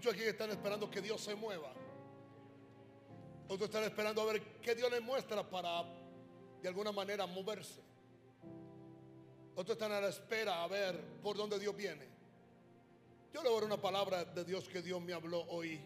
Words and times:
Muchos 0.00 0.14
aquí 0.14 0.22
están 0.22 0.48
esperando 0.48 0.90
que 0.90 1.02
Dios 1.02 1.20
se 1.20 1.34
mueva. 1.34 1.70
Otros 3.48 3.68
están 3.68 3.84
esperando 3.84 4.22
a 4.22 4.32
ver 4.32 4.40
qué 4.62 4.74
Dios 4.74 4.90
les 4.90 5.02
muestra 5.02 5.42
para 5.42 5.84
de 6.62 6.66
alguna 6.66 6.90
manera 6.90 7.26
moverse. 7.26 7.82
Otros 9.54 9.76
están 9.76 9.92
a 9.92 10.00
la 10.00 10.08
espera 10.08 10.62
a 10.62 10.68
ver 10.68 10.98
por 11.22 11.36
dónde 11.36 11.58
Dios 11.58 11.76
viene. 11.76 12.08
Yo 13.34 13.42
le 13.42 13.50
voy 13.50 13.58
a 13.58 13.60
dar 13.60 13.64
una 13.66 13.76
palabra 13.76 14.24
de 14.24 14.42
Dios 14.42 14.70
que 14.70 14.80
Dios 14.80 15.02
me 15.02 15.12
habló 15.12 15.42
hoy, 15.50 15.78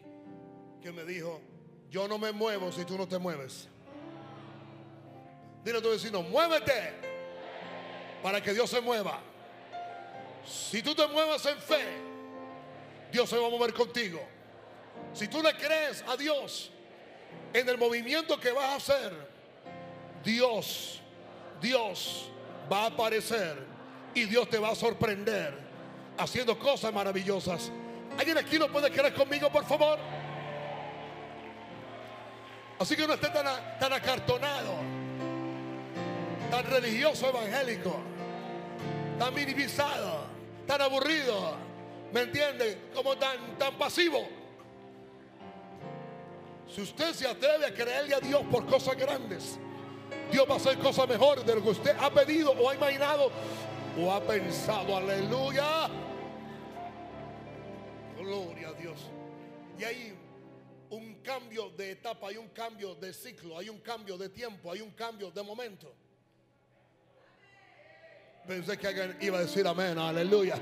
que 0.81 0.93
me 0.93 1.03
dijo, 1.05 1.41
yo 1.91 2.07
no 2.07 2.17
me 2.17 2.31
muevo 2.31 2.71
si 2.71 2.85
tú 2.85 2.97
no 2.97 3.09
te 3.09 3.19
mueves. 3.19 3.69
Dile 5.65 5.79
a 5.79 5.83
tu 5.83 5.91
vecino, 5.91 6.23
muévete 6.23 6.93
para 8.23 8.41
que 8.41 8.55
Dios 8.55 8.71
se 8.71 8.81
mueva. 8.81 9.21
Si 10.47 10.85
tú 10.85 10.95
te 10.95 11.05
muevas 11.09 11.45
en 11.47 11.59
fe, 11.59 12.14
Dios 13.15 13.31
se 13.31 13.39
va 13.39 13.47
a 13.47 13.51
mover 13.51 13.73
contigo. 13.73 14.21
Si 15.13 15.29
tú 15.29 15.41
le 15.41 15.55
crees 15.55 16.03
a 16.09 16.17
Dios 16.17 16.69
en 17.53 17.69
el 17.69 17.79
movimiento 17.79 18.41
que 18.41 18.51
vas 18.51 18.65
a 18.65 18.75
hacer, 18.75 19.13
Dios, 20.25 21.01
Dios 21.61 22.29
va 22.71 22.83
a 22.83 22.87
aparecer 22.87 23.57
y 24.15 24.25
Dios 24.25 24.51
te 24.51 24.59
va 24.59 24.71
a 24.71 24.75
sorprender 24.75 25.57
haciendo 26.19 26.59
cosas 26.59 26.93
maravillosas. 26.93 27.71
¿Alguien 28.19 28.37
aquí 28.37 28.59
no 28.59 28.67
puede 28.67 28.91
creer 28.91 29.15
conmigo, 29.15 29.49
por 29.49 29.65
favor? 29.65 29.97
Así 32.81 32.97
que 32.97 33.07
no 33.07 33.15
esté 33.15 33.29
tan, 33.29 33.47
tan 33.79 33.93
acartonado, 33.93 34.75
tan 36.51 36.67
religioso 36.67 37.29
evangélico, 37.29 37.95
tan 39.21 39.33
minimizado, 39.33 40.27
tan 40.67 40.83
aburrido, 40.83 41.64
¿me 42.15 42.21
entiende? 42.21 42.79
Como 42.95 43.17
tan, 43.17 43.59
tan 43.59 43.77
pasivo. 43.77 44.25
Si 46.73 46.81
usted 46.81 47.13
se 47.13 47.27
atreve 47.27 47.67
a 47.67 47.75
creerle 47.75 48.15
a 48.15 48.21
Dios 48.21 48.43
por 48.53 48.65
cosas 48.67 48.97
grandes, 48.97 49.59
Dios 50.31 50.47
va 50.49 50.55
a 50.55 50.57
hacer 50.59 50.79
cosas 50.79 51.09
mejores 51.09 51.45
de 51.45 51.57
lo 51.57 51.63
que 51.63 51.71
usted 51.71 51.97
ha 51.99 52.11
pedido 52.11 52.53
o 52.53 52.71
ha 52.71 52.75
imaginado 52.77 53.33
o 54.01 54.13
ha 54.13 54.21
pensado. 54.21 54.97
Aleluya. 54.97 55.89
Gloria 58.17 58.69
a 58.69 58.73
Dios. 58.75 59.11
Y 59.77 59.83
hay 59.83 60.17
un 60.91 61.17
cambio 61.17 61.71
de 61.71 61.91
etapa, 61.91 62.29
hay 62.29 62.37
un 62.37 62.49
cambio 62.51 62.95
de 62.95 63.13
ciclo, 63.13 63.59
hay 63.59 63.69
un 63.69 63.81
cambio 63.81 64.17
de 64.17 64.29
tiempo, 64.29 64.71
hay 64.71 64.81
un 64.81 64.93
cambio 64.93 65.33
de 65.33 65.43
momento. 65.43 65.93
Pensé 68.47 68.79
que 68.79 68.87
alguien 68.87 69.17
iba 69.21 69.39
a 69.39 69.41
decir 69.41 69.67
amén, 69.67 69.99
aleluya. 69.99 70.61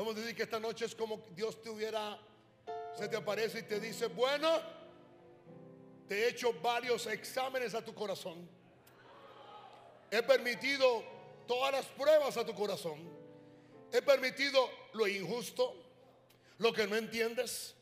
Vamos 0.00 0.16
a 0.16 0.20
decir 0.20 0.34
que 0.34 0.44
esta 0.44 0.58
noche 0.58 0.86
es 0.86 0.94
como 0.94 1.26
Dios 1.36 1.60
te 1.60 1.68
hubiera, 1.68 2.18
se 2.96 3.06
te 3.06 3.18
aparece 3.18 3.58
y 3.58 3.62
te 3.64 3.78
dice, 3.78 4.06
bueno, 4.06 4.48
te 6.08 6.24
he 6.24 6.28
hecho 6.30 6.54
varios 6.54 7.06
exámenes 7.06 7.74
a 7.74 7.84
tu 7.84 7.92
corazón. 7.92 8.48
He 10.10 10.22
permitido 10.22 11.04
todas 11.46 11.72
las 11.72 11.84
pruebas 11.84 12.34
a 12.38 12.46
tu 12.46 12.54
corazón. 12.54 12.98
He 13.92 14.00
permitido 14.00 14.70
lo 14.94 15.06
injusto, 15.06 15.76
lo 16.56 16.72
que 16.72 16.86
no 16.86 16.96
entiendes, 16.96 17.74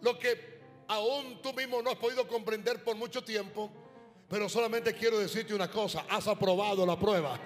lo 0.00 0.18
que 0.18 0.58
aún 0.88 1.40
tú 1.42 1.52
mismo 1.52 1.80
no 1.80 1.90
has 1.90 1.96
podido 1.96 2.26
comprender 2.26 2.82
por 2.82 2.96
mucho 2.96 3.22
tiempo. 3.22 3.70
Pero 4.28 4.48
solamente 4.48 4.94
quiero 4.94 5.16
decirte 5.16 5.54
una 5.54 5.70
cosa, 5.70 6.06
has 6.10 6.26
aprobado 6.26 6.84
la 6.84 6.98
prueba. 6.98 7.38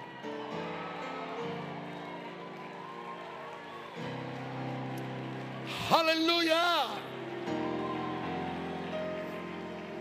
Aleluya. 5.91 6.87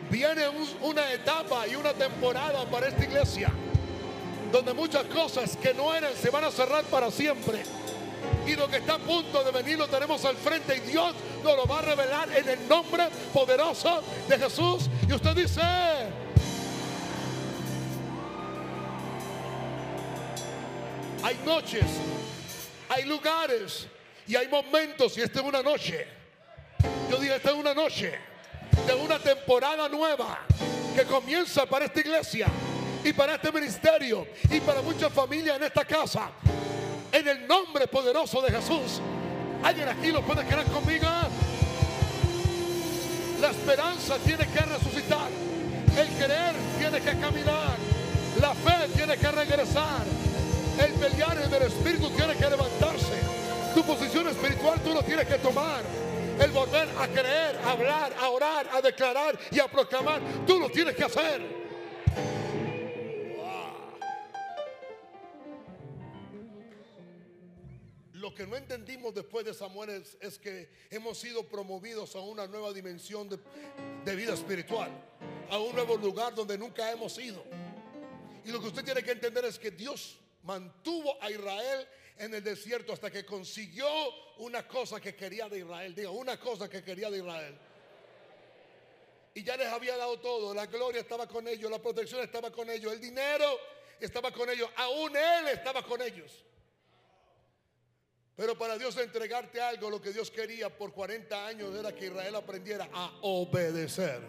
Viene 0.09 0.43
una 0.81 1.11
etapa 1.11 1.67
y 1.67 1.75
una 1.75 1.93
temporada 1.93 2.65
para 2.65 2.87
esta 2.87 3.03
iglesia 3.03 3.51
donde 4.51 4.73
muchas 4.73 5.03
cosas 5.05 5.57
que 5.57 5.73
no 5.73 5.93
eran 5.93 6.13
se 6.15 6.29
van 6.29 6.43
a 6.43 6.51
cerrar 6.51 6.83
para 6.85 7.11
siempre. 7.11 7.63
Y 8.47 8.55
lo 8.55 8.67
que 8.67 8.77
está 8.77 8.95
a 8.95 8.99
punto 8.99 9.43
de 9.43 9.51
venir 9.51 9.77
lo 9.77 9.87
tenemos 9.87 10.23
al 10.25 10.35
frente 10.35 10.77
y 10.77 10.79
Dios 10.91 11.13
nos 11.43 11.55
lo 11.55 11.65
va 11.65 11.79
a 11.79 11.81
revelar 11.81 12.29
en 12.35 12.49
el 12.49 12.67
nombre 12.67 13.07
poderoso 13.33 14.01
de 14.27 14.39
Jesús. 14.39 14.89
Y 15.07 15.13
usted 15.13 15.35
dice, 15.35 15.61
hay 21.21 21.39
noches, 21.45 21.85
hay 22.89 23.03
lugares 23.05 23.87
y 24.27 24.35
hay 24.35 24.47
momentos 24.47 25.17
y 25.17 25.21
esta 25.21 25.39
es 25.39 25.45
una 25.45 25.61
noche. 25.61 26.07
Yo 27.09 27.17
digo, 27.17 27.33
esta 27.33 27.49
es 27.49 27.55
una 27.55 27.73
noche 27.73 28.17
de 28.87 28.93
una 28.93 29.19
temporada 29.19 29.87
nueva 29.89 30.39
que 30.95 31.03
comienza 31.03 31.65
para 31.65 31.85
esta 31.85 31.99
iglesia 31.99 32.47
y 33.03 33.13
para 33.13 33.35
este 33.35 33.51
ministerio 33.51 34.27
y 34.49 34.59
para 34.59 34.81
muchas 34.81 35.11
familias 35.13 35.57
en 35.57 35.63
esta 35.63 35.85
casa. 35.85 36.31
En 37.11 37.27
el 37.27 37.47
nombre 37.47 37.87
poderoso 37.87 38.41
de 38.41 38.51
Jesús. 38.51 39.01
¿Alguien 39.63 39.87
aquí 39.87 40.11
lo 40.11 40.21
puede 40.21 40.43
creer 40.45 40.65
conmigo? 40.67 41.07
La 43.39 43.51
esperanza 43.51 44.17
tiene 44.19 44.47
que 44.47 44.59
resucitar. 44.59 45.29
El 45.97 46.07
creer 46.07 46.55
tiene 46.79 46.99
que 46.99 47.19
caminar. 47.19 47.75
La 48.41 48.53
fe 48.53 48.89
tiene 48.95 49.17
que 49.17 49.31
regresar. 49.31 50.03
El 50.79 50.91
pelear 50.93 51.49
del 51.49 51.63
Espíritu 51.63 52.09
tiene 52.09 52.35
que 52.35 52.49
levantarse. 52.49 53.35
Tu 53.75 53.83
posición 53.83 54.25
espiritual 54.29 54.81
tú 54.81 54.93
lo 54.93 55.03
tienes 55.03 55.27
que 55.27 55.37
tomar. 55.37 55.83
El 56.39 56.49
volver 56.51 56.87
a 56.97 57.07
creer, 57.09 57.57
a 57.57 57.71
hablar, 57.71 58.13
a 58.17 58.29
orar, 58.29 58.69
a 58.71 58.81
declarar 58.81 59.37
y 59.51 59.59
a 59.59 59.67
proclamar, 59.67 60.21
tú 60.47 60.57
lo 60.57 60.69
tienes 60.69 60.95
que 60.95 61.03
hacer. 61.03 61.41
Lo 68.13 68.33
que 68.33 68.47
no 68.47 68.55
entendimos 68.55 69.13
después 69.13 69.45
de 69.45 69.53
Samuel 69.53 70.03
es, 70.21 70.39
que 70.39 70.69
hemos 70.89 71.17
sido 71.17 71.43
promovidos 71.43 72.15
a 72.15 72.21
una 72.21 72.47
nueva 72.47 72.71
dimensión 72.71 73.29
de 73.29 74.15
vida 74.15 74.33
espiritual, 74.33 74.89
a 75.49 75.59
un 75.59 75.75
nuevo 75.75 75.97
lugar 75.97 76.33
donde 76.33 76.57
nunca 76.57 76.89
hemos 76.93 77.19
ido. 77.19 77.43
Y 78.45 78.51
lo 78.51 78.61
que 78.61 78.67
usted 78.67 78.85
tiene 78.85 79.03
que 79.03 79.11
entender 79.11 79.43
es 79.43 79.59
que 79.59 79.71
Dios 79.71 80.17
mantuvo 80.43 81.21
a 81.21 81.29
Israel 81.29 81.85
en 82.17 82.33
el 82.33 82.43
desierto 82.43 82.93
hasta 82.93 83.11
que 83.11 83.25
consiguió 83.25 83.87
una 84.37 84.67
cosa 84.67 84.99
que 84.99 85.15
quería 85.15 85.49
de 85.49 85.59
Israel. 85.59 85.93
Diga, 85.93 86.09
una 86.09 86.39
cosa 86.39 86.69
que 86.69 86.83
quería 86.83 87.09
de 87.09 87.17
Israel. 87.17 87.57
Y 89.33 89.43
ya 89.43 89.57
les 89.57 89.67
había 89.67 89.97
dado 89.97 90.19
todo. 90.19 90.53
La 90.53 90.65
gloria 90.65 91.01
estaba 91.01 91.27
con 91.27 91.47
ellos, 91.47 91.69
la 91.69 91.81
protección 91.81 92.21
estaba 92.21 92.51
con 92.51 92.69
ellos, 92.69 92.93
el 92.93 93.01
dinero 93.01 93.59
estaba 93.99 94.31
con 94.31 94.49
ellos, 94.49 94.69
aún 94.77 95.15
Él 95.15 95.47
estaba 95.53 95.83
con 95.83 96.01
ellos. 96.01 96.31
Pero 98.35 98.57
para 98.57 98.77
Dios 98.77 98.97
entregarte 98.97 99.61
algo, 99.61 99.89
lo 99.89 100.01
que 100.01 100.11
Dios 100.11 100.29
quería 100.29 100.69
por 100.69 100.91
40 100.93 101.47
años 101.47 101.73
era 101.73 101.95
que 101.95 102.07
Israel 102.07 102.35
aprendiera 102.35 102.89
a 102.91 103.11
obedecer. 103.21 104.21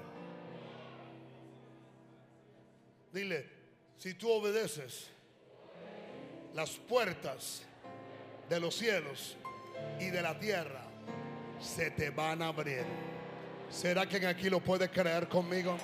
Dile, 3.12 3.48
si 3.96 4.14
tú 4.14 4.30
obedeces, 4.30 5.08
las 6.54 6.70
puertas 6.70 7.62
de 8.48 8.60
los 8.60 8.74
cielos 8.74 9.36
y 9.98 10.06
de 10.06 10.22
la 10.22 10.38
tierra 10.38 10.82
se 11.60 11.90
te 11.90 12.10
van 12.10 12.42
a 12.42 12.48
abrir. 12.48 12.84
¿Será 13.70 14.06
que 14.06 14.24
aquí 14.26 14.48
lo 14.48 14.60
puede 14.60 14.88
creer 14.90 15.28
conmigo? 15.28 15.76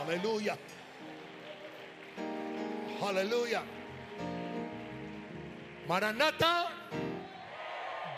Aleluya. 0.00 0.56
Aleluya. 3.04 3.62
Maranata, 5.88 6.68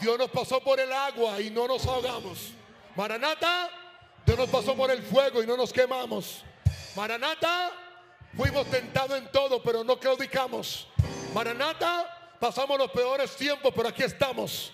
Dios 0.00 0.18
nos 0.18 0.30
pasó 0.30 0.60
por 0.60 0.78
el 0.78 0.92
agua 0.92 1.40
y 1.40 1.50
no 1.50 1.66
nos 1.66 1.86
ahogamos. 1.86 2.52
Maranata, 2.94 3.70
Dios 4.26 4.38
nos 4.38 4.48
pasó 4.48 4.76
por 4.76 4.90
el 4.90 5.02
fuego 5.02 5.42
y 5.42 5.46
no 5.46 5.56
nos 5.56 5.72
quemamos. 5.72 6.44
Maranata, 6.94 7.72
fuimos 8.36 8.66
tentados 8.66 9.18
en 9.18 9.30
todo, 9.32 9.62
pero 9.62 9.82
no 9.82 9.98
claudicamos. 9.98 10.88
Maranata, 11.32 12.23
pasamos 12.44 12.76
los 12.76 12.90
peores 12.90 13.34
tiempos, 13.36 13.72
pero 13.74 13.88
aquí 13.88 14.02
estamos. 14.02 14.70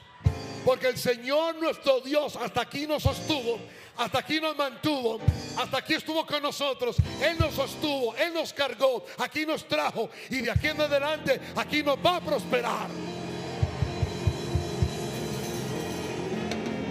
Porque 0.65 0.89
el 0.89 0.99
Señor 0.99 1.55
nuestro 1.55 2.01
Dios 2.01 2.35
hasta 2.35 2.63
aquí 2.63 2.85
nos 2.85 3.05
sostuvo, 3.05 3.61
hasta 3.97 4.19
aquí 4.19 4.41
nos 4.41 4.57
mantuvo, 4.57 5.21
hasta 5.57 5.79
aquí 5.79 5.95
estuvo 5.95 6.27
con 6.27 6.43
nosotros. 6.43 6.97
Él 7.23 7.39
nos 7.39 7.55
sostuvo, 7.55 8.17
Él 8.17 8.35
nos 8.35 8.53
cargó, 8.53 9.05
aquí 9.19 9.47
nos 9.47 9.69
trajo 9.69 10.11
y 10.31 10.41
de 10.41 10.51
aquí 10.51 10.67
en 10.67 10.81
adelante 10.81 11.41
aquí 11.55 11.85
nos 11.85 11.97
va 12.05 12.17
a 12.17 12.21
prosperar. 12.21 12.89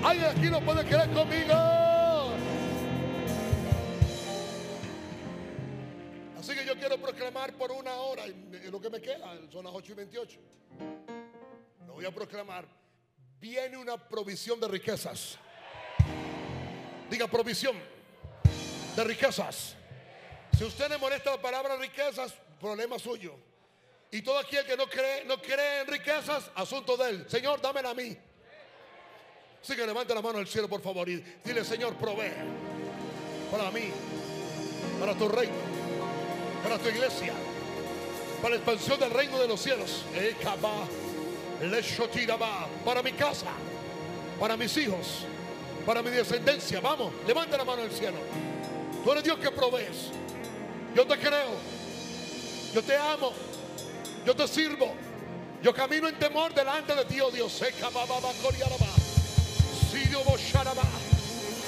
¿Alguien 0.02 0.28
aquí 0.28 0.50
no 0.50 0.62
puede 0.62 0.86
creer 0.86 1.10
conmigo? 1.12 1.89
Quiero 6.80 6.98
proclamar 6.98 7.54
por 7.54 7.72
una 7.72 7.94
hora, 7.96 8.26
en 8.26 8.72
lo 8.72 8.80
que 8.82 8.90
me 8.90 9.02
queda, 9.02 9.38
son 9.52 9.66
las 9.66 9.74
8 9.74 9.92
y 9.92 9.96
28. 9.96 10.40
Lo 11.86 11.94
voy 11.94 12.06
a 12.06 12.12
proclamar 12.12 12.80
viene 13.40 13.78
una 13.78 13.98
provisión 13.98 14.60
de 14.60 14.68
riquezas. 14.68 15.38
Diga 17.10 17.28
provisión 17.28 17.76
de 18.96 19.04
riquezas. 19.04 19.76
Si 20.58 20.64
usted 20.64 20.90
le 20.90 20.98
molesta 20.98 21.32
la 21.32 21.42
palabra 21.42 21.78
riquezas, 21.78 22.34
problema 22.60 23.00
suyo. 23.00 23.36
Y 24.12 24.22
todo 24.22 24.40
aquel 24.40 24.66
que 24.66 24.76
no 24.76 24.88
cree, 24.88 25.24
no 25.26 25.42
cree 25.42 25.82
en 25.82 25.88
riquezas, 25.88 26.52
asunto 26.56 26.98
de 26.98 27.10
él. 27.10 27.26
Señor, 27.30 27.62
dámela 27.62 27.92
a 27.92 27.94
mí. 27.94 28.18
Así 29.62 29.76
que 29.76 29.86
levante 29.86 30.14
la 30.16 30.22
mano 30.22 30.40
al 30.40 30.48
cielo, 30.48 30.68
por 30.68 30.82
favor, 30.82 31.08
y 31.10 31.18
dile, 31.44 31.64
Señor, 31.64 31.96
provee 31.96 32.32
para 33.52 33.70
mí, 33.72 33.92
para 35.00 35.18
tu 35.18 35.28
reino, 35.28 35.54
para 36.64 36.78
tu 36.78 36.90
iglesia, 36.90 37.34
para 38.42 38.52
la 38.52 38.56
expansión 38.58 39.00
del 39.00 39.12
reino 39.12 39.40
de 39.40 39.48
los 39.48 39.62
cielos. 39.62 40.04
Para 42.86 43.04
mi 43.04 43.12
casa, 43.14 43.48
para 44.40 44.56
mis 44.56 44.76
hijos, 44.78 45.26
para 45.86 46.02
mi 46.02 46.10
descendencia. 46.10 46.80
Vamos, 46.80 47.14
levante 47.28 47.58
la 47.58 47.66
mano 47.66 47.82
al 47.82 47.92
cielo. 47.92 48.18
Tú 49.04 49.12
eres 49.12 49.24
Dios 49.24 49.38
que 49.40 49.52
provees. 49.52 50.12
Yo 50.96 51.06
te 51.06 51.18
creo. 51.18 51.52
Yo 52.74 52.82
te 52.84 52.96
amo. 52.96 53.34
Yo 54.26 54.36
te 54.36 54.48
sirvo. 54.48 54.94
Yo 55.62 55.74
camino 55.74 56.08
en 56.08 56.18
temor 56.18 56.54
delante 56.54 56.96
de 56.96 57.06
ti, 57.06 57.20
oh 57.20 57.32
Dios. 57.32 57.62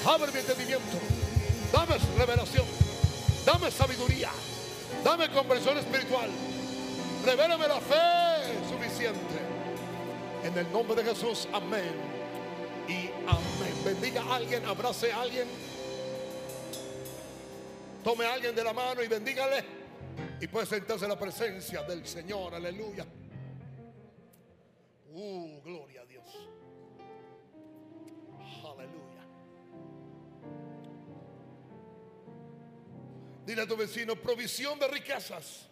Abre 0.06 0.32
mi 0.32 0.38
entendimiento. 0.38 0.98
Dame 1.72 1.96
revelación. 2.18 2.66
Dame 3.44 3.70
sabiduría. 3.70 4.30
Dame 5.04 5.28
comprensión 5.30 5.78
espiritual. 5.78 6.30
Revélame 7.24 7.68
la 7.68 7.80
fe 7.80 8.68
suficiente. 8.68 9.18
En 10.44 10.56
el 10.58 10.72
nombre 10.72 11.02
de 11.02 11.10
Jesús, 11.10 11.48
amén. 11.52 11.94
Y 12.88 13.08
amén. 13.26 13.74
Bendiga 13.84 14.22
a 14.22 14.36
alguien, 14.36 14.64
abrace 14.64 15.12
a 15.12 15.22
alguien. 15.22 15.48
Tome 18.02 18.26
a 18.26 18.34
alguien 18.34 18.54
de 18.54 18.64
la 18.64 18.72
mano 18.72 19.02
y 19.02 19.08
bendígale. 19.08 19.64
Y 20.40 20.46
puede 20.48 20.66
sentarse 20.66 21.04
en 21.04 21.10
la 21.10 21.18
presencia 21.18 21.82
del 21.82 22.06
Señor. 22.06 22.54
Aleluya. 22.54 23.06
Uh, 25.14 25.60
gloria 25.62 26.01
Dile 33.44 33.62
a 33.62 33.66
tu 33.66 33.76
vecino, 33.76 34.14
provisión 34.16 34.78
de 34.78 34.88
riquezas. 34.88 35.66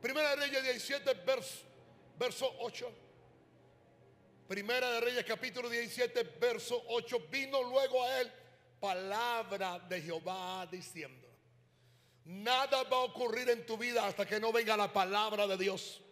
Primera 0.00 0.30
de 0.30 0.36
Reyes 0.36 0.62
17, 0.62 1.14
verso, 1.26 1.64
verso 2.18 2.54
8. 2.60 2.92
Primera 4.48 4.90
de 4.92 5.00
Reyes 5.00 5.24
capítulo 5.24 5.68
17, 5.68 6.22
verso 6.40 6.82
8. 6.88 7.20
Vino 7.30 7.62
luego 7.62 8.02
a 8.02 8.20
él 8.20 8.32
palabra 8.80 9.78
de 9.78 10.02
Jehová 10.02 10.68
diciendo, 10.70 11.26
nada 12.26 12.82
va 12.82 12.98
a 12.98 13.04
ocurrir 13.04 13.48
en 13.48 13.64
tu 13.64 13.78
vida 13.78 14.06
hasta 14.06 14.26
que 14.26 14.38
no 14.38 14.52
venga 14.52 14.76
la 14.76 14.92
palabra 14.92 15.46
de 15.46 15.56
Dios. 15.56 16.02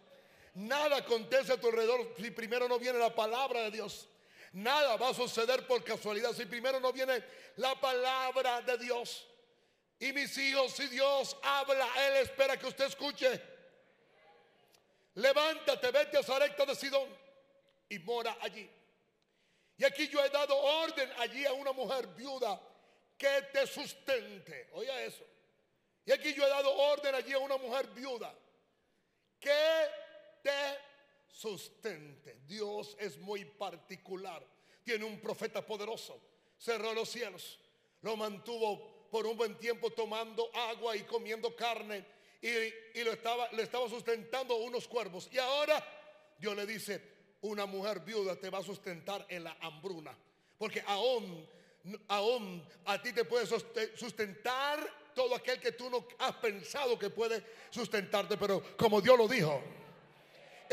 Nada 0.55 0.97
acontece 0.97 1.53
a 1.53 1.61
tu 1.61 1.67
alrededor 1.67 2.13
si 2.17 2.31
primero 2.31 2.67
no 2.67 2.79
viene 2.79 2.97
la 2.97 3.13
palabra 3.13 3.61
de 3.61 3.71
Dios. 3.71 4.07
Nada 4.53 4.97
va 4.97 5.09
a 5.09 5.13
suceder 5.13 5.65
por 5.65 5.83
casualidad 5.83 6.31
si 6.33 6.45
primero 6.45 6.79
no 6.79 6.93
viene 6.93 7.23
la 7.55 7.79
palabra 7.79 8.61
de 8.61 8.77
Dios. 8.77 9.27
Y 9.99 10.13
mis 10.13 10.37
hijos, 10.37 10.73
si 10.73 10.87
Dios 10.87 11.35
habla, 11.41 11.87
Él 12.07 12.17
espera 12.17 12.57
que 12.57 12.67
usted 12.67 12.85
escuche. 12.85 13.41
Levántate, 15.15 15.91
vete 15.91 16.17
a 16.17 16.23
Zarecta 16.23 16.65
de 16.65 16.75
Sidón 16.75 17.09
y 17.89 17.99
mora 17.99 18.37
allí. 18.41 18.69
Y 19.77 19.85
aquí 19.85 20.07
yo 20.07 20.23
he 20.23 20.29
dado 20.29 20.55
orden 20.55 21.11
allí 21.17 21.45
a 21.45 21.53
una 21.53 21.71
mujer 21.71 22.07
viuda 22.07 22.61
que 23.17 23.41
te 23.51 23.65
sustente. 23.65 24.69
Oiga 24.73 25.01
eso. 25.01 25.23
Y 26.05 26.11
aquí 26.11 26.33
yo 26.33 26.45
he 26.45 26.49
dado 26.49 26.75
orden 26.75 27.15
allí 27.15 27.33
a 27.33 27.39
una 27.39 27.57
mujer 27.57 27.87
viuda 27.87 28.33
que 29.39 29.89
te 30.43 30.92
sustente. 31.33 32.37
Dios 32.45 32.95
es 32.99 33.17
muy 33.17 33.43
particular. 33.43 34.45
Tiene 34.83 35.03
un 35.03 35.19
profeta 35.19 35.65
poderoso. 35.65 36.19
Cerró 36.57 36.93
los 36.93 37.09
cielos. 37.09 37.59
Lo 38.01 38.15
mantuvo 38.15 39.07
por 39.09 39.25
un 39.25 39.35
buen 39.35 39.57
tiempo 39.57 39.89
tomando 39.89 40.49
agua 40.55 40.95
y 40.95 41.01
comiendo 41.01 41.55
carne. 41.55 42.05
Y, 42.41 43.03
lo 43.03 43.13
estaba, 43.13 43.51
le 43.51 43.63
estaba 43.63 43.89
sustentando 43.89 44.55
unos 44.57 44.87
cuervos. 44.87 45.27
Y 45.31 45.37
ahora 45.39 45.83
Dios 46.37 46.55
le 46.55 46.65
dice, 46.65 47.01
una 47.41 47.65
mujer 47.65 48.01
viuda 48.01 48.35
te 48.35 48.49
va 48.49 48.59
a 48.59 48.63
sustentar 48.63 49.25
en 49.29 49.45
la 49.45 49.57
hambruna. 49.61 50.15
Porque 50.57 50.83
aún, 50.85 51.47
aún 52.09 52.63
a 52.85 53.01
ti 53.01 53.11
te 53.11 53.25
puede 53.25 53.47
sustentar 53.47 55.03
todo 55.15 55.35
aquel 55.35 55.59
que 55.59 55.71
tú 55.71 55.89
no 55.89 56.05
has 56.19 56.35
pensado 56.35 56.99
que 56.99 57.09
puede 57.09 57.43
sustentarte. 57.71 58.37
Pero 58.37 58.61
como 58.77 59.01
Dios 59.01 59.17
lo 59.17 59.27
dijo, 59.27 59.61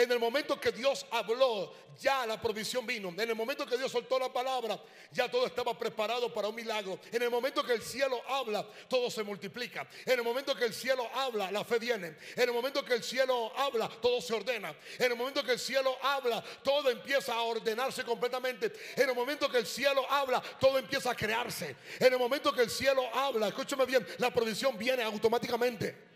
en 0.02 0.12
el 0.12 0.18
momento 0.18 0.60
que 0.60 0.72
Dios 0.72 1.06
habló, 1.10 1.72
ya 1.98 2.26
la 2.26 2.40
provisión 2.40 2.86
vino. 2.86 3.08
En 3.10 3.20
el 3.20 3.34
momento 3.34 3.66
que 3.66 3.76
Dios 3.76 3.92
soltó 3.92 4.18
la 4.18 4.32
palabra, 4.32 4.80
ya 5.12 5.30
todo 5.30 5.46
estaba 5.46 5.78
preparado 5.78 6.32
para 6.32 6.48
un 6.48 6.54
milagro. 6.54 6.98
En 7.12 7.22
el 7.22 7.30
momento 7.30 7.62
que 7.62 7.74
el 7.74 7.82
cielo 7.82 8.20
habla, 8.28 8.66
todo 8.88 9.10
se 9.10 9.22
multiplica. 9.22 9.86
En 10.06 10.18
el 10.18 10.24
momento 10.24 10.54
que 10.54 10.64
el 10.64 10.72
cielo 10.72 11.08
habla, 11.14 11.50
la 11.50 11.64
fe 11.64 11.78
viene. 11.78 12.16
En 12.36 12.48
el 12.48 12.52
momento 12.52 12.84
que 12.84 12.94
el 12.94 13.02
cielo 13.02 13.52
habla, 13.56 13.88
todo 14.00 14.20
se 14.20 14.32
ordena. 14.32 14.74
En 14.98 15.12
el 15.12 15.18
momento 15.18 15.44
que 15.44 15.52
el 15.52 15.58
cielo 15.58 15.96
habla, 16.02 16.42
todo 16.62 16.90
empieza 16.90 17.34
a 17.34 17.42
ordenarse 17.42 18.04
completamente. 18.04 18.72
En 18.96 19.08
el 19.08 19.14
momento 19.14 19.50
que 19.50 19.58
el 19.58 19.66
cielo 19.66 20.04
habla, 20.10 20.40
todo 20.58 20.78
empieza 20.78 21.10
a 21.10 21.14
crearse. 21.14 21.76
En 21.98 22.12
el 22.12 22.18
momento 22.18 22.52
que 22.52 22.62
el 22.62 22.70
cielo 22.70 23.02
habla, 23.14 23.48
escúchame 23.48 23.84
bien, 23.84 24.06
la 24.18 24.32
provisión 24.32 24.78
viene 24.78 25.02
automáticamente. 25.02 26.09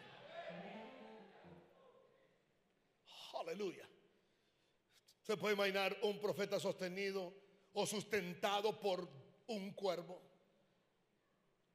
Aleluya. 3.45 3.87
Se 5.23 5.37
puede 5.37 5.55
imaginar 5.55 5.97
un 6.03 6.19
profeta 6.19 6.59
sostenido 6.59 7.33
o 7.75 7.87
sustentado 7.87 8.81
por 8.81 9.09
un 9.49 9.73
cuervo. 9.73 10.21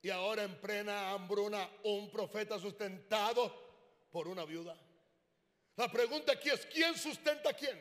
Y 0.02 0.10
ahora 0.10 0.44
en 0.44 0.60
plena 0.60 1.12
hambruna, 1.12 1.70
un 1.84 2.10
profeta 2.10 2.58
sustentado 2.58 4.08
por 4.12 4.28
una 4.28 4.46
viuda. 4.46 4.76
La 5.76 5.92
pregunta 5.92 6.34
aquí 6.34 6.50
es, 6.50 6.66
¿quién 6.66 6.98
sustenta 6.98 7.50
a 7.50 7.54
quién? 7.54 7.80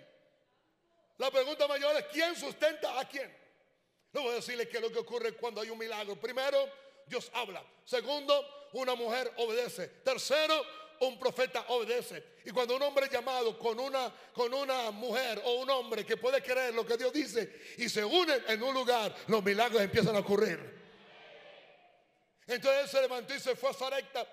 La 1.17 1.31
pregunta 1.31 1.67
mayor 1.67 1.97
es, 1.97 2.05
¿quién 2.13 2.37
sustenta 2.37 3.01
a 3.01 3.09
quién? 3.09 3.35
Le 4.13 4.21
voy 4.21 4.33
a 4.33 4.37
decirle 4.37 4.69
que 4.69 4.81
lo 4.81 4.91
que 4.91 4.99
ocurre 4.99 5.33
cuando 5.33 5.61
hay 5.61 5.71
un 5.71 5.79
milagro. 5.79 6.17
Primero, 6.17 6.59
Dios 7.07 7.31
habla. 7.35 7.65
Segundo, 7.85 8.69
una 8.73 8.95
mujer 8.95 9.33
obedece. 9.39 9.89
Tercero, 10.05 10.65
un 11.01 11.19
profeta 11.19 11.65
obedece. 11.69 12.39
Y 12.45 12.51
cuando 12.51 12.77
un 12.77 12.83
hombre 12.83 13.09
llamado 13.11 13.59
con 13.59 13.79
una, 13.79 14.13
con 14.33 14.53
una 14.53 14.91
mujer 14.91 15.41
o 15.45 15.61
un 15.61 15.71
hombre 15.71 16.05
que 16.05 16.17
puede 16.17 16.43
creer 16.43 16.75
lo 16.75 16.87
que 16.87 16.97
Dios 16.97 17.13
dice 17.13 17.75
y 17.77 17.89
se 17.89 18.05
unen 18.05 18.43
en 18.49 18.63
un 18.63 18.75
lugar, 18.75 19.15
los 19.27 19.43
milagros 19.43 19.83
empiezan 19.83 20.17
a 20.17 20.21
ocurrir. 20.21 20.79
Entonces 22.47 22.83
él 22.83 22.89
se 22.89 23.01
levantó 23.03 23.35
y 23.35 23.41
se 23.41 23.55
fue 23.55 23.71
a 23.71 23.75
Sarepta. 23.75 24.27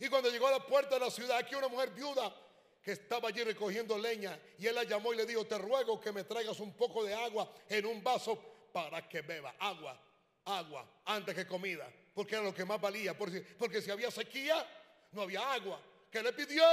Y 0.00 0.08
cuando 0.08 0.30
llegó 0.30 0.48
a 0.48 0.52
la 0.52 0.66
puerta 0.66 0.96
de 0.96 1.04
la 1.04 1.10
ciudad, 1.10 1.38
aquí 1.38 1.54
una 1.54 1.68
mujer 1.68 1.90
viuda 1.90 2.34
que 2.82 2.92
estaba 2.92 3.28
allí 3.28 3.44
recogiendo 3.44 3.96
leña. 3.96 4.38
Y 4.58 4.66
él 4.66 4.74
la 4.74 4.84
llamó 4.84 5.12
y 5.12 5.16
le 5.16 5.26
dijo, 5.26 5.46
te 5.46 5.58
ruego 5.58 6.00
que 6.00 6.10
me 6.10 6.24
traigas 6.24 6.58
un 6.60 6.72
poco 6.72 7.04
de 7.04 7.14
agua 7.14 7.52
en 7.68 7.86
un 7.86 8.02
vaso 8.02 8.36
para 8.72 9.06
que 9.08 9.20
beba. 9.20 9.54
Agua, 9.58 10.00
agua, 10.46 10.86
antes 11.04 11.34
que 11.34 11.46
comida. 11.46 11.88
Porque 12.14 12.34
era 12.34 12.44
lo 12.44 12.54
que 12.54 12.64
más 12.64 12.80
valía. 12.80 13.16
Porque, 13.16 13.40
porque 13.40 13.82
si 13.82 13.90
había 13.90 14.10
sequía, 14.10 14.66
no 15.12 15.22
había 15.22 15.52
agua 15.52 15.80
que 16.10 16.22
le 16.22 16.32
pidió 16.32 16.64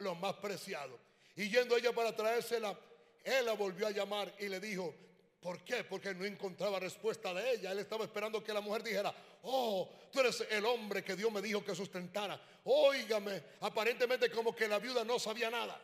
lo 0.00 0.14
más 0.16 0.34
preciado. 0.34 0.98
Y 1.36 1.48
yendo 1.48 1.76
ella 1.76 1.92
para 1.92 2.14
traérsela, 2.14 2.76
él 3.22 3.46
la 3.46 3.52
volvió 3.52 3.86
a 3.86 3.90
llamar 3.90 4.34
y 4.38 4.48
le 4.48 4.60
dijo, 4.60 4.94
¿por 5.40 5.62
qué? 5.64 5.84
Porque 5.84 6.14
no 6.14 6.24
encontraba 6.24 6.78
respuesta 6.80 7.32
de 7.34 7.52
ella. 7.52 7.72
Él 7.72 7.78
estaba 7.80 8.04
esperando 8.04 8.42
que 8.42 8.52
la 8.52 8.60
mujer 8.60 8.82
dijera, 8.82 9.14
oh, 9.42 9.90
tú 10.12 10.20
eres 10.20 10.46
el 10.50 10.64
hombre 10.64 11.02
que 11.02 11.16
Dios 11.16 11.30
me 11.32 11.42
dijo 11.42 11.64
que 11.64 11.74
sustentara. 11.74 12.40
Óigame, 12.64 13.42
aparentemente 13.60 14.30
como 14.30 14.54
que 14.54 14.68
la 14.68 14.78
viuda 14.78 15.04
no 15.04 15.18
sabía 15.18 15.50
nada. 15.50 15.80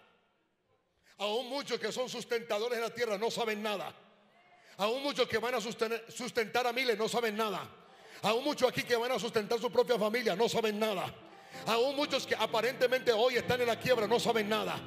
Aún 1.19 1.49
muchos 1.49 1.79
que 1.79 1.93
son 1.93 2.09
sustentadores 2.09 2.79
en 2.79 2.85
la 2.85 2.95
tierra 2.95 3.19
no 3.19 3.31
saben 3.31 3.63
nada. 3.63 3.95
Aún 4.79 5.03
muchos 5.03 5.29
que 5.29 5.37
van 5.37 5.55
a 5.55 5.61
sustentar 5.61 6.67
a 6.67 6.73
miles 6.73 6.97
no 6.97 7.07
saben 7.07 7.37
nada. 7.37 7.69
Aún 8.23 8.45
muchos 8.45 8.71
aquí 8.71 8.83
que 8.83 8.97
van 8.97 9.13
a 9.13 9.19
sustentar 9.19 9.59
su 9.59 9.71
propia 9.71 9.99
familia 9.99 10.35
no 10.35 10.49
saben 10.49 10.79
nada. 10.79 11.15
Aún 11.67 11.97
muchos 11.97 12.27
que 12.27 12.35
aparentemente 12.35 13.13
hoy 13.13 13.37
están 13.37 13.61
en 13.61 13.67
la 13.67 13.79
quiebra 13.79 14.07
no 14.07 14.19
saben 14.19 14.49
nada. 14.49 14.81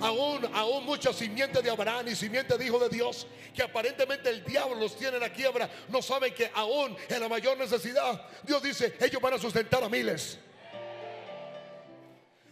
Aún, 0.00 0.44
aún 0.54 0.84
muchos 0.84 1.16
simientes 1.16 1.62
de 1.62 1.70
Abraham 1.70 2.08
y 2.08 2.14
simientes 2.14 2.58
de 2.58 2.66
Hijo 2.66 2.78
de 2.78 2.88
Dios, 2.88 3.26
que 3.54 3.62
aparentemente 3.62 4.28
el 4.28 4.44
diablo 4.44 4.74
los 4.74 4.96
tiene 4.96 5.16
en 5.16 5.22
la 5.22 5.32
quiebra, 5.32 5.70
no 5.88 6.02
saben 6.02 6.34
que 6.34 6.50
aún 6.54 6.96
en 7.08 7.20
la 7.20 7.28
mayor 7.28 7.56
necesidad, 7.56 8.28
Dios 8.42 8.62
dice, 8.62 8.96
ellos 9.00 9.22
van 9.22 9.34
a 9.34 9.38
sustentar 9.38 9.82
a 9.82 9.88
miles. 9.88 10.38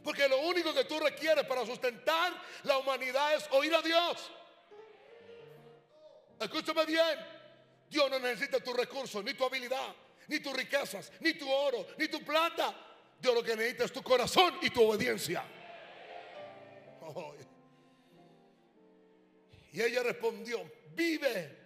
Porque 0.03 0.29
lo 0.29 0.41
único 0.41 0.73
que 0.75 0.85
tú 0.85 0.99
requieres 0.99 1.45
para 1.47 1.65
sustentar 1.65 2.33
la 2.65 2.79
humanidad 2.79 3.35
es 3.35 3.45
oír 3.51 3.75
a 3.75 3.83
Dios. 3.83 4.31
Escúchame 6.41 6.85
bien. 6.87 7.19
Dios 7.89 8.11
no 8.11 8.19
necesita 8.19 8.59
tus 8.61 8.75
recursos, 8.75 9.23
ni 9.23 9.35
tu 9.35 9.45
habilidad, 9.45 9.95
ni 10.29 10.41
tus 10.41 10.55
riquezas, 10.55 11.13
ni 11.21 11.35
tu 11.35 11.51
oro, 11.51 11.87
ni 11.99 12.09
tu 12.09 12.25
plata. 12.25 12.75
Dios 13.23 13.37
lo 13.37 13.45
que 13.45 13.55
necesita 13.55 13.85
es 13.85 13.93
tu 13.93 14.03
corazón 14.03 14.55
y 14.61 14.71
tu 14.71 14.83
obediencia. 14.83 15.45
Oh. 17.03 17.33
Y 19.73 19.81
ella 19.81 20.03
respondió, 20.03 20.61
vive. 20.93 21.57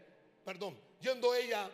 Perdón, 0.45 0.79
yendo 1.01 1.35
ella 1.35 1.71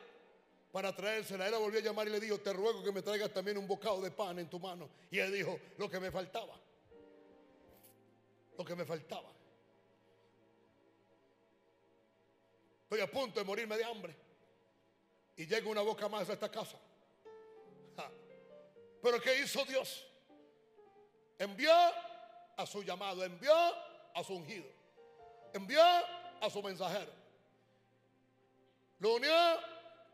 para 0.71 0.95
traérsela, 0.95 1.47
él 1.47 1.53
la 1.53 1.59
volvió 1.59 1.81
a 1.81 1.83
llamar 1.83 2.07
y 2.07 2.11
le 2.11 2.21
dijo, 2.21 2.39
te 2.39 2.53
ruego 2.53 2.83
que 2.85 2.93
me 2.93 3.03
traigas 3.03 3.33
también 3.33 3.59
un 3.59 3.67
bocado 3.67 4.01
de 4.01 4.13
pan 4.13 4.39
en 4.39 4.49
tu 4.49 4.61
mano. 4.61 4.89
Y 5.11 5.19
él 5.19 5.33
dijo, 5.33 5.59
lo 5.79 5.91
que 5.91 5.99
me 5.99 6.13
faltaba. 6.13 6.55
Lo 8.57 8.65
que 8.65 8.77
me 8.77 8.85
faltaba. 8.85 9.33
Estoy 12.85 13.01
a 13.01 13.11
punto 13.11 13.41
de 13.41 13.45
morirme 13.45 13.77
de 13.77 13.85
hambre. 13.85 14.15
Y 15.37 15.47
llega 15.47 15.69
una 15.69 15.81
boca 15.83 16.09
más 16.09 16.31
a 16.31 16.35
esta 16.35 16.51
casa. 16.51 16.79
Pero 19.03 19.21
¿qué 19.21 19.41
hizo 19.41 19.65
Dios? 19.65 20.07
Envió 21.39 21.73
a 22.57 22.65
su 22.65 22.83
llamado, 22.85 23.25
envió 23.25 23.53
a 24.15 24.23
su 24.23 24.35
ungido, 24.35 24.67
envió 25.53 25.83
a 26.41 26.49
su 26.49 26.63
mensajero. 26.63 27.13
Lo 29.01 29.17
unió 29.17 29.35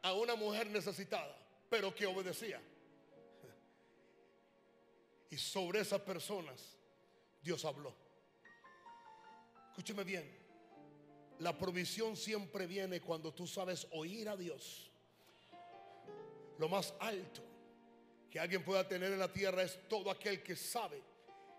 a 0.02 0.12
una 0.14 0.35
mujer 0.35 0.68
necesitada, 0.68 1.37
pero 1.68 1.95
que 1.95 2.07
obedecía. 2.07 2.62
Y 5.30 5.37
sobre 5.37 5.80
esas 5.80 6.00
personas 6.00 6.78
Dios 7.42 7.62
habló. 7.66 7.95
Escúcheme 9.68 10.02
bien, 10.02 10.38
la 11.40 11.57
provisión 11.57 12.16
siempre 12.16 12.66
viene 12.66 13.02
cuando 13.02 13.35
tú 13.35 13.47
sabes 13.47 13.87
oír 13.90 14.30
a 14.30 14.37
Dios. 14.37 14.90
Lo 16.57 16.71
más 16.71 16.95
alto 16.99 17.48
que 18.30 18.38
alguien 18.38 18.62
pueda 18.62 18.87
tener 18.87 19.12
en 19.12 19.18
la 19.18 19.32
tierra 19.32 19.62
es 19.62 19.88
todo 19.88 20.11
aquel 20.11 20.42
que 20.42 20.56
sabe 20.56 21.02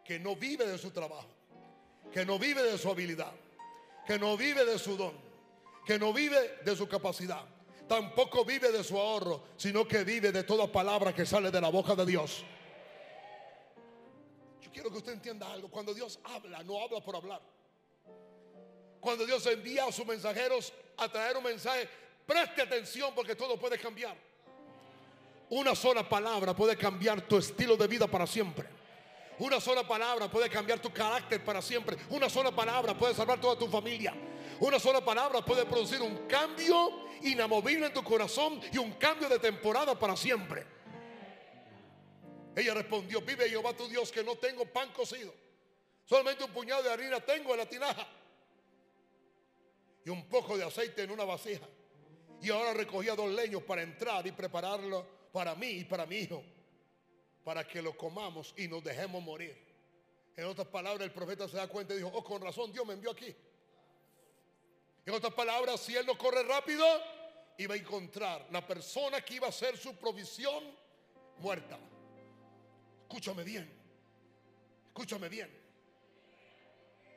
que 0.03 0.19
no 0.19 0.35
vive 0.35 0.65
de 0.65 0.77
su 0.77 0.91
trabajo, 0.91 1.29
que 2.11 2.25
no 2.25 2.39
vive 2.39 2.63
de 2.63 2.77
su 2.77 2.89
habilidad, 2.89 3.33
que 4.05 4.17
no 4.17 4.38
vive 4.38 4.65
de 4.65 4.79
su 4.79 4.97
don, 4.97 5.13
que 5.85 5.97
no 5.97 6.13
vive 6.13 6.59
de 6.63 6.75
su 6.75 6.88
capacidad, 6.88 7.43
tampoco 7.88 8.45
vive 8.45 8.71
de 8.71 8.83
su 8.83 8.97
ahorro, 8.97 9.43
sino 9.57 9.88
que 9.88 10.03
vive 10.03 10.31
de 10.31 10.43
toda 10.43 10.71
palabra 10.71 11.13
que 11.13 11.25
sale 11.25 11.51
de 11.51 11.61
la 11.61 11.69
boca 11.69 11.95
de 11.95 12.05
Dios. 12.05 12.43
Yo 14.61 14.71
quiero 14.71 14.91
que 14.91 14.97
usted 14.97 15.13
entienda 15.13 15.51
algo. 15.51 15.69
Cuando 15.69 15.93
Dios 15.93 16.19
habla, 16.23 16.63
no 16.63 16.81
habla 16.81 17.01
por 17.01 17.15
hablar. 17.15 17.41
Cuando 18.99 19.25
Dios 19.25 19.45
envía 19.47 19.85
a 19.85 19.91
sus 19.91 20.05
mensajeros 20.05 20.73
a 20.97 21.09
traer 21.09 21.38
un 21.38 21.43
mensaje, 21.43 21.89
preste 22.25 22.61
atención 22.61 23.13
porque 23.15 23.35
todo 23.35 23.59
puede 23.59 23.79
cambiar. 23.79 24.15
Una 25.50 25.74
sola 25.74 26.08
palabra 26.08 26.56
puede 26.56 26.77
cambiar 26.77 27.22
tu 27.22 27.38
estilo 27.38 27.75
de 27.75 27.88
vida 27.88 28.08
para 28.08 28.27
siempre. 28.27 28.68
Una 29.39 29.60
sola 29.60 29.88
palabra 29.88 30.29
puede 30.29 30.50
cambiar 30.50 30.79
tu 30.79 30.91
carácter 30.91 31.44
para 31.44 31.62
siempre. 31.62 31.98
Una 32.10 32.29
sola 32.29 32.51
palabra 32.51 32.96
puede 32.96 33.15
salvar 33.15 33.41
toda 33.41 33.58
tu 33.58 33.68
familia. 33.68 34.13
Una 34.60 34.79
sola 34.79 35.03
palabra 35.03 35.44
puede 35.44 35.65
producir 35.65 36.01
un 36.01 36.27
cambio 36.27 37.08
inamovible 37.24 37.88
en 37.88 37.94
tu 37.94 38.03
corazón 38.03 38.62
y 38.72 38.77
un 38.77 38.94
cambio 38.94 39.27
de 39.27 39.39
temporada 39.39 39.98
para 39.98 40.15
siempre. 40.15 40.65
Ella 42.56 42.74
respondió, 42.74 43.22
vive 43.22 43.50
Jehová 43.50 43.74
tu 43.74 43.88
Dios 43.88 44.12
que 44.12 44.24
no 44.24 44.36
tengo 44.36 44.65
pan 44.65 44.91
cocido. 44.91 45.34
Solamente 46.03 46.44
un 46.44 46.51
puñado 46.51 46.84
de 46.84 46.91
harina 46.91 47.22
tengo 47.22 47.53
en 47.53 47.60
la 47.60 47.65
tinaja. 47.65 48.08
Y 50.06 50.10
un 50.10 50.27
poco 50.27 50.58
de 50.58 50.65
aceite 50.65 51.03
en 51.03 51.12
una 51.12 51.24
vasija. 51.24 51.65
Y 52.41 52.50
ahora 52.51 52.74
recogía 52.74 53.15
dos 53.15 53.32
leños 53.32 53.63
para 53.63 53.82
entrar 53.82 54.27
y 54.27 54.32
prepararlo 54.32 55.18
para 55.31 55.55
mí 55.55 55.67
y 55.67 55.83
para 55.86 56.05
mi 56.05 56.17
hijo. 56.17 56.43
Para 57.43 57.67
que 57.67 57.81
lo 57.81 57.95
comamos 57.95 58.53
y 58.57 58.67
nos 58.67 58.83
dejemos 58.83 59.24
morir. 59.24 59.57
En 60.36 60.45
otras 60.45 60.67
palabras, 60.67 61.05
el 61.05 61.12
profeta 61.12 61.48
se 61.48 61.57
da 61.57 61.67
cuenta 61.67 61.93
y 61.93 61.98
dijo, 61.98 62.12
oh, 62.13 62.24
con 62.24 62.41
razón 62.41 62.71
Dios 62.71 62.86
me 62.86 62.93
envió 62.93 63.12
aquí. 63.12 63.36
En 65.05 65.13
otras 65.13 65.33
palabras, 65.33 65.79
si 65.79 65.95
él 65.95 66.05
no 66.05 66.17
corre 66.17 66.43
rápido, 66.43 66.86
iba 67.57 67.74
a 67.74 67.77
encontrar 67.77 68.48
la 68.51 68.65
persona 68.65 69.21
que 69.21 69.36
iba 69.36 69.48
a 69.48 69.51
ser 69.51 69.77
su 69.77 69.95
provisión 69.95 70.63
muerta. 71.39 71.77
Escúchame 73.03 73.43
bien. 73.43 73.69
Escúchame 74.88 75.29
bien. 75.29 75.50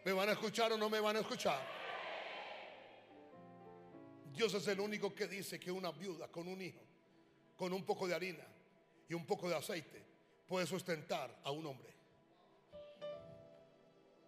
¿Me 0.05 0.13
van 0.13 0.29
a 0.31 0.33
escuchar 0.33 0.73
o 0.73 0.79
no 0.79 0.89
me 0.91 1.01
van 1.01 1.17
a 1.17 1.21
escuchar? 1.21 1.61
Dios 4.33 4.55
es 4.55 4.67
el 4.67 4.81
único 4.81 5.15
que 5.15 5.29
dice 5.29 5.61
que 5.61 5.71
una 5.71 5.93
viuda 5.93 6.29
con 6.29 6.49
un 6.49 6.61
hijo, 6.61 6.81
con 7.63 7.73
un 7.73 7.85
poco 7.85 8.09
de 8.09 8.15
harina 8.17 8.45
y 9.09 9.15
un 9.15 9.25
poco 9.25 9.49
de 9.49 9.55
aceite, 9.55 10.03
puede 10.49 10.67
sustentar 10.67 11.33
a 11.45 11.53
un 11.53 11.65
hombre. 11.65 11.95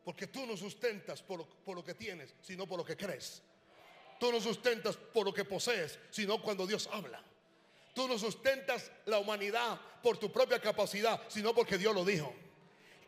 Porque 0.05 0.29
tú 0.29 0.47
no 0.47 0.57
sustentas 0.57 1.21
por, 1.21 1.45
por 1.45 1.75
lo 1.75 1.85
que 1.85 1.95
tienes, 1.95 2.33
sino 2.41 2.64
por 2.64 2.79
lo 2.79 2.85
que 2.85 2.97
crees. 2.97 3.43
Tú 4.21 4.31
no 4.31 4.41
sustentas 4.41 4.97
por 4.97 5.26
lo 5.26 5.35
que 5.35 5.45
posees, 5.45 5.99
sino 6.12 6.41
cuando 6.41 6.64
Dios 6.64 6.88
habla. 6.93 7.21
Tú 7.93 8.07
no 8.07 8.17
sustentas 8.21 8.93
la 9.07 9.19
humanidad 9.19 9.81
por 10.00 10.17
tu 10.17 10.31
propia 10.31 10.61
capacidad, 10.61 11.21
sino 11.26 11.53
porque 11.53 11.76
Dios 11.76 11.93
lo 11.93 12.05
dijo. 12.05 12.33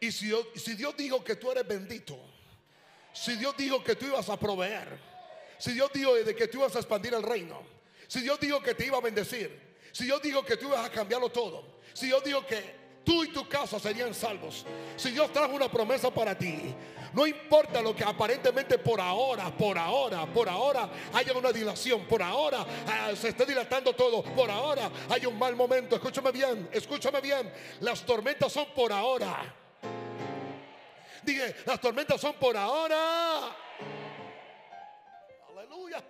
Y 0.01 0.11
si 0.11 0.27
Dios, 0.27 0.45
si 0.57 0.75
Dios 0.75 0.97
dijo 0.97 1.23
que 1.23 1.37
tú 1.37 1.53
eres 1.53 1.69
bendito, 1.69 2.19
si 3.13 3.37
Dios 3.37 3.57
dijo 3.57 3.85
que 3.85 3.95
tú 3.95 4.07
ibas 4.07 4.29
a 4.29 4.37
proveer, 4.37 4.89
si 5.57 5.71
Dios 5.71 5.89
dijo 5.95 6.17
de 6.17 6.35
que 6.35 6.49
tú 6.49 6.59
ibas 6.59 6.75
a 6.75 6.81
expandir 6.81 7.15
el 7.15 7.23
reino, 7.23 7.63
si 8.09 8.23
Dios 8.23 8.41
dijo 8.41 8.61
que 8.61 8.75
te 8.75 8.87
iba 8.87 8.99
a 8.99 9.01
bendecir, 9.01 9.67
si 9.97 10.05
Dios 10.05 10.21
dijo 10.21 10.45
que 10.45 10.59
tú 10.59 10.67
ibas 10.67 10.85
a 10.85 10.91
cambiarlo 10.91 11.31
todo, 11.31 11.65
si 11.95 12.09
Dios 12.09 12.23
dijo 12.23 12.45
que 12.45 13.01
tú 13.03 13.25
y 13.25 13.29
tu 13.29 13.49
casa 13.49 13.81
serían 13.81 14.13
salvos, 14.13 14.67
si 14.95 15.11
Dios 15.11 15.33
trajo 15.33 15.55
una 15.55 15.71
promesa 15.71 16.11
para 16.11 16.37
ti, 16.37 16.75
no 17.15 17.27
importa 17.27 17.81
lo 17.81 17.97
que 17.97 18.05
aparentemente 18.05 18.77
por 18.77 19.01
ahora, 19.01 19.51
por 19.57 19.79
ahora, 19.79 20.27
por 20.27 20.51
ahora 20.51 20.91
haya 21.15 21.33
una 21.33 21.51
dilación, 21.51 22.05
por 22.05 22.23
ahora 22.23 22.67
ah, 22.87 23.13
se 23.17 23.31
esté 23.31 23.47
dilatando 23.47 23.95
todo, 23.95 24.23
por 24.23 24.51
ahora 24.51 24.91
hay 25.09 25.25
un 25.25 25.39
mal 25.39 25.57
momento. 25.57 25.97
Escúchame 25.97 26.31
bien, 26.31 26.69
escúchame 26.73 27.23
bien. 27.23 27.51
Las 27.81 28.05
tormentas 28.05 28.53
son 28.53 28.67
por 28.75 28.93
ahora. 28.93 29.55
Dije, 31.23 31.57
las 31.65 31.81
tormentas 31.81 32.21
son 32.21 32.35
por 32.35 32.55
ahora. 32.55 33.57
Aleluya. 35.49 36.05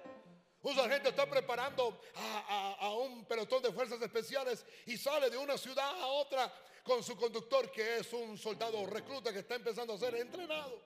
Un 0.67 0.75
sargento 0.75 1.11
está 1.11 1.31
preparando 1.31 2.01
a, 2.17 2.93
un 2.99 3.25
pelotón 3.25 3.63
de 3.63 3.73
fuerzas 3.73 4.03
especiales 4.03 4.67
y 4.87 4.97
sale 4.97 5.31
de 5.31 5.37
una 5.37 5.57
ciudad 5.57 5.89
a 5.89 6.09
otra 6.09 6.53
con 6.83 7.05
su 7.05 7.17
conductor 7.17 7.71
que 7.71 7.99
es 7.99 8.13
un 8.13 8.37
soldado 8.37 8.85
recluta 8.85 9.33
que 9.33 9.39
está 9.39 9.55
empezando 9.55 9.95
a 9.95 9.99
ser 9.99 10.17
entrenado. 10.17 10.83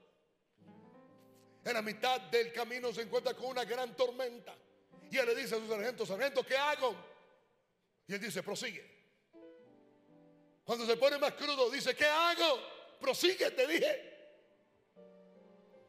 En 1.64 1.72
la 1.72 1.80
mitad 1.80 2.20
del 2.20 2.52
camino 2.52 2.92
se 2.92 3.00
encuentra 3.00 3.32
con 3.32 3.46
una 3.46 3.64
gran 3.64 3.96
tormenta. 3.96 4.54
Y 5.10 5.16
él 5.16 5.24
le 5.24 5.34
dice 5.34 5.54
a 5.54 5.58
su 5.58 5.66
sargento, 5.66 6.04
sargento, 6.04 6.44
¿qué 6.44 6.58
hago? 6.58 6.94
Y 8.06 8.12
él 8.12 8.20
dice, 8.20 8.42
prosigue. 8.42 8.84
Cuando 10.62 10.84
se 10.84 10.98
pone 10.98 11.16
más 11.16 11.32
crudo, 11.32 11.70
dice, 11.70 11.96
¿qué 11.96 12.04
hago? 12.04 12.60
Prosigue, 13.00 13.50
te 13.52 13.66
dije. 13.66 14.09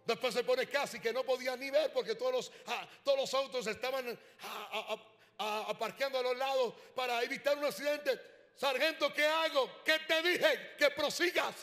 Después 0.05 0.33
se 0.33 0.43
pone 0.43 0.67
casi 0.67 0.99
que 0.99 1.13
no 1.13 1.23
podía 1.23 1.55
ni 1.55 1.69
ver 1.69 1.93
porque 1.93 2.15
todos 2.15 2.31
los, 2.31 2.51
ah, 2.67 2.87
todos 3.03 3.19
los 3.19 3.33
autos 3.33 3.67
estaban 3.67 4.17
ah, 4.41 4.97
ah, 5.37 5.65
aparqueando 5.69 6.19
a 6.19 6.23
los 6.23 6.37
lados 6.37 6.73
para 6.95 7.21
evitar 7.23 7.57
un 7.57 7.65
accidente. 7.65 8.19
Sargento, 8.55 9.13
¿qué 9.13 9.25
hago? 9.25 9.69
¿Qué 9.83 9.99
te 10.07 10.21
dije? 10.21 10.75
Que 10.77 10.89
prosigas. 10.91 11.55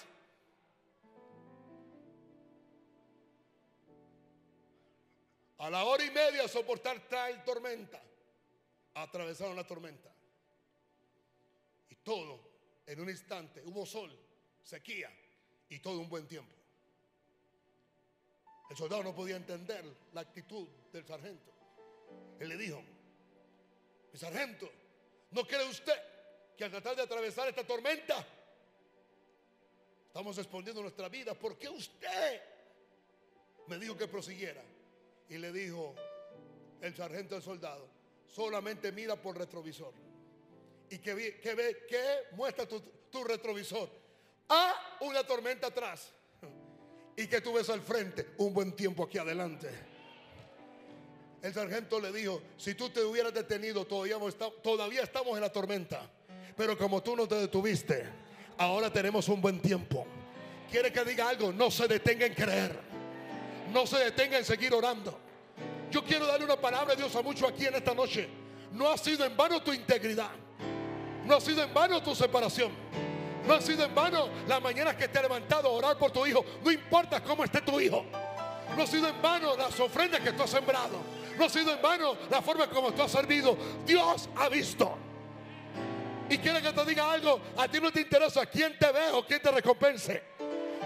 A 5.58 5.70
la 5.70 5.84
hora 5.84 6.04
y 6.04 6.10
media 6.10 6.46
soportar 6.46 7.08
tal 7.08 7.44
tormenta. 7.44 8.00
Atravesaron 8.94 9.56
la 9.56 9.66
tormenta. 9.66 10.12
Y 11.88 11.96
todo 11.96 12.40
en 12.86 13.00
un 13.00 13.10
instante. 13.10 13.62
Hubo 13.64 13.84
sol, 13.84 14.16
sequía 14.62 15.12
y 15.68 15.80
todo 15.80 15.98
un 15.98 16.08
buen 16.08 16.26
tiempo. 16.26 16.57
El 18.68 18.76
soldado 18.76 19.02
no 19.02 19.14
podía 19.14 19.36
entender 19.36 19.84
la 20.12 20.20
actitud 20.20 20.66
del 20.92 21.06
sargento. 21.06 21.52
Él 22.38 22.48
le 22.48 22.56
dijo, 22.56 22.82
mi 24.12 24.18
sargento, 24.18 24.70
¿no 25.30 25.46
cree 25.46 25.64
usted 25.68 25.98
que 26.56 26.64
al 26.64 26.70
tratar 26.70 26.96
de 26.96 27.02
atravesar 27.02 27.48
esta 27.48 27.66
tormenta 27.66 28.26
estamos 30.06 30.36
respondiendo 30.36 30.82
nuestra 30.82 31.08
vida? 31.08 31.34
¿Por 31.34 31.58
qué 31.58 31.68
usted 31.68 32.42
me 33.66 33.78
dijo 33.78 33.96
que 33.96 34.08
prosiguiera? 34.08 34.62
y 35.28 35.36
le 35.38 35.52
dijo 35.52 35.94
el 36.80 36.94
sargento 36.94 37.34
del 37.34 37.44
soldado, 37.44 37.88
solamente 38.26 38.92
mira 38.92 39.16
por 39.16 39.36
retrovisor. 39.36 39.92
¿Y 40.90 40.98
que 40.98 41.14
ve? 41.14 41.86
¿Qué 41.88 42.28
muestra 42.32 42.66
tu, 42.66 42.80
tu 43.10 43.24
retrovisor? 43.24 43.90
A 44.48 44.98
una 45.02 45.22
tormenta 45.24 45.66
atrás. 45.66 46.10
Y 47.18 47.26
que 47.26 47.40
tú 47.40 47.52
ves 47.52 47.68
al 47.68 47.80
frente 47.80 48.28
un 48.38 48.54
buen 48.54 48.70
tiempo 48.70 49.02
aquí 49.02 49.18
adelante. 49.18 49.68
El 51.42 51.52
sargento 51.52 51.98
le 51.98 52.12
dijo, 52.12 52.40
si 52.56 52.76
tú 52.76 52.90
te 52.90 53.02
hubieras 53.02 53.34
detenido, 53.34 53.84
todavía, 53.84 54.16
todavía 54.62 55.02
estamos 55.02 55.34
en 55.34 55.40
la 55.40 55.50
tormenta. 55.50 56.08
Pero 56.56 56.78
como 56.78 57.02
tú 57.02 57.16
no 57.16 57.26
te 57.26 57.34
detuviste, 57.34 58.06
ahora 58.56 58.92
tenemos 58.92 59.28
un 59.28 59.40
buen 59.40 59.60
tiempo. 59.60 60.06
Quiere 60.70 60.92
que 60.92 61.04
diga 61.04 61.28
algo, 61.28 61.52
no 61.52 61.72
se 61.72 61.88
detenga 61.88 62.24
en 62.24 62.34
creer. 62.34 62.78
No 63.72 63.84
se 63.84 63.98
detenga 63.98 64.38
en 64.38 64.44
seguir 64.44 64.72
orando. 64.72 65.18
Yo 65.90 66.04
quiero 66.04 66.24
darle 66.24 66.44
una 66.44 66.60
palabra 66.60 66.94
de 66.94 67.02
Dios 67.02 67.16
a 67.16 67.22
muchos 67.22 67.50
aquí 67.50 67.66
en 67.66 67.74
esta 67.74 67.94
noche. 67.94 68.28
No 68.72 68.88
ha 68.88 68.96
sido 68.96 69.24
en 69.24 69.36
vano 69.36 69.60
tu 69.60 69.72
integridad. 69.72 70.30
No 71.26 71.34
ha 71.34 71.40
sido 71.40 71.64
en 71.64 71.74
vano 71.74 72.00
tu 72.00 72.14
separación. 72.14 72.70
No 73.48 73.54
ha 73.54 73.62
sido 73.62 73.82
en 73.82 73.94
vano 73.94 74.28
las 74.46 74.60
mañanas 74.60 74.94
que 74.94 75.08
te 75.08 75.18
has 75.18 75.22
levantado 75.22 75.68
a 75.68 75.72
orar 75.72 75.96
por 75.96 76.10
tu 76.10 76.26
hijo. 76.26 76.44
No 76.62 76.70
importa 76.70 77.22
cómo 77.22 77.42
esté 77.44 77.62
tu 77.62 77.80
hijo. 77.80 78.04
No 78.76 78.82
ha 78.82 78.86
sido 78.86 79.08
en 79.08 79.22
vano 79.22 79.56
las 79.56 79.80
ofrendas 79.80 80.20
que 80.20 80.32
tú 80.32 80.42
has 80.42 80.50
sembrado. 80.50 81.00
No 81.38 81.46
ha 81.46 81.48
sido 81.48 81.72
en 81.72 81.80
vano 81.80 82.14
la 82.28 82.42
forma 82.42 82.68
como 82.68 82.92
tú 82.92 83.02
has 83.02 83.10
servido. 83.10 83.56
Dios 83.86 84.28
ha 84.36 84.50
visto. 84.50 84.98
Y 86.28 86.36
quiere 86.36 86.60
que 86.60 86.70
te 86.74 86.84
diga 86.84 87.10
algo. 87.10 87.40
A 87.56 87.66
ti 87.66 87.80
no 87.80 87.90
te 87.90 88.02
interesa 88.02 88.44
quién 88.44 88.78
te 88.78 88.92
ve 88.92 89.12
o 89.14 89.24
quién 89.24 89.40
te 89.40 89.50
recompense. 89.50 90.22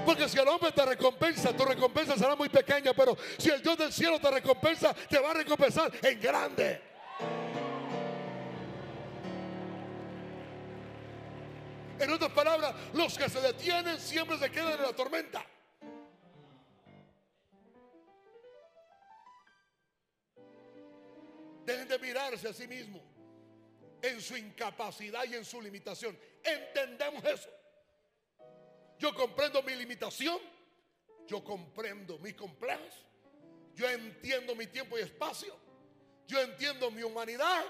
Porque 0.06 0.28
si 0.28 0.38
el 0.38 0.46
hombre 0.46 0.70
te 0.70 0.86
recompensa, 0.86 1.52
tu 1.52 1.64
recompensa 1.64 2.16
será 2.16 2.36
muy 2.36 2.48
pequeña. 2.48 2.92
Pero 2.94 3.18
si 3.38 3.50
el 3.50 3.60
Dios 3.60 3.76
del 3.76 3.92
cielo 3.92 4.20
te 4.20 4.30
recompensa, 4.30 4.94
te 4.94 5.18
va 5.18 5.32
a 5.32 5.34
recompensar 5.34 5.90
en 6.00 6.20
grande. 6.20 6.80
En 12.02 12.10
otras 12.10 12.32
palabras, 12.32 12.74
los 12.94 13.16
que 13.16 13.28
se 13.28 13.40
detienen 13.40 13.96
siempre 14.00 14.36
se 14.36 14.50
quedan 14.50 14.72
en 14.72 14.82
la 14.82 14.92
tormenta. 14.92 15.46
Dejen 21.64 21.86
de 21.86 21.98
mirarse 22.00 22.48
a 22.48 22.52
sí 22.52 22.66
mismos 22.66 23.02
en 24.02 24.20
su 24.20 24.36
incapacidad 24.36 25.22
y 25.30 25.34
en 25.34 25.44
su 25.44 25.62
limitación. 25.62 26.18
Entendemos 26.42 27.24
eso. 27.24 27.48
Yo 28.98 29.14
comprendo 29.14 29.62
mi 29.62 29.76
limitación, 29.76 30.40
yo 31.28 31.44
comprendo 31.44 32.18
mis 32.18 32.34
complejos, 32.34 33.06
yo 33.76 33.88
entiendo 33.88 34.56
mi 34.56 34.66
tiempo 34.66 34.98
y 34.98 35.02
espacio, 35.02 35.56
yo 36.26 36.40
entiendo 36.40 36.90
mi 36.90 37.04
humanidad. 37.04 37.64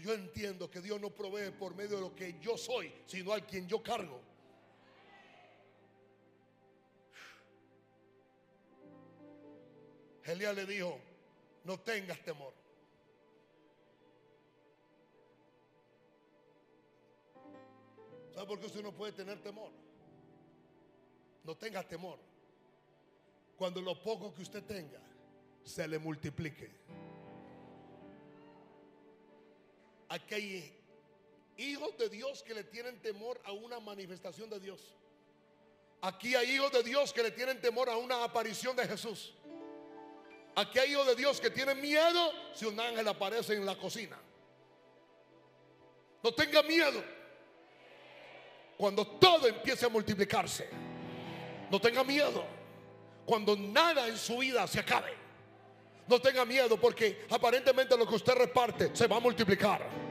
Yo 0.00 0.14
entiendo 0.14 0.70
que 0.70 0.80
Dios 0.80 0.98
no 1.00 1.10
provee 1.10 1.50
por 1.50 1.74
medio 1.74 1.96
de 1.96 2.02
lo 2.02 2.14
que 2.14 2.38
yo 2.40 2.56
soy, 2.56 2.92
sino 3.06 3.32
al 3.32 3.44
quien 3.46 3.66
yo 3.68 3.82
cargo. 3.82 4.20
Elías 10.24 10.54
le 10.54 10.66
dijo, 10.66 11.00
no 11.64 11.80
tengas 11.80 12.22
temor. 12.22 12.54
¿Sabe 18.32 18.46
por 18.46 18.60
qué 18.60 18.66
usted 18.66 18.82
no 18.82 18.92
puede 18.92 19.12
tener 19.12 19.42
temor? 19.42 19.72
No 21.44 21.56
tenga 21.56 21.82
temor. 21.82 22.18
Cuando 23.56 23.82
lo 23.82 24.00
poco 24.02 24.32
que 24.32 24.42
usted 24.42 24.64
tenga 24.64 25.00
se 25.64 25.86
le 25.86 25.98
multiplique. 25.98 26.70
Aquí 30.10 30.34
hay 30.34 30.82
hijos 31.56 31.96
de 31.96 32.08
Dios 32.08 32.42
que 32.42 32.52
le 32.52 32.64
tienen 32.64 33.00
temor 33.00 33.40
a 33.44 33.52
una 33.52 33.78
manifestación 33.78 34.50
de 34.50 34.58
Dios. 34.58 34.80
Aquí 36.02 36.34
hay 36.34 36.50
hijos 36.56 36.72
de 36.72 36.82
Dios 36.82 37.12
que 37.12 37.22
le 37.22 37.30
tienen 37.30 37.60
temor 37.60 37.88
a 37.88 37.96
una 37.96 38.24
aparición 38.24 38.74
de 38.74 38.88
Jesús. 38.88 39.32
Aquí 40.56 40.80
hay 40.80 40.90
hijos 40.90 41.06
de 41.06 41.14
Dios 41.14 41.40
que 41.40 41.48
tienen 41.48 41.80
miedo 41.80 42.32
si 42.54 42.64
un 42.64 42.78
ángel 42.80 43.06
aparece 43.06 43.54
en 43.54 43.64
la 43.64 43.76
cocina. 43.78 44.18
No 46.24 46.34
tenga 46.34 46.64
miedo 46.64 47.04
cuando 48.76 49.06
todo 49.06 49.46
empiece 49.46 49.86
a 49.86 49.88
multiplicarse. 49.88 50.68
No 51.70 51.80
tenga 51.80 52.02
miedo 52.02 52.44
cuando 53.24 53.54
nada 53.54 54.08
en 54.08 54.16
su 54.16 54.38
vida 54.38 54.66
se 54.66 54.80
acabe. 54.80 55.14
No 56.08 56.20
tenga 56.20 56.44
miedo 56.44 56.80
porque 56.80 57.24
aparentemente 57.30 57.96
lo 57.96 58.04
que 58.08 58.16
usted 58.16 58.34
reparte 58.34 58.90
se 58.96 59.06
va 59.06 59.18
a 59.18 59.20
multiplicar. 59.20 60.09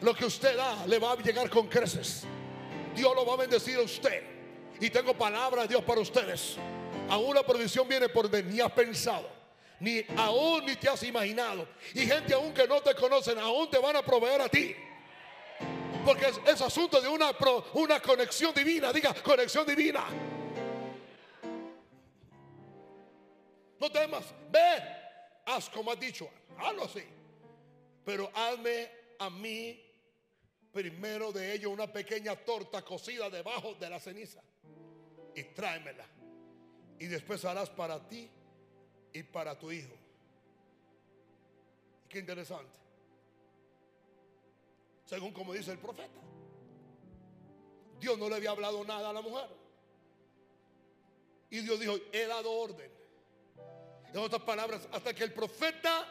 Lo 0.00 0.14
que 0.14 0.26
usted 0.26 0.56
da 0.56 0.86
le 0.86 0.98
va 0.98 1.12
a 1.12 1.16
llegar 1.16 1.48
con 1.48 1.68
creces. 1.68 2.24
Dios 2.94 3.14
lo 3.14 3.24
va 3.24 3.34
a 3.34 3.36
bendecir 3.36 3.78
a 3.78 3.82
usted. 3.82 4.22
Y 4.80 4.90
tengo 4.90 5.14
palabra 5.14 5.62
de 5.62 5.68
Dios 5.68 5.84
para 5.84 6.00
ustedes. 6.00 6.56
Aún 7.08 7.34
la 7.34 7.42
provisión 7.42 7.88
viene 7.88 8.08
por 8.08 8.30
donde 8.30 8.42
ni 8.42 8.60
has 8.60 8.72
pensado, 8.72 9.28
ni 9.80 10.04
aún 10.16 10.66
ni 10.66 10.76
te 10.76 10.88
has 10.88 11.02
imaginado. 11.02 11.66
Y 11.94 12.06
gente 12.06 12.34
aún 12.34 12.52
que 12.52 12.66
no 12.66 12.80
te 12.80 12.94
conocen, 12.94 13.38
aún 13.38 13.70
te 13.70 13.78
van 13.78 13.96
a 13.96 14.02
proveer 14.02 14.40
a 14.42 14.48
ti. 14.48 14.74
Porque 16.04 16.26
es, 16.46 16.60
asunto 16.60 17.00
de 17.00 17.08
una, 17.08 17.30
una 17.74 18.00
conexión 18.00 18.54
divina. 18.54 18.92
Diga, 18.92 19.14
conexión 19.14 19.66
divina. 19.66 20.04
No 23.78 23.90
temas, 23.90 24.24
ve, 24.50 24.82
haz 25.44 25.68
como 25.68 25.90
has 25.90 26.00
dicho, 26.00 26.28
hazlo 26.58 26.84
así. 26.84 27.04
Pero 28.04 28.30
hazme 28.34 28.88
a 29.18 29.28
mí 29.30 29.85
primero 30.76 31.32
de 31.32 31.54
ello 31.54 31.70
una 31.70 31.90
pequeña 31.90 32.36
torta 32.36 32.82
cocida 32.82 33.30
debajo 33.30 33.72
de 33.80 33.88
la 33.88 33.98
ceniza 33.98 34.42
y 35.34 35.42
tráemela 35.42 36.04
y 36.98 37.06
después 37.06 37.42
harás 37.46 37.70
para 37.70 38.06
ti 38.06 38.28
y 39.10 39.22
para 39.22 39.58
tu 39.58 39.72
hijo. 39.72 39.94
Qué 42.10 42.18
interesante. 42.18 42.76
Según 45.06 45.32
como 45.32 45.54
dice 45.54 45.72
el 45.72 45.78
profeta. 45.78 46.20
Dios 47.98 48.18
no 48.18 48.28
le 48.28 48.34
había 48.34 48.50
hablado 48.50 48.84
nada 48.84 49.08
a 49.08 49.12
la 49.14 49.22
mujer. 49.22 49.48
Y 51.48 51.60
Dios 51.60 51.80
dijo, 51.80 51.96
he 52.12 52.26
dado 52.26 52.52
orden. 52.52 52.90
En 54.12 54.18
otras 54.18 54.42
palabras, 54.42 54.86
hasta 54.92 55.14
que 55.14 55.24
el 55.24 55.32
profeta 55.32 56.06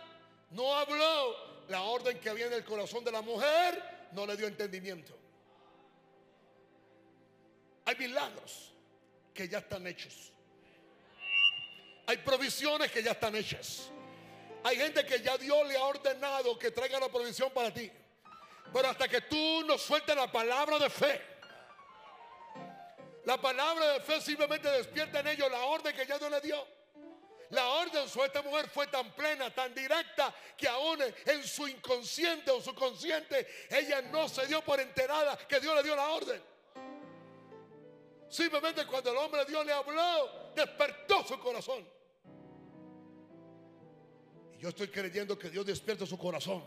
no 0.49 0.73
habló 0.73 1.35
la 1.67 1.83
orden 1.83 2.19
que 2.19 2.31
había 2.31 2.47
en 2.47 2.53
el 2.53 2.65
corazón 2.65 3.03
de 3.03 3.11
la 3.11 3.21
mujer, 3.21 3.94
no 4.11 4.25
le 4.25 4.35
dio 4.37 4.47
entendimiento. 4.47 5.17
Hay 7.85 7.95
milagros 7.95 8.73
que 9.33 9.47
ya 9.47 9.59
están 9.59 9.85
hechos. 9.85 10.31
Hay 12.07 12.17
provisiones 12.17 12.91
que 12.91 13.03
ya 13.03 13.11
están 13.11 13.35
hechas. 13.35 13.89
Hay 14.63 14.77
gente 14.77 15.05
que 15.05 15.21
ya 15.21 15.37
Dios 15.37 15.67
le 15.67 15.77
ha 15.77 15.83
ordenado 15.83 16.57
que 16.57 16.71
traiga 16.71 16.99
la 16.99 17.09
provisión 17.09 17.51
para 17.51 17.71
ti. 17.73 17.91
Pero 18.73 18.87
hasta 18.89 19.07
que 19.07 19.21
tú 19.21 19.63
no 19.65 19.77
sueltes 19.77 20.15
la 20.15 20.31
palabra 20.31 20.79
de 20.79 20.89
fe, 20.89 21.21
la 23.25 23.37
palabra 23.37 23.93
de 23.93 23.99
fe 24.01 24.21
simplemente 24.21 24.69
despierta 24.69 25.19
en 25.19 25.27
ellos 25.27 25.49
la 25.51 25.65
orden 25.65 25.95
que 25.95 26.05
ya 26.05 26.17
Dios 26.17 26.31
le 26.31 26.41
dio. 26.41 26.67
La 27.49 27.67
orden 27.67 28.07
sobre 28.09 28.27
esta 28.27 28.41
mujer 28.41 28.67
fue 28.69 28.87
tan 28.87 29.11
plena, 29.13 29.53
tan 29.53 29.73
directa, 29.73 30.33
que 30.57 30.67
aún 30.67 30.99
en 31.01 31.43
su 31.43 31.67
inconsciente 31.67 32.51
o 32.51 32.61
su 32.61 32.73
consciente, 32.73 33.65
ella 33.69 34.01
no 34.03 34.27
se 34.27 34.47
dio 34.47 34.61
por 34.61 34.79
enterada 34.79 35.37
que 35.47 35.59
Dios 35.59 35.75
le 35.75 35.83
dio 35.83 35.95
la 35.95 36.09
orden. 36.09 36.41
Simplemente 38.29 38.85
cuando 38.85 39.11
el 39.11 39.17
hombre 39.17 39.45
de 39.45 39.51
Dios 39.51 39.65
le 39.65 39.71
habló, 39.71 40.51
despertó 40.55 41.23
su 41.25 41.39
corazón. 41.39 41.87
Y 44.53 44.61
yo 44.61 44.69
estoy 44.69 44.87
creyendo 44.87 45.37
que 45.37 45.49
Dios 45.49 45.65
despierta 45.65 46.05
su 46.05 46.17
corazón. 46.17 46.63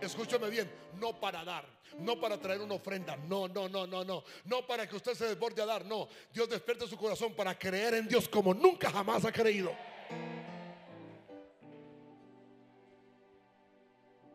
Escúchame 0.00 0.48
bien, 0.48 0.70
no 0.98 1.18
para 1.20 1.44
dar, 1.44 1.66
no 1.98 2.18
para 2.18 2.38
traer 2.38 2.60
una 2.60 2.74
ofrenda, 2.74 3.16
no, 3.16 3.48
no, 3.48 3.68
no, 3.68 3.86
no, 3.86 4.02
no, 4.02 4.24
no 4.44 4.66
para 4.66 4.88
que 4.88 4.96
usted 4.96 5.14
se 5.14 5.26
desborde 5.26 5.60
a 5.60 5.66
dar, 5.66 5.84
no. 5.84 6.08
Dios 6.32 6.48
despierta 6.48 6.86
su 6.86 6.96
corazón 6.96 7.34
para 7.34 7.58
creer 7.58 7.94
en 7.94 8.08
Dios 8.08 8.28
como 8.28 8.54
nunca 8.54 8.90
jamás 8.90 9.24
ha 9.24 9.32
creído. 9.32 9.76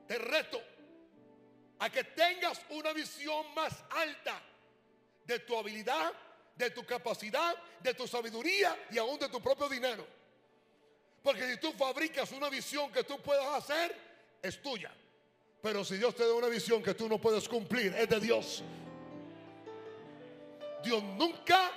Te 0.08 0.19
reto 0.19 0.62
a 1.80 1.89
que 1.89 2.04
tengas 2.04 2.62
una 2.69 2.93
visión 2.93 3.54
más 3.56 3.73
alta 3.89 4.39
de 5.25 5.39
tu 5.39 5.58
habilidad, 5.58 6.13
de 6.56 6.69
tu 6.69 6.86
capacidad, 6.86 7.56
de 7.82 7.93
tu 7.95 8.08
sabiduría 8.08 8.78
y 8.91 8.99
aún 8.99 9.17
de 9.17 9.30
tu 9.30 9.41
propio 9.41 9.67
dinero. 9.67 10.06
Porque 11.23 11.51
si 11.51 11.60
tú 11.60 11.71
fabricas 11.73 12.32
una 12.34 12.49
visión 12.49 12.91
que 12.91 13.04
tú 13.04 13.19
puedas 13.19 13.47
hacer, 13.47 13.95
es 14.43 14.62
tuya. 14.62 14.93
Pero 15.65 15.84
si 15.84 15.97
Dios 15.97 16.13
te 16.13 16.23
da 16.28 16.32
una 16.32 16.47
visión 16.47 16.84
que 16.84 16.93
tú 16.93 17.10
no 17.10 17.19
puedes 17.19 17.49
cumplir, 17.49 17.91
es 17.95 18.08
de 18.08 18.19
Dios. 18.19 18.63
Dios 20.84 21.01
nunca 21.01 21.71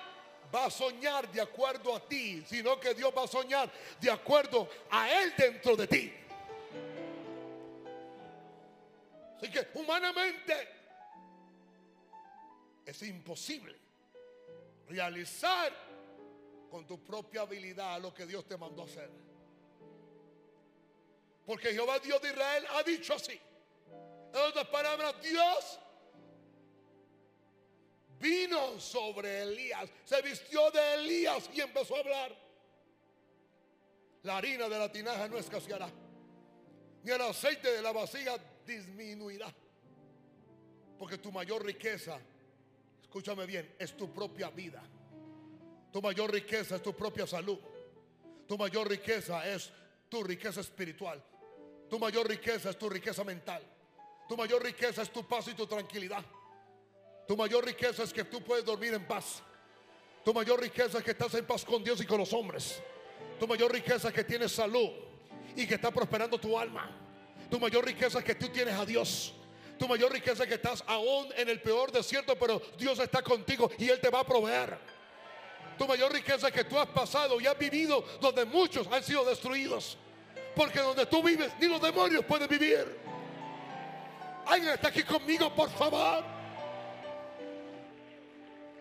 va 0.55 0.67
a 0.67 0.71
soñar 0.71 1.33
de 1.33 1.41
acuerdo 1.41 1.97
a 1.97 2.07
ti, 2.07 2.45
sino 2.47 2.79
que 2.79 2.93
Dios 2.93 3.11
va 3.17 3.25
a 3.25 3.27
soñar 3.27 3.73
de 3.99 4.11
acuerdo 4.11 4.69
a 4.91 5.11
Él 5.23 5.33
dentro 5.39 5.75
de 5.75 5.87
ti. 5.87 6.13
Así 9.39 9.51
que 9.51 9.69
humanamente 9.73 10.69
es 12.85 13.03
imposible 13.05 13.75
realizar 14.87 15.73
con 16.71 16.87
tu 16.87 17.03
propia 17.03 17.41
habilidad 17.41 18.03
lo 18.03 18.13
que 18.13 18.27
Dios 18.27 18.47
te 18.47 18.59
mandó 18.59 18.83
hacer. 18.83 19.09
Porque 21.47 21.73
Jehová 21.73 21.99
Dios 22.01 22.21
de 22.21 22.29
Israel 22.29 22.67
ha 22.75 22.83
dicho 22.83 23.15
así. 23.15 23.41
En 24.33 24.41
otras 24.41 24.67
palabras, 24.69 25.15
Dios 25.23 25.79
vino 28.19 28.79
sobre 28.81 29.43
Elías, 29.43 29.89
se 30.05 30.21
vistió 30.23 30.71
de 30.71 30.95
Elías 30.95 31.49
y 31.53 31.61
empezó 31.61 31.97
a 31.97 32.01
hablar. 32.01 32.37
La 34.23 34.37
harina 34.39 34.69
de 34.69 34.79
la 34.79 34.91
tinaja 34.91 35.29
no 35.29 35.39
escaseará, 35.39 35.89
ni 37.03 37.11
el 37.11 37.21
aceite 37.23 37.73
de 37.73 37.83
la 37.83 37.93
vasija 37.93 38.37
disminuirá. 38.67 39.53
Porque 40.99 41.19
tu 41.19 41.31
mayor 41.31 41.65
riqueza, 41.65 42.19
escúchame 43.01 43.47
bien, 43.47 43.75
es 43.79 43.97
tu 43.97 44.13
propia 44.13 44.51
vida. 44.51 44.83
Tu 45.93 46.03
mayor 46.03 46.33
riqueza 46.33 46.77
es 46.77 46.83
tu 46.83 46.95
propia 46.95 47.27
salud. 47.27 47.59
Tu 48.47 48.59
mayor 48.59 48.89
riqueza 48.89 49.49
es 49.49 49.73
tu 50.09 50.23
riqueza 50.23 50.61
espiritual. 50.61 51.23
Tu 51.89 51.99
mayor 51.99 52.29
riqueza 52.29 52.71
es 52.71 52.79
tu 52.79 52.89
riqueza 52.89 53.25
mental. 53.25 53.63
Tu 54.29 54.37
mayor 54.37 54.63
riqueza 54.63 55.03
es 55.03 55.11
tu 55.11 55.27
paz 55.27 55.49
y 55.49 55.55
tu 55.55 55.67
tranquilidad. 55.67 56.23
Tu 57.27 57.37
mayor 57.37 57.65
riqueza 57.65 58.03
es 58.03 58.13
que 58.13 58.25
tú 58.25 58.43
puedes 58.43 58.65
dormir 58.65 58.95
en 58.95 59.07
paz. 59.07 59.43
Tu 60.25 60.35
mayor 60.35 60.61
riqueza 60.61 60.99
es 60.99 61.05
que 61.05 61.13
estás 61.13 61.35
en 61.35 61.47
paz 61.47 61.65
con 61.65 61.83
Dios 61.83 62.01
y 62.03 62.07
con 62.07 62.19
los 62.19 62.33
hombres. 62.33 62.83
Tu 63.41 63.47
mayor 63.47 63.73
riqueza 63.73 64.09
es 64.09 64.15
que 64.15 64.25
tienes 64.25 64.53
salud 64.53 64.91
y 65.57 65.67
que 65.67 65.75
está 65.77 65.91
prosperando 65.91 66.39
tu 66.39 66.59
alma. 66.59 66.91
Tu 67.51 67.59
mayor 67.59 67.85
riqueza 67.85 68.19
es 68.19 68.25
que 68.25 68.35
tú 68.35 68.49
tienes 68.49 68.75
a 68.75 68.85
Dios. 68.85 69.33
Tu 69.79 69.89
mayor 69.89 70.13
riqueza 70.13 70.43
es 70.43 70.49
que 70.49 70.57
estás 70.57 70.85
aún 70.87 71.29
en 71.37 71.49
el 71.49 71.63
peor 71.63 71.91
desierto, 71.91 72.37
pero 72.39 72.61
Dios 72.77 72.99
está 72.99 73.23
contigo 73.23 73.71
y 73.79 73.89
Él 73.89 74.01
te 74.01 74.11
va 74.11 74.21
a 74.21 74.27
proveer. 74.27 74.79
Tu 75.79 75.87
mayor 75.87 76.13
riqueza 76.13 76.49
es 76.49 76.53
que 76.53 76.65
tú 76.65 76.79
has 76.79 76.89
pasado 76.89 77.41
y 77.41 77.47
has 77.47 77.57
vivido 77.57 78.05
donde 78.21 78.45
muchos 78.45 78.87
han 78.89 79.03
sido 79.03 79.25
destruidos. 79.25 79.97
Porque 80.57 80.81
donde 80.81 81.07
tú 81.07 81.23
vives, 81.23 81.53
ni 81.61 81.69
los 81.69 81.81
demonios 81.81 82.25
pueden 82.25 82.49
vivir. 82.49 83.08
Alguien 84.49 84.73
está 84.73 84.89
aquí 84.89 85.03
conmigo, 85.03 85.55
por 85.55 85.71
favor. 85.71 86.25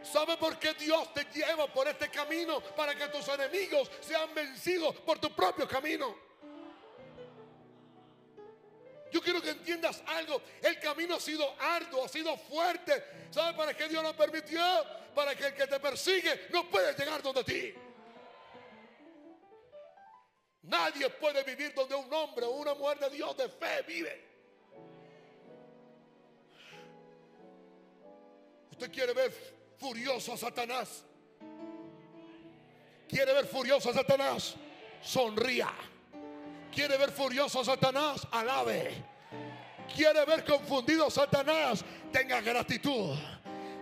¿Sabe 0.01 0.37
por 0.37 0.57
qué 0.57 0.73
Dios 0.75 1.13
te 1.13 1.25
lleva 1.25 1.67
por 1.67 1.87
este 1.87 2.09
camino? 2.09 2.61
Para 2.61 2.95
que 2.95 3.07
tus 3.09 3.27
enemigos 3.27 3.91
sean 3.99 4.33
vencidos 4.33 4.95
por 5.01 5.19
tu 5.19 5.29
propio 5.35 5.67
camino. 5.67 6.15
Yo 9.11 9.21
quiero 9.21 9.41
que 9.41 9.49
entiendas 9.49 10.01
algo. 10.07 10.41
El 10.61 10.79
camino 10.79 11.15
ha 11.15 11.19
sido 11.19 11.53
arduo, 11.59 12.05
ha 12.05 12.09
sido 12.09 12.37
fuerte. 12.37 13.03
¿Sabe 13.29 13.57
para 13.57 13.73
qué 13.73 13.89
Dios 13.89 14.01
lo 14.01 14.15
permitió? 14.15 14.61
Para 15.13 15.35
que 15.35 15.47
el 15.47 15.53
que 15.53 15.67
te 15.67 15.79
persigue 15.81 16.47
no 16.51 16.69
pueda 16.69 16.93
llegar 16.95 17.21
donde 17.21 17.43
ti. 17.43 17.73
Nadie 20.61 21.09
puede 21.09 21.43
vivir 21.43 21.73
donde 21.73 21.95
un 21.95 22.13
hombre 22.13 22.45
o 22.45 22.51
una 22.51 22.73
mujer 22.73 22.99
de 22.99 23.09
Dios 23.09 23.35
de 23.35 23.49
fe 23.49 23.81
vive. 23.85 24.26
Usted 28.77 28.91
quiere 28.91 29.13
ver 29.13 29.33
furioso 29.79 30.33
a 30.33 30.37
Satanás. 30.37 31.03
Quiere 33.09 33.33
ver 33.33 33.47
furioso 33.47 33.89
a 33.89 33.93
Satanás. 33.93 34.55
Sonría. 35.01 35.69
Quiere 36.71 36.95
ver 36.95 37.09
furioso 37.09 37.61
a 37.61 37.65
Satanás. 37.65 38.27
Alabe. 38.31 39.03
Quiere 39.95 40.23
ver 40.25 40.45
confundido 40.45 41.07
a 41.07 41.09
Satanás. 41.09 41.83
Tenga 42.11 42.39
gratitud. 42.39 43.15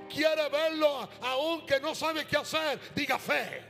Quiere 0.08 0.48
verlo 0.48 1.10
aunque 1.24 1.78
no 1.82 1.94
sabe 1.94 2.26
qué 2.26 2.38
hacer. 2.38 2.80
Diga 2.96 3.20
fe. 3.20 3.64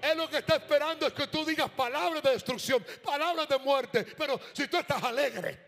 Él 0.00 0.16
lo 0.16 0.30
que 0.30 0.38
está 0.38 0.56
esperando 0.56 1.06
es 1.06 1.12
que 1.12 1.26
tú 1.26 1.44
digas 1.44 1.68
palabras 1.68 2.22
de 2.22 2.30
destrucción, 2.30 2.82
palabras 3.04 3.46
de 3.46 3.58
muerte. 3.58 4.06
Pero 4.16 4.40
si 4.54 4.66
tú 4.68 4.78
estás 4.78 5.02
alegre, 5.02 5.66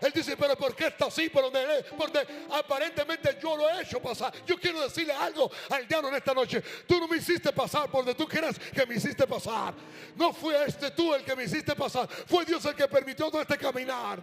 él 0.00 0.12
dice, 0.14 0.36
pero 0.36 0.56
¿por 0.56 0.74
qué 0.74 0.86
está 0.86 1.06
así? 1.06 1.28
Porque 1.28 2.26
aparentemente 2.50 3.38
yo 3.42 3.56
lo 3.56 3.68
he 3.68 3.82
hecho 3.82 4.00
pasar. 4.00 4.32
Yo 4.46 4.58
quiero 4.58 4.80
decirle 4.80 5.12
algo 5.12 5.50
al 5.68 5.86
diablo 5.86 6.08
en 6.08 6.14
esta 6.14 6.32
noche. 6.32 6.62
Tú 6.86 6.98
no 6.98 7.06
me 7.06 7.18
hiciste 7.18 7.52
pasar 7.52 7.90
por 7.90 8.04
donde 8.04 8.14
tú 8.14 8.26
crees 8.26 8.58
que 8.58 8.86
me 8.86 8.94
hiciste 8.94 9.26
pasar. 9.26 9.74
No 10.16 10.32
fue 10.32 10.64
este 10.64 10.90
tú 10.92 11.14
el 11.14 11.22
que 11.22 11.36
me 11.36 11.44
hiciste 11.44 11.74
pasar. 11.74 12.08
Fue 12.08 12.44
Dios 12.44 12.64
el 12.64 12.74
que 12.74 12.88
permitió 12.88 13.30
todo 13.30 13.42
este 13.42 13.58
caminar. 13.58 14.20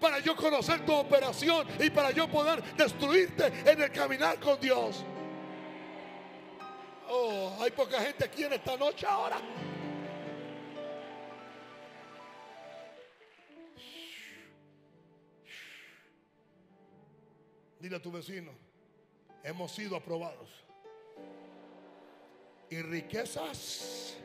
Para 0.00 0.20
yo 0.20 0.34
conocer 0.34 0.86
tu 0.86 0.94
operación 0.94 1.66
y 1.78 1.90
para 1.90 2.10
yo 2.12 2.28
poder 2.28 2.62
destruirte 2.74 3.46
en 3.66 3.82
el 3.82 3.90
caminar 3.90 4.38
con 4.40 4.58
Dios. 4.60 5.04
Oh, 7.10 7.56
hay 7.60 7.70
poca 7.70 8.00
gente 8.00 8.24
aquí 8.24 8.44
en 8.44 8.52
esta 8.52 8.76
noche 8.76 9.06
ahora. 9.06 9.38
Dile 17.80 17.96
a 17.96 18.02
tu 18.02 18.10
vecino, 18.10 18.52
hemos 19.44 19.72
sido 19.72 19.96
aprobados. 19.96 20.50
Y 22.70 22.82
riquezas, 22.82 24.16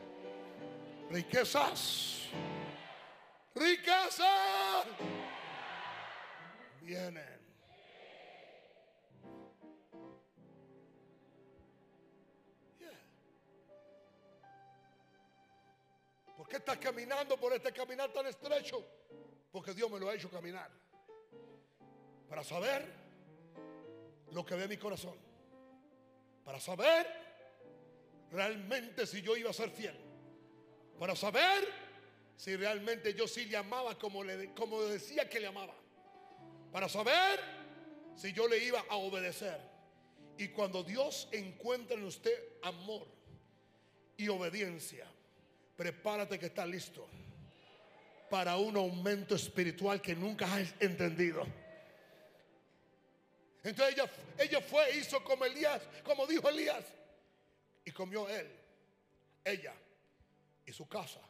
riquezas, 1.10 2.28
riquezas 3.54 4.86
vienen. 6.82 7.34
¿Por 16.36 16.48
qué 16.48 16.56
estás 16.56 16.76
caminando 16.78 17.38
por 17.38 17.52
este 17.52 17.72
caminar 17.72 18.12
tan 18.12 18.26
estrecho? 18.26 18.84
Porque 19.52 19.72
Dios 19.72 19.90
me 19.90 20.00
lo 20.00 20.08
ha 20.08 20.14
hecho 20.14 20.28
caminar. 20.28 20.70
Para 22.28 22.42
saber 22.42 23.03
lo 24.34 24.44
que 24.44 24.56
ve 24.56 24.68
mi 24.68 24.76
corazón. 24.76 25.14
Para 26.44 26.60
saber 26.60 27.06
realmente 28.30 29.06
si 29.06 29.22
yo 29.22 29.36
iba 29.36 29.50
a 29.50 29.54
ser 29.54 29.70
fiel. 29.70 29.96
Para 30.98 31.14
saber 31.16 31.68
si 32.36 32.56
realmente 32.56 33.14
yo 33.14 33.28
sí 33.28 33.46
le 33.46 33.56
amaba 33.56 33.96
como, 33.96 34.22
le, 34.24 34.52
como 34.52 34.82
decía 34.82 35.28
que 35.28 35.40
le 35.40 35.46
amaba. 35.46 35.74
Para 36.72 36.88
saber 36.88 37.40
si 38.16 38.32
yo 38.32 38.48
le 38.48 38.58
iba 38.58 38.84
a 38.88 38.96
obedecer. 38.96 39.60
Y 40.36 40.48
cuando 40.48 40.82
Dios 40.82 41.28
encuentra 41.30 41.96
en 41.96 42.04
usted 42.04 42.36
amor 42.62 43.06
y 44.16 44.28
obediencia, 44.28 45.06
prepárate 45.76 46.40
que 46.40 46.46
está 46.46 46.66
listo 46.66 47.06
para 48.28 48.56
un 48.56 48.76
aumento 48.76 49.36
espiritual 49.36 50.02
que 50.02 50.16
nunca 50.16 50.52
has 50.52 50.74
entendido. 50.80 51.46
Entonces 53.64 53.94
ella, 53.94 54.10
ella 54.38 54.60
fue, 54.60 54.96
hizo 54.96 55.24
como 55.24 55.44
Elías, 55.44 55.82
como 56.04 56.26
dijo 56.26 56.48
Elías, 56.48 56.84
y 57.84 57.90
comió 57.90 58.28
él, 58.28 58.48
ella 59.42 59.74
y 60.64 60.72
su 60.72 60.86
casa. 60.86 61.20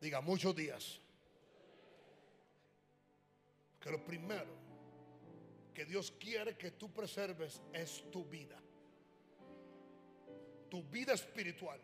Diga 0.00 0.20
muchos 0.20 0.56
días. 0.56 0.98
Que 3.78 3.90
lo 3.90 4.02
primero 4.04 4.62
que 5.74 5.84
Dios 5.84 6.12
quiere 6.18 6.56
que 6.56 6.70
tú 6.70 6.90
preserves 6.92 7.60
es 7.72 8.10
tu 8.10 8.24
vida. 8.24 8.58
Tu 10.70 10.82
vida 10.84 11.12
espiritual 11.12 11.80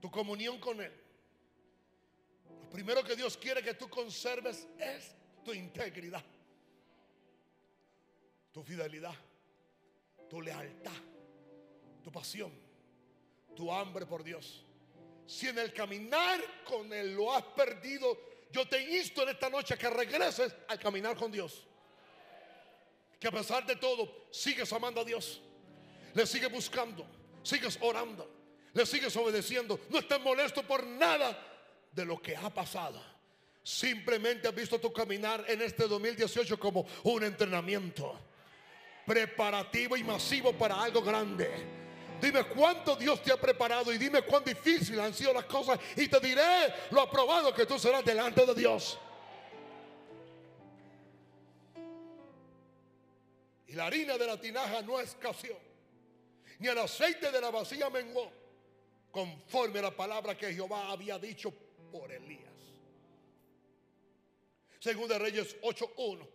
tu 0.00 0.10
comunión 0.10 0.58
con 0.58 0.80
Él. 0.80 0.92
Lo 2.62 2.70
primero 2.70 3.04
que 3.04 3.14
Dios 3.14 3.36
quiere 3.36 3.62
que 3.62 3.74
tú 3.74 3.88
conserves 3.88 4.66
es 4.78 5.14
tu 5.44 5.52
integridad, 5.52 6.24
tu 8.52 8.62
fidelidad, 8.62 9.14
tu 10.28 10.40
lealtad, 10.40 10.92
tu 12.02 12.10
pasión, 12.10 12.52
tu 13.54 13.72
hambre 13.72 14.06
por 14.06 14.22
Dios. 14.22 14.64
Si 15.26 15.48
en 15.48 15.58
el 15.58 15.72
caminar 15.72 16.40
con 16.64 16.92
Él 16.92 17.14
lo 17.14 17.32
has 17.32 17.44
perdido, 17.44 18.18
yo 18.50 18.66
te 18.66 18.98
insto 18.98 19.22
en 19.22 19.30
esta 19.30 19.48
noche 19.48 19.76
que 19.76 19.88
regreses 19.88 20.54
al 20.68 20.78
caminar 20.78 21.16
con 21.16 21.30
Dios. 21.30 21.64
Que 23.18 23.28
a 23.28 23.32
pesar 23.32 23.64
de 23.66 23.76
todo, 23.76 24.26
sigues 24.30 24.72
amando 24.72 25.02
a 25.02 25.04
Dios. 25.04 25.40
Le 26.14 26.26
sigues 26.26 26.50
buscando, 26.50 27.06
sigues 27.42 27.78
orando 27.80 28.40
le 28.72 28.86
sigues 28.86 29.16
obedeciendo. 29.16 29.80
No 29.88 29.98
estás 29.98 30.20
molesto 30.20 30.62
por 30.62 30.86
nada 30.86 31.36
de 31.92 32.04
lo 32.04 32.20
que 32.20 32.36
ha 32.36 32.50
pasado. 32.50 33.02
Simplemente 33.62 34.48
has 34.48 34.54
visto 34.54 34.78
tu 34.80 34.92
caminar 34.92 35.44
en 35.48 35.60
este 35.62 35.86
2018 35.86 36.58
como 36.58 36.86
un 37.04 37.24
entrenamiento 37.24 38.18
preparativo 39.06 39.96
y 39.96 40.04
masivo 40.04 40.52
para 40.52 40.80
algo 40.82 41.02
grande. 41.02 41.50
Dime 42.20 42.44
cuánto 42.44 42.96
Dios 42.96 43.22
te 43.22 43.32
ha 43.32 43.36
preparado 43.40 43.92
y 43.92 43.98
dime 43.98 44.22
cuán 44.22 44.44
difícil 44.44 45.00
han 45.00 45.14
sido 45.14 45.32
las 45.32 45.44
cosas 45.44 45.78
y 45.96 46.06
te 46.06 46.20
diré 46.20 46.74
lo 46.90 47.00
aprobado 47.00 47.54
que 47.54 47.64
tú 47.64 47.78
serás 47.78 48.04
delante 48.04 48.44
de 48.44 48.54
Dios. 48.54 48.98
Y 53.66 53.72
la 53.72 53.86
harina 53.86 54.18
de 54.18 54.26
la 54.26 54.38
tinaja 54.38 54.82
no 54.82 55.00
escaseó, 55.00 55.56
ni 56.58 56.68
el 56.68 56.78
aceite 56.78 57.30
de 57.30 57.40
la 57.40 57.50
vasija 57.50 57.88
menguó 57.88 58.30
conforme 59.10 59.78
a 59.78 59.82
la 59.82 59.96
palabra 59.96 60.36
que 60.36 60.52
Jehová 60.52 60.90
había 60.90 61.18
dicho 61.18 61.52
por 61.90 62.10
Elías. 62.12 62.50
Según 64.78 65.08
de 65.08 65.18
Reyes 65.18 65.60
8.1, 65.62 66.26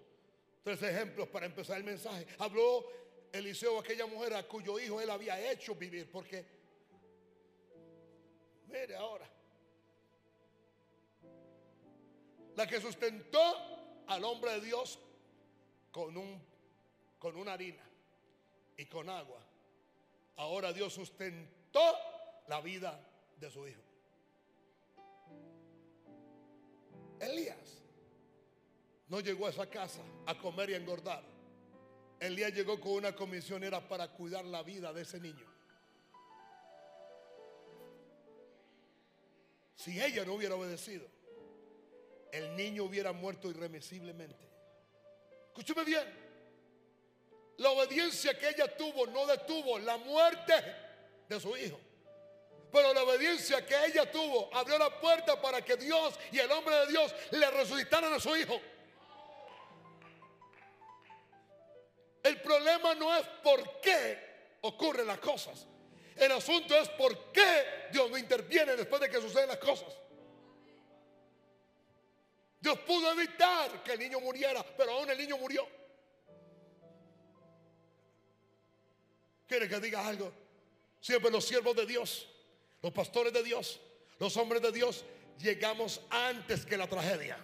tres 0.65 0.81
ejemplos 0.81 1.27
para 1.27 1.45
empezar 1.45 1.77
el 1.77 1.83
mensaje. 1.83 2.25
Habló 2.39 2.87
Eliseo 3.31 3.79
aquella 3.79 4.07
mujer 4.07 4.33
a 4.33 4.47
cuyo 4.47 4.79
hijo 4.79 4.99
él 4.99 5.11
había 5.11 5.51
hecho 5.51 5.75
vivir, 5.75 6.09
porque, 6.09 6.43
mire 8.65 8.95
ahora, 8.95 9.29
la 12.55 12.65
que 12.65 12.81
sustentó 12.81 14.03
al 14.07 14.23
hombre 14.23 14.53
de 14.53 14.61
Dios 14.61 14.97
con, 15.91 16.17
un, 16.17 16.41
con 17.19 17.37
una 17.37 17.53
harina 17.53 17.87
y 18.75 18.87
con 18.87 19.07
agua. 19.07 19.45
Ahora 20.37 20.73
Dios 20.73 20.91
sustentó 20.91 21.95
la 22.47 22.59
vida 22.61 22.99
de 23.37 23.51
su 23.51 23.67
hijo. 23.67 23.81
Elías 27.19 27.74
no 29.07 29.19
llegó 29.19 29.47
a 29.47 29.49
esa 29.51 29.69
casa 29.69 30.01
a 30.25 30.37
comer 30.37 30.71
y 30.71 30.73
a 30.73 30.77
engordar. 30.77 31.23
Elías 32.19 32.53
llegó 32.53 32.79
con 32.79 32.93
una 32.93 33.15
comisionera 33.15 33.87
para 33.87 34.07
cuidar 34.09 34.45
la 34.45 34.63
vida 34.63 34.91
de 34.93 35.01
ese 35.01 35.19
niño. 35.19 35.45
Si 39.75 40.01
ella 40.01 40.25
no 40.25 40.33
hubiera 40.33 40.55
obedecido, 40.55 41.05
el 42.31 42.55
niño 42.55 42.85
hubiera 42.85 43.11
muerto 43.11 43.49
irremisiblemente. 43.49 44.49
Escúcheme 45.47 45.83
bien. 45.83 46.25
La 47.57 47.69
obediencia 47.69 48.37
que 48.37 48.49
ella 48.49 48.75
tuvo 48.75 49.05
no 49.07 49.25
detuvo 49.25 49.79
la 49.79 49.97
muerte 49.97 50.53
de 51.29 51.39
su 51.39 51.55
hijo. 51.55 51.79
Pero 52.71 52.93
la 52.93 53.03
obediencia 53.03 53.65
que 53.65 53.75
ella 53.85 54.11
tuvo 54.11 54.53
abrió 54.53 54.77
la 54.77 54.99
puerta 54.99 55.41
para 55.41 55.63
que 55.63 55.77
Dios 55.77 56.19
y 56.31 56.39
el 56.39 56.51
hombre 56.51 56.75
de 56.75 56.87
Dios 56.87 57.15
le 57.31 57.49
resucitaran 57.51 58.11
a 58.11 58.19
su 58.19 58.35
hijo. 58.35 58.59
El 62.25 62.41
problema 62.41 62.95
no 62.95 63.15
es 63.15 63.23
por 63.43 63.79
qué 63.81 64.57
ocurren 64.61 65.05
las 65.05 65.19
cosas. 65.19 65.67
El 66.15 66.31
asunto 66.31 66.75
es 66.75 66.89
por 66.89 67.31
qué 67.31 67.89
Dios 67.91 68.09
no 68.09 68.17
interviene 68.17 68.75
después 68.75 68.99
de 68.99 69.11
que 69.11 69.21
suceden 69.21 69.49
las 69.49 69.59
cosas. 69.59 69.93
Dios 72.59 72.79
pudo 72.79 73.11
evitar 73.11 73.83
que 73.83 73.91
el 73.91 73.99
niño 73.99 74.19
muriera, 74.21 74.65
pero 74.75 74.93
aún 74.93 75.07
el 75.11 75.19
niño 75.19 75.37
murió. 75.37 75.67
¿Quiere 79.47 79.69
que 79.69 79.79
diga 79.79 80.07
algo? 80.07 80.33
Siempre 80.99 81.29
los 81.29 81.45
siervos 81.45 81.75
de 81.75 81.85
Dios, 81.85 82.27
los 82.81 82.91
pastores 82.91 83.33
de 83.33 83.43
Dios, 83.43 83.79
los 84.17 84.35
hombres 84.37 84.63
de 84.63 84.71
Dios, 84.71 85.05
llegamos 85.37 86.01
antes 86.09 86.65
que 86.65 86.75
la 86.75 86.87
tragedia. 86.87 87.37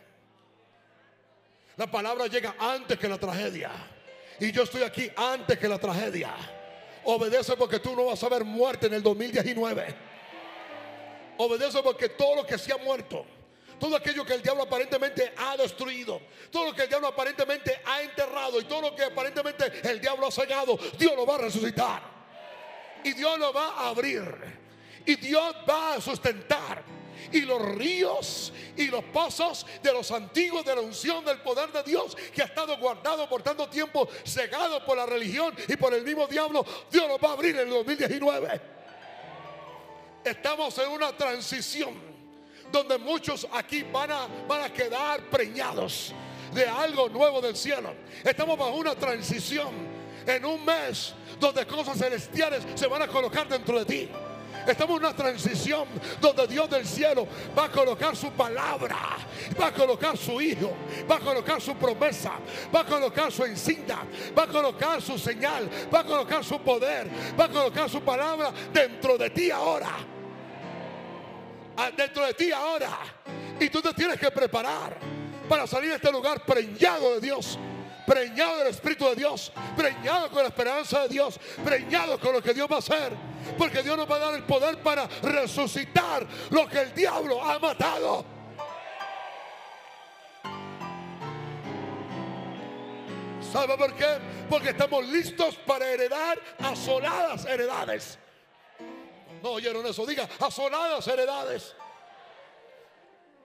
La 1.78 1.86
palabra 1.86 2.26
llega 2.26 2.56
antes 2.58 2.98
que 2.98 3.08
la 3.08 3.20
tragedia. 3.20 4.00
Y 4.40 4.52
yo 4.52 4.64
estoy 4.64 4.84
aquí 4.84 5.10
antes 5.16 5.58
que 5.58 5.68
la 5.68 5.78
tragedia. 5.78 6.34
Obedece 7.04 7.56
porque 7.58 7.80
tú 7.80 7.96
no 7.96 8.06
vas 8.06 8.24
a 8.24 8.30
ver 8.30 8.44
muerte 8.44 8.88
en 8.88 8.94
el 8.94 9.04
2019. 9.04 9.96
Obedece 11.38 11.82
porque 11.82 12.10
todo 12.10 12.36
lo 12.36 12.46
que 12.46 12.58
se 12.58 12.72
ha 12.72 12.78
muerto 12.78 13.26
todo 13.82 13.96
aquello 13.96 14.24
que 14.24 14.36
el 14.36 14.44
diablo 14.44 14.62
aparentemente 14.62 15.34
ha 15.36 15.58
destruido, 15.58 16.22
todo 16.52 16.66
lo 16.66 16.76
que 16.76 16.84
el 16.84 16.88
diablo 16.88 17.08
aparentemente 17.08 17.82
ha 17.84 18.04
enterrado 18.04 18.62
y 18.62 18.66
todo 18.66 18.82
lo 18.82 18.96
que 18.96 19.06
aparentemente 19.06 19.82
el 19.90 20.00
diablo 20.00 20.28
ha 20.28 20.32
cegado, 20.32 20.78
Dios 21.00 21.16
lo 21.16 21.26
va 21.26 21.34
a 21.34 21.38
resucitar. 21.40 22.04
Y 23.04 23.14
Dios 23.14 23.40
lo 23.40 23.52
va 23.52 23.70
a 23.70 23.90
abrir. 23.90 24.24
Y 25.04 25.16
Dios 25.16 25.56
va 25.68 25.96
a 25.96 26.02
sustentar. 26.02 26.84
Y 27.32 27.42
los 27.42 27.62
ríos 27.76 28.54
y 28.76 28.88
los 28.88 29.04
pozos 29.06 29.66
de 29.82 29.94
los 29.94 30.12
antiguos 30.12 30.66
de 30.66 30.76
la 30.76 30.82
unción 30.82 31.24
del 31.24 31.40
poder 31.40 31.72
de 31.72 31.84
Dios 31.84 32.16
que 32.34 32.42
ha 32.42 32.46
estado 32.46 32.78
guardado 32.78 33.28
por 33.30 33.42
tanto 33.42 33.68
tiempo, 33.68 34.08
cegado 34.26 34.86
por 34.86 34.98
la 34.98 35.06
religión 35.06 35.54
y 35.68 35.76
por 35.76 35.94
el 35.94 36.04
mismo 36.04 36.28
diablo, 36.28 36.66
Dios 36.92 37.08
lo 37.08 37.18
va 37.18 37.30
a 37.30 37.34
abrir 37.34 37.56
en 37.56 37.68
el 37.68 37.70
2019. 37.70 38.62
Estamos 40.24 40.78
en 40.78 40.90
una 40.90 41.12
transición 41.16 42.12
donde 42.72 42.98
muchos 42.98 43.48
aquí 43.52 43.84
van 43.84 44.12
a, 44.12 44.28
van 44.48 44.62
a 44.62 44.74
quedar 44.74 45.22
preñados 45.30 46.14
de 46.54 46.66
algo 46.66 47.10
nuevo 47.10 47.42
del 47.42 47.56
cielo. 47.56 47.94
Estamos 48.24 48.58
bajo 48.58 48.76
una 48.76 48.96
transición 48.96 49.70
en 50.26 50.46
un 50.46 50.64
mes 50.64 51.14
donde 51.40 51.66
cosas 51.66 51.98
celestiales 51.98 52.64
se 52.76 52.88
van 52.88 53.02
a 53.02 53.08
colocar 53.08 53.48
dentro 53.48 53.84
de 53.84 53.86
ti. 53.86 54.10
Estamos 54.68 54.98
en 54.98 55.06
una 55.06 55.16
transición 55.16 55.88
donde 56.20 56.48
Dios 56.48 56.70
del 56.70 56.86
cielo 56.86 57.28
va 57.58 57.66
a 57.66 57.72
colocar 57.72 58.16
su 58.16 58.32
palabra, 58.32 58.98
va 59.60 59.68
a 59.68 59.74
colocar 59.74 60.18
su 60.18 60.42
hijo, 60.42 60.74
va 61.10 61.16
a 61.16 61.20
colocar 61.20 61.62
su 61.62 61.76
promesa, 61.76 62.34
va 62.74 62.82
a 62.82 62.86
colocar 62.86 63.32
su 63.32 63.44
encinta, 63.44 64.00
va 64.38 64.44
a 64.44 64.48
colocar 64.48 65.02
su 65.02 65.18
señal, 65.18 65.70
va 65.94 66.02
a 66.02 66.04
colocar 66.04 66.44
su 66.44 66.60
poder, 66.60 67.10
va 67.40 67.46
a 67.46 67.50
colocar 67.50 67.90
su 67.90 68.02
palabra 68.02 68.52
dentro 68.74 69.18
de 69.18 69.30
ti 69.30 69.52
ahora 69.52 69.92
dentro 71.96 72.26
de 72.26 72.34
ti 72.34 72.52
ahora. 72.52 72.92
Y 73.60 73.70
tú 73.70 73.82
te 73.82 73.94
tienes 73.94 74.20
que 74.20 74.30
preparar 74.32 74.98
para 75.48 75.68
salir 75.68 75.90
de 75.90 75.96
este 75.96 76.12
lugar 76.12 76.46
preñado 76.46 77.16
de 77.16 77.22
Dios. 77.22 77.58
Preñado 78.06 78.58
del 78.58 78.68
Espíritu 78.68 79.06
de 79.10 79.16
Dios, 79.16 79.52
preñado 79.76 80.30
con 80.30 80.42
la 80.42 80.50
esperanza 80.50 81.04
de 81.04 81.10
Dios, 81.10 81.40
preñado 81.64 82.20
con 82.20 82.34
lo 82.34 82.42
que 82.42 82.54
Dios 82.54 82.68
va 82.70 82.78
a 82.78 82.80
hacer. 82.80 83.14
Porque 83.58 83.82
Dios 83.84 83.98
nos 83.98 84.10
va 84.10 84.16
a 84.16 84.20
dar 84.20 84.34
el 84.36 84.44
poder 84.44 84.78
para 84.82 85.08
resucitar 85.22 86.26
lo 86.50 86.68
que 86.68 86.82
el 86.82 86.94
diablo 86.94 87.42
ha 87.44 87.60
matado. 87.60 88.26
¿Sabe 93.52 93.78
por 93.78 93.94
qué? 93.96 94.18
Porque 94.50 94.70
estamos 94.70 95.06
listos 95.08 95.56
para 95.56 95.86
heredar 95.86 96.40
asoladas 96.60 97.46
heredades. 97.46 98.18
No 99.44 99.52
oyeron 99.52 99.86
eso. 99.86 100.06
Diga, 100.06 100.28
asoladas 100.40 101.06
heredades. 101.08 101.76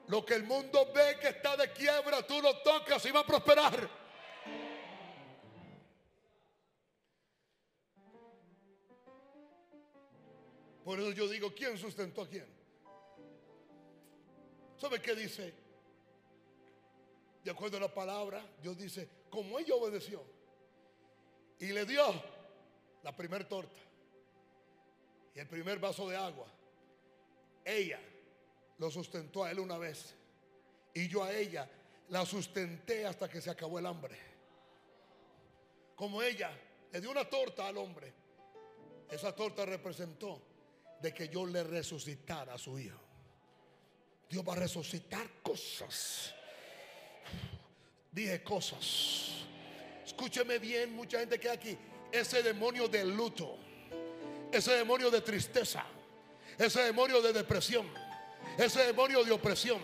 Lo 0.08 0.24
que 0.24 0.34
el 0.34 0.44
mundo 0.44 0.92
ve 0.94 1.18
que 1.20 1.28
está 1.28 1.56
de 1.56 1.72
quiebra, 1.72 2.22
tú 2.22 2.40
lo 2.40 2.56
tocas 2.58 3.04
y 3.06 3.10
va 3.10 3.20
a 3.20 3.26
prosperar. 3.26 3.88
Por 10.86 11.00
eso 11.00 11.10
yo 11.10 11.26
digo, 11.26 11.52
¿quién 11.52 11.76
sustentó 11.76 12.22
a 12.22 12.28
quién? 12.28 12.46
¿Sabe 14.76 15.02
qué 15.02 15.16
dice? 15.16 15.52
De 17.42 17.50
acuerdo 17.50 17.78
a 17.78 17.80
la 17.80 17.92
palabra, 17.92 18.40
Dios 18.62 18.78
dice, 18.78 19.08
como 19.28 19.58
ella 19.58 19.74
obedeció 19.74 20.22
y 21.58 21.72
le 21.72 21.84
dio 21.86 22.04
la 23.02 23.16
primer 23.16 23.48
torta 23.48 23.82
y 25.34 25.40
el 25.40 25.48
primer 25.48 25.80
vaso 25.80 26.08
de 26.08 26.16
agua, 26.16 26.46
ella 27.64 27.98
lo 28.78 28.88
sustentó 28.88 29.42
a 29.42 29.50
él 29.50 29.58
una 29.58 29.78
vez. 29.78 30.14
Y 30.94 31.08
yo 31.08 31.24
a 31.24 31.34
ella 31.34 31.68
la 32.10 32.24
sustenté 32.24 33.06
hasta 33.06 33.28
que 33.28 33.40
se 33.40 33.50
acabó 33.50 33.80
el 33.80 33.86
hambre. 33.86 34.16
Como 35.96 36.22
ella 36.22 36.56
le 36.92 37.00
dio 37.00 37.10
una 37.10 37.28
torta 37.28 37.66
al 37.66 37.76
hombre, 37.76 38.12
esa 39.10 39.34
torta 39.34 39.66
representó 39.66 40.54
de 41.00 41.12
que 41.12 41.28
yo 41.28 41.46
le 41.46 41.62
resucitara 41.62 42.54
a 42.54 42.58
su 42.58 42.78
hijo. 42.78 43.00
Dios 44.28 44.44
va 44.46 44.54
a 44.54 44.56
resucitar 44.56 45.26
cosas. 45.42 46.34
Dije 48.10 48.42
cosas. 48.42 49.44
Escúcheme 50.04 50.58
bien, 50.58 50.94
mucha 50.94 51.18
gente 51.18 51.38
que 51.38 51.50
aquí, 51.50 51.76
ese 52.10 52.42
demonio 52.42 52.88
del 52.88 53.14
luto 53.14 53.58
ese 54.52 54.72
demonio 54.72 55.10
de 55.10 55.20
tristeza, 55.20 55.84
ese 56.58 56.82
demonio 56.82 57.20
de 57.20 57.32
depresión, 57.32 57.86
ese 58.58 58.86
demonio 58.86 59.24
de 59.24 59.32
opresión, 59.32 59.80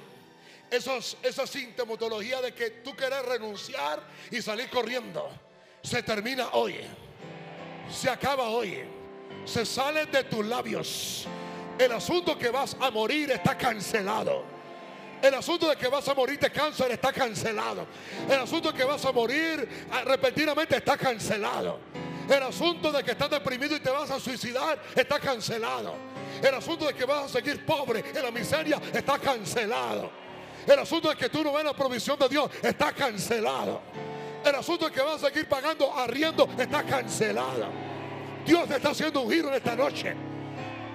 esos, 0.71 1.19
esa 1.23 1.47
sintomatología 1.47 2.41
de 2.41 2.55
que 2.55 2.71
tú 2.71 2.95
quieres 2.97 3.23
renunciar 3.25 4.03
y 4.31 4.41
salir 4.41 4.71
corriendo, 4.71 5.31
se 5.83 6.03
termina 6.03 6.51
hoy, 6.53 6.77
se 7.91 8.09
acaba 8.09 8.49
hoy, 8.49 8.85
se 9.45 9.65
sale 9.67 10.07
de 10.07 10.25
tus 10.25 10.45
labios. 10.45 11.27
El 11.79 11.93
asunto 11.93 12.39
que 12.39 12.51
vas 12.51 12.77
a 12.81 12.91
morir 12.91 13.31
está 13.31 13.57
cancelado. 13.57 14.45
El 15.23 15.35
asunto 15.35 15.69
de 15.69 15.77
que 15.77 15.89
vas 15.89 16.07
a 16.09 16.15
morir 16.15 16.39
de 16.39 16.51
cáncer 16.51 16.91
está 16.91 17.13
cancelado. 17.13 17.87
El 18.29 18.41
asunto 18.41 18.73
de 18.73 18.79
que 18.79 18.85
vas 18.85 19.05
a 19.05 19.13
morir 19.13 19.69
repentinamente 20.05 20.77
está 20.77 20.97
cancelado. 20.97 21.79
El 22.29 22.43
asunto 22.43 22.91
de 22.91 23.03
que 23.03 23.13
estás 23.13 23.31
deprimido 23.31 23.77
y 23.77 23.81
te 23.81 23.91
vas 23.91 24.11
a 24.11 24.19
suicidar 24.19 24.81
está 24.95 25.21
cancelado. 25.21 25.95
El 26.43 26.55
asunto 26.55 26.87
de 26.87 26.95
que 26.95 27.05
vas 27.05 27.27
a 27.27 27.29
seguir 27.29 27.65
pobre 27.65 28.05
en 28.15 28.23
la 28.23 28.31
miseria 28.31 28.81
está 28.93 29.19
cancelado. 29.19 30.11
El 30.67 30.79
asunto 30.79 31.09
de 31.09 31.17
que 31.17 31.29
tú 31.29 31.43
no 31.43 31.53
ves 31.53 31.65
la 31.65 31.75
provisión 31.75 32.19
de 32.19 32.29
Dios 32.29 32.51
está 32.63 32.93
cancelado. 32.93 33.81
El 34.45 34.55
asunto 34.55 34.87
de 34.87 34.93
que 34.93 35.03
vas 35.03 35.23
a 35.23 35.29
seguir 35.29 35.49
pagando 35.49 35.93
arriendo 35.97 36.49
está 36.59 36.83
cancelado. 36.83 37.92
Dios 38.45 38.71
está 38.71 38.91
haciendo 38.91 39.23
un 39.23 39.31
giro 39.31 39.49
en 39.49 39.55
esta 39.55 39.77
noche. 39.77 40.15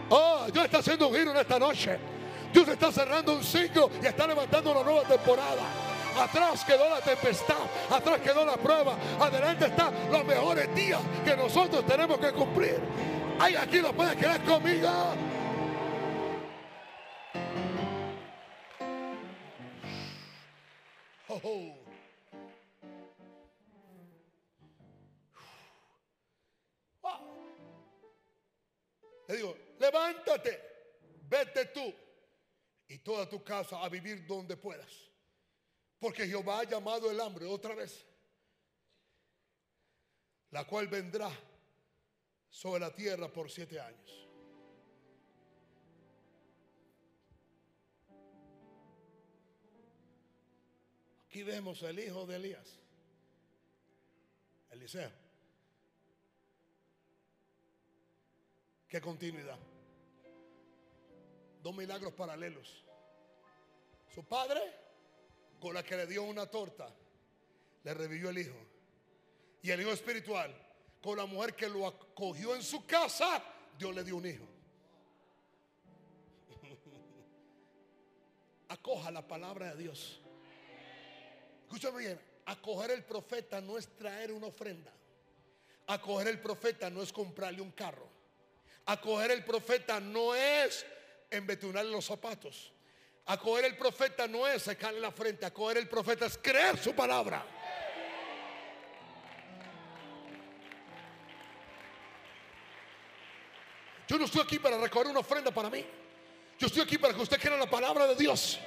Oh, 0.09 0.45
Dios 0.51 0.65
está 0.65 0.79
haciendo 0.79 1.07
un 1.07 1.15
giro 1.15 1.31
en 1.31 1.37
esta 1.37 1.59
noche. 1.59 1.97
Dios 2.53 2.67
está 2.67 2.91
cerrando 2.91 3.33
un 3.33 3.43
ciclo 3.43 3.89
y 4.01 4.05
está 4.05 4.25
levantando 4.27 4.71
una 4.71 4.83
nueva 4.83 5.03
temporada. 5.03 5.63
Atrás 6.19 6.63
quedó 6.65 6.89
la 6.89 6.99
tempestad, 6.99 7.55
atrás 7.91 8.19
quedó 8.21 8.43
la 8.43 8.57
prueba, 8.57 8.95
adelante 9.19 9.67
están 9.67 9.93
los 10.11 10.25
mejores 10.25 10.73
días 10.73 10.99
que 11.23 11.35
nosotros 11.37 11.85
tenemos 11.85 12.17
que 12.17 12.31
cumplir. 12.31 12.79
Ay, 13.39 13.55
aquí 13.55 13.79
lo 13.79 13.93
puedes 13.93 14.15
creer 14.15 14.41
conmigo. 14.41 14.89
Oh, 21.29 21.41
oh. 21.43 21.76
Le 29.27 29.35
digo, 29.35 29.57
levántate, 29.79 30.61
vete 31.29 31.65
tú 31.65 31.93
y 32.87 32.99
toda 32.99 33.27
tu 33.27 33.43
casa 33.43 33.83
a 33.83 33.89
vivir 33.89 34.25
donde 34.25 34.55
puedas. 34.55 35.11
Porque 35.99 36.27
Jehová 36.27 36.59
ha 36.59 36.63
llamado 36.63 37.11
el 37.11 37.19
hambre 37.19 37.45
otra 37.45 37.75
vez, 37.75 38.05
la 40.51 40.65
cual 40.65 40.87
vendrá 40.87 41.29
sobre 42.49 42.79
la 42.79 42.93
tierra 42.93 43.27
por 43.27 43.49
siete 43.49 43.79
años. 43.79 44.27
Aquí 51.25 51.43
vemos 51.43 51.83
el 51.83 51.99
hijo 51.99 52.25
de 52.25 52.35
Elías, 52.37 52.79
Eliseo. 54.69 55.11
Qué 58.87 59.01
continuidad. 59.01 59.57
Dos 61.61 61.75
milagros 61.75 62.13
paralelos. 62.13 62.83
Su 64.13 64.23
padre, 64.23 64.61
con 65.59 65.73
la 65.73 65.83
que 65.83 65.97
le 65.97 66.07
dio 66.07 66.23
una 66.23 66.45
torta, 66.45 66.89
le 67.83 67.93
revivió 67.93 68.29
el 68.29 68.37
hijo. 68.37 68.57
Y 69.61 69.71
el 69.71 69.81
hijo 69.81 69.91
espiritual, 69.91 70.55
con 71.01 71.17
la 71.17 71.25
mujer 71.25 71.55
que 71.55 71.67
lo 71.67 71.85
acogió 71.85 72.55
en 72.55 72.63
su 72.63 72.85
casa, 72.85 73.43
Dios 73.77 73.93
le 73.93 74.03
dio 74.03 74.15
un 74.15 74.25
hijo. 74.25 74.45
Acoja 78.69 79.11
la 79.11 79.27
palabra 79.27 79.75
de 79.75 79.83
Dios. 79.83 80.21
Escúchame 81.63 81.99
bien, 81.99 82.21
acoger 82.45 82.91
el 82.91 83.03
profeta 83.03 83.59
no 83.59 83.77
es 83.77 83.89
traer 83.97 84.31
una 84.31 84.47
ofrenda. 84.47 84.93
Acoger 85.87 86.29
el 86.29 86.39
profeta 86.39 86.89
no 86.89 87.01
es 87.01 87.11
comprarle 87.11 87.61
un 87.61 87.71
carro. 87.71 88.16
Acoger 88.87 89.31
el 89.31 89.43
profeta 89.43 89.99
no 89.99 90.33
es 90.33 90.85
embetunarle 91.29 91.91
los 91.91 92.05
zapatos. 92.05 92.71
Acoger 93.25 93.65
el 93.65 93.75
profeta 93.75 94.27
no 94.27 94.47
es 94.47 94.63
secarle 94.63 95.01
la 95.01 95.11
frente. 95.11 95.45
Acoger 95.45 95.77
el 95.77 95.89
profeta 95.89 96.25
es 96.25 96.37
creer 96.37 96.77
su 96.77 96.95
palabra. 96.95 97.45
Yo 104.07 104.17
no 104.17 104.23
estoy 104.23 104.41
aquí 104.41 104.57
para 104.57 104.77
recoger 104.77 105.07
una 105.07 105.19
ofrenda 105.19 105.51
para 105.51 105.69
mí. 105.69 105.85
Yo 106.57 106.67
estoy 106.67 106.83
aquí 106.83 106.97
para 106.97 107.13
que 107.13 107.21
usted 107.21 107.41
crea 107.41 107.57
la 107.57 107.69
palabra 107.69 108.07
de 108.07 108.15
Dios. 108.15 108.57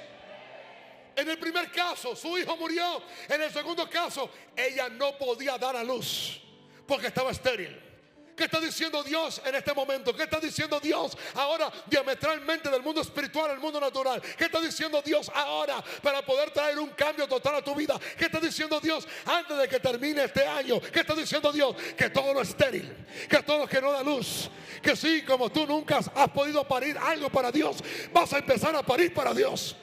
En 1.15 1.27
el 1.27 1.39
primer 1.39 1.71
caso, 1.71 2.15
su 2.15 2.37
hijo 2.37 2.55
murió. 2.57 3.01
En 3.27 3.41
el 3.41 3.51
segundo 3.51 3.89
caso, 3.89 4.29
ella 4.55 4.87
no 4.87 5.17
podía 5.17 5.57
dar 5.57 5.75
a 5.75 5.83
luz 5.83 6.39
porque 6.85 7.07
estaba 7.07 7.31
estéril. 7.31 7.90
¿Qué 8.35 8.45
está 8.45 8.59
diciendo 8.59 9.03
Dios 9.03 9.41
en 9.45 9.55
este 9.55 9.73
momento? 9.73 10.15
¿Qué 10.15 10.23
está 10.23 10.39
diciendo 10.39 10.79
Dios 10.79 11.17
ahora 11.35 11.71
diametralmente 11.87 12.69
del 12.69 12.81
mundo 12.81 13.01
espiritual 13.01 13.51
al 13.51 13.59
mundo 13.59 13.79
natural? 13.79 14.21
¿Qué 14.21 14.45
está 14.45 14.59
diciendo 14.59 15.01
Dios 15.01 15.31
ahora 15.33 15.83
para 16.01 16.21
poder 16.23 16.51
traer 16.51 16.79
un 16.79 16.89
cambio 16.89 17.27
total 17.27 17.55
a 17.55 17.61
tu 17.61 17.75
vida? 17.75 17.99
¿Qué 18.17 18.25
está 18.25 18.39
diciendo 18.39 18.79
Dios 18.79 19.07
antes 19.25 19.57
de 19.57 19.67
que 19.67 19.79
termine 19.79 20.23
este 20.23 20.45
año? 20.45 20.79
¿Qué 20.81 21.01
está 21.01 21.13
diciendo 21.13 21.51
Dios? 21.51 21.75
Que 21.97 22.09
todo 22.09 22.33
lo 22.33 22.41
estéril, 22.41 23.05
que 23.29 23.43
todo 23.43 23.59
lo 23.59 23.67
que 23.67 23.81
no 23.81 23.91
da 23.91 24.03
luz, 24.03 24.49
que 24.81 24.95
sí, 24.95 25.23
como 25.23 25.51
tú 25.51 25.67
nunca 25.67 25.97
has 25.97 26.29
podido 26.29 26.67
parir 26.67 26.97
algo 26.97 27.29
para 27.29 27.51
Dios, 27.51 27.77
vas 28.11 28.33
a 28.33 28.37
empezar 28.37 28.75
a 28.75 28.83
parir 28.83 29.13
para 29.13 29.33
Dios. 29.33 29.75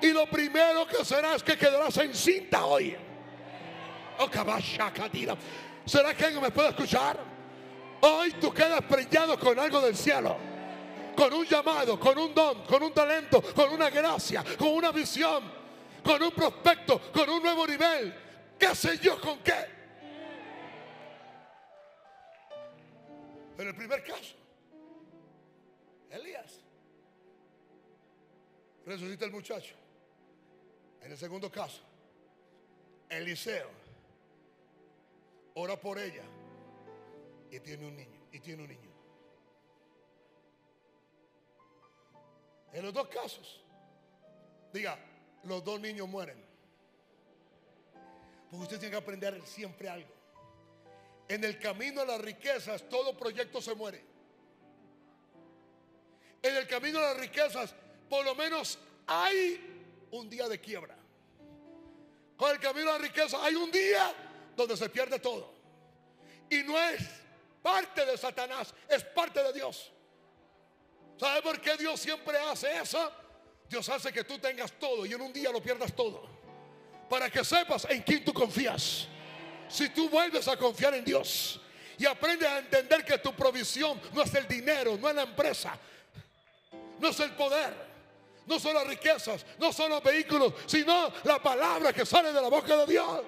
Y 0.00 0.08
lo 0.08 0.26
primero 0.26 0.86
que 0.86 1.04
será 1.04 1.36
es 1.36 1.42
que 1.42 1.56
quedarás 1.56 1.96
encinta 1.98 2.64
hoy. 2.64 2.96
Oh, 4.18 4.28
¿Será 5.84 6.14
que 6.14 6.24
alguien 6.24 6.42
me 6.42 6.50
puede 6.50 6.68
escuchar? 6.68 7.31
Hoy 8.04 8.32
tú 8.32 8.52
quedas 8.52 8.82
preñado 8.82 9.38
con 9.38 9.56
algo 9.58 9.80
del 9.80 9.96
cielo. 9.96 10.36
Con 11.16 11.32
un 11.32 11.46
llamado, 11.46 12.00
con 12.00 12.18
un 12.18 12.34
don, 12.34 12.64
con 12.64 12.82
un 12.82 12.92
talento, 12.92 13.40
con 13.54 13.72
una 13.72 13.90
gracia, 13.90 14.42
con 14.58 14.70
una 14.70 14.90
visión, 14.90 15.44
con 16.02 16.20
un 16.20 16.32
prospecto, 16.32 17.00
con 17.12 17.30
un 17.30 17.42
nuevo 17.42 17.64
nivel. 17.64 18.12
¿Qué 18.58 18.74
sé 18.74 18.98
yo 18.98 19.20
con 19.20 19.38
qué? 19.40 19.82
En 23.58 23.68
el 23.68 23.76
primer 23.76 24.02
caso, 24.02 24.34
Elías 26.10 26.60
resucita 28.84 29.26
el 29.26 29.30
muchacho. 29.30 29.74
En 31.02 31.12
el 31.12 31.18
segundo 31.18 31.52
caso, 31.52 31.82
Eliseo 33.08 33.70
ora 35.54 35.78
por 35.78 35.98
ella 35.98 36.24
y 37.52 37.60
tiene 37.60 37.86
un 37.86 37.94
niño. 37.94 38.18
Y 38.32 38.40
tiene 38.40 38.62
un 38.62 38.68
niño. 38.68 38.90
En 42.72 42.82
los 42.82 42.94
dos 42.94 43.08
casos, 43.08 43.62
diga, 44.72 44.98
los 45.44 45.62
dos 45.62 45.78
niños 45.78 46.08
mueren. 46.08 46.42
Porque 48.50 48.62
usted 48.62 48.78
tiene 48.78 48.92
que 48.92 48.96
aprender 49.02 49.46
siempre 49.46 49.90
algo. 49.90 50.08
En 51.28 51.44
el 51.44 51.58
camino 51.58 52.00
a 52.00 52.06
las 52.06 52.20
riquezas, 52.22 52.88
todo 52.88 53.16
proyecto 53.16 53.60
se 53.60 53.74
muere. 53.74 54.02
En 56.42 56.56
el 56.56 56.66
camino 56.66 56.98
a 57.00 57.02
las 57.02 57.18
riquezas, 57.18 57.74
por 58.08 58.24
lo 58.24 58.34
menos 58.34 58.78
hay 59.06 60.06
un 60.10 60.30
día 60.30 60.48
de 60.48 60.58
quiebra. 60.58 60.96
Con 62.38 62.50
el 62.50 62.58
camino 62.58 62.88
a 62.90 62.94
la 62.94 62.98
riqueza 62.98 63.44
hay 63.44 63.54
un 63.54 63.70
día 63.70 64.14
donde 64.56 64.74
se 64.74 64.88
pierde 64.88 65.18
todo. 65.18 65.52
Y 66.48 66.62
no 66.62 66.78
es 66.78 67.21
parte 67.62 68.04
de 68.04 68.18
Satanás, 68.18 68.74
es 68.88 69.04
parte 69.04 69.42
de 69.42 69.52
Dios. 69.52 69.90
¿Sabe 71.18 71.40
por 71.42 71.60
qué 71.60 71.76
Dios 71.76 72.00
siempre 72.00 72.36
hace 72.38 72.76
eso? 72.78 73.12
Dios 73.68 73.88
hace 73.88 74.12
que 74.12 74.24
tú 74.24 74.38
tengas 74.38 74.72
todo 74.72 75.06
y 75.06 75.12
en 75.12 75.20
un 75.20 75.32
día 75.32 75.50
lo 75.50 75.62
pierdas 75.62 75.94
todo. 75.94 76.28
Para 77.08 77.30
que 77.30 77.44
sepas 77.44 77.86
en 77.88 78.02
quién 78.02 78.24
tú 78.24 78.32
confías. 78.32 79.06
Si 79.68 79.88
tú 79.90 80.10
vuelves 80.10 80.48
a 80.48 80.56
confiar 80.56 80.94
en 80.94 81.04
Dios 81.04 81.60
y 81.96 82.04
aprendes 82.04 82.48
a 82.48 82.58
entender 82.58 83.04
que 83.04 83.18
tu 83.18 83.32
provisión 83.34 84.00
no 84.12 84.22
es 84.22 84.34
el 84.34 84.46
dinero, 84.46 84.98
no 84.98 85.08
es 85.08 85.14
la 85.14 85.22
empresa, 85.22 85.78
no 86.98 87.08
es 87.08 87.20
el 87.20 87.30
poder, 87.32 87.72
no 88.46 88.58
son 88.58 88.74
las 88.74 88.86
riquezas, 88.86 89.46
no 89.58 89.72
son 89.72 89.90
los 89.90 90.02
vehículos, 90.02 90.52
sino 90.66 91.12
la 91.24 91.40
palabra 91.42 91.92
que 91.92 92.04
sale 92.04 92.32
de 92.32 92.40
la 92.40 92.48
boca 92.48 92.76
de 92.76 92.86
Dios. 92.86 93.22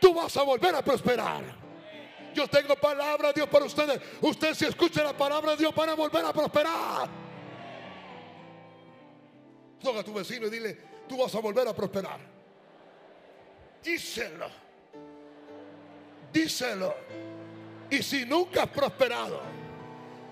Tú 0.00 0.14
vas 0.14 0.36
a 0.36 0.42
volver 0.42 0.74
a 0.74 0.82
prosperar. 0.82 1.61
Yo 2.34 2.48
tengo 2.48 2.76
palabra 2.76 3.28
de 3.28 3.34
Dios 3.34 3.48
para 3.48 3.64
ustedes. 3.64 4.00
Usted 4.20 4.54
si 4.54 4.66
escucha 4.66 5.02
la 5.02 5.16
palabra 5.16 5.52
de 5.52 5.58
Dios 5.58 5.74
para 5.74 5.94
volver 5.94 6.24
a 6.24 6.32
prosperar. 6.32 7.08
Toca 9.82 10.00
a 10.00 10.04
tu 10.04 10.14
vecino 10.14 10.46
y 10.46 10.50
dile, 10.50 10.78
tú 11.08 11.16
vas 11.18 11.34
a 11.34 11.40
volver 11.40 11.66
a 11.66 11.74
prosperar. 11.74 12.20
Díselo. 13.82 14.46
Díselo. 16.32 16.94
Y 17.90 18.02
si 18.02 18.24
nunca 18.24 18.62
has 18.62 18.68
prosperado, 18.68 19.40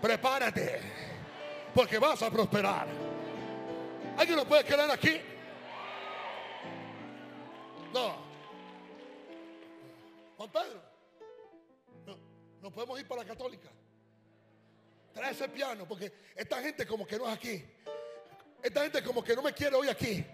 prepárate. 0.01 0.81
Porque 1.75 1.99
vas 1.99 2.23
a 2.23 2.31
prosperar. 2.31 2.87
¿Alguien 4.17 4.37
lo 4.37 4.47
puede 4.47 4.65
quedar 4.65 4.91
aquí? 4.91 5.21
No. 7.93 8.15
Juan 10.37 10.51
Pedro. 10.51 10.90
No 12.63 12.71
podemos 12.71 12.99
ir 13.01 13.07
para 13.07 13.23
la 13.23 13.29
católica. 13.29 13.69
Trae 15.15 15.33
ese 15.33 15.49
piano, 15.49 15.87
porque 15.89 16.13
esta 16.37 16.61
gente 16.63 16.87
como 16.87 17.07
que 17.07 17.19
no 17.19 17.27
es 17.29 17.35
aquí. 17.35 17.65
Esta 18.63 18.83
gente 18.83 19.03
como 19.03 19.25
que 19.25 19.35
no 19.35 19.43
me 19.43 19.53
quiere 19.53 19.75
hoy 19.75 19.89
aquí. 19.89 20.25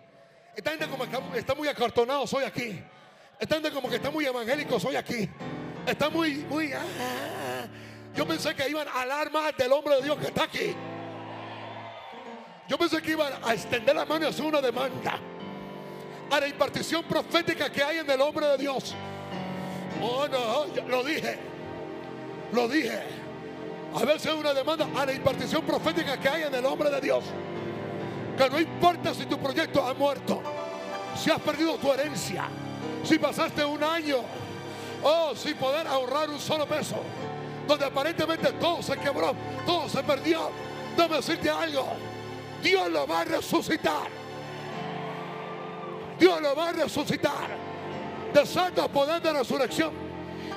Esta 0.54 0.70
gente 0.70 0.88
como 0.88 1.04
que 1.08 1.38
está 1.38 1.54
muy 1.54 1.68
acartonado, 1.68 2.26
soy 2.26 2.44
aquí. 2.44 2.82
Esta 3.38 3.54
gente 3.56 3.70
como 3.70 3.88
que 3.88 3.96
está 3.96 4.10
muy 4.10 4.24
evangélico, 4.26 4.80
soy 4.80 4.96
aquí. 4.96 5.28
Está 5.86 6.10
muy, 6.10 6.36
muy... 6.48 6.72
Ah. 6.72 7.66
Yo 8.14 8.26
pensé 8.26 8.54
que 8.54 8.68
iban 8.68 8.88
a 8.88 9.30
más 9.30 9.56
del 9.56 9.72
hombre 9.72 9.96
de 9.96 10.02
Dios 10.02 10.18
que 10.18 10.26
está 10.26 10.44
aquí. 10.44 10.74
Yo 12.66 12.78
pensé 12.78 13.00
que 13.00 13.12
iban 13.12 13.32
a 13.44 13.54
extender 13.54 13.94
la 13.94 14.04
mano 14.04 14.24
y 14.24 14.28
hacer 14.28 14.44
una 14.44 14.60
demanda 14.60 15.20
a 16.30 16.40
la 16.40 16.48
impartición 16.48 17.04
profética 17.04 17.70
que 17.70 17.82
hay 17.82 17.98
en 17.98 18.10
el 18.10 18.20
hombre 18.20 18.46
de 18.46 18.58
Dios. 18.58 18.94
Oh, 20.02 20.26
no, 20.26 20.66
lo 20.88 21.04
dije. 21.04 21.38
Lo 22.52 22.68
dije. 22.68 23.02
A 23.94 24.04
veces 24.04 24.34
una 24.34 24.52
demanda 24.52 24.86
a 24.94 25.06
la 25.06 25.12
impartición 25.12 25.62
profética 25.62 26.18
que 26.18 26.28
hay 26.28 26.42
en 26.42 26.54
el 26.54 26.66
hombre 26.66 26.90
de 26.90 27.00
Dios. 27.00 27.24
Que 28.36 28.50
no 28.50 28.60
importa 28.60 29.14
si 29.14 29.24
tu 29.24 29.38
proyecto 29.38 29.82
ha 29.82 29.94
muerto, 29.94 30.42
si 31.16 31.30
has 31.30 31.40
perdido 31.40 31.76
tu 31.78 31.90
herencia, 31.90 32.44
si 33.02 33.18
pasaste 33.18 33.64
un 33.64 33.82
año, 33.82 34.18
oh, 35.02 35.34
sin 35.34 35.54
poder 35.54 35.86
ahorrar 35.86 36.28
un 36.28 36.38
solo 36.38 36.66
peso, 36.66 36.96
donde 37.66 37.86
aparentemente 37.86 38.52
todo 38.52 38.82
se 38.82 38.98
quebró, 38.98 39.34
todo 39.64 39.88
se 39.88 40.02
perdió. 40.02 40.50
Déjame 40.94 41.16
decirte 41.16 41.48
algo, 41.48 41.86
Dios 42.62 42.90
lo 42.90 43.06
va 43.06 43.20
a 43.20 43.24
resucitar. 43.24 44.08
Dios 46.18 46.40
lo 46.42 46.54
va 46.54 46.68
a 46.68 46.72
resucitar. 46.72 47.48
Desata 48.34 48.88
poder 48.88 49.22
de 49.22 49.32
resurrección 49.32 50.05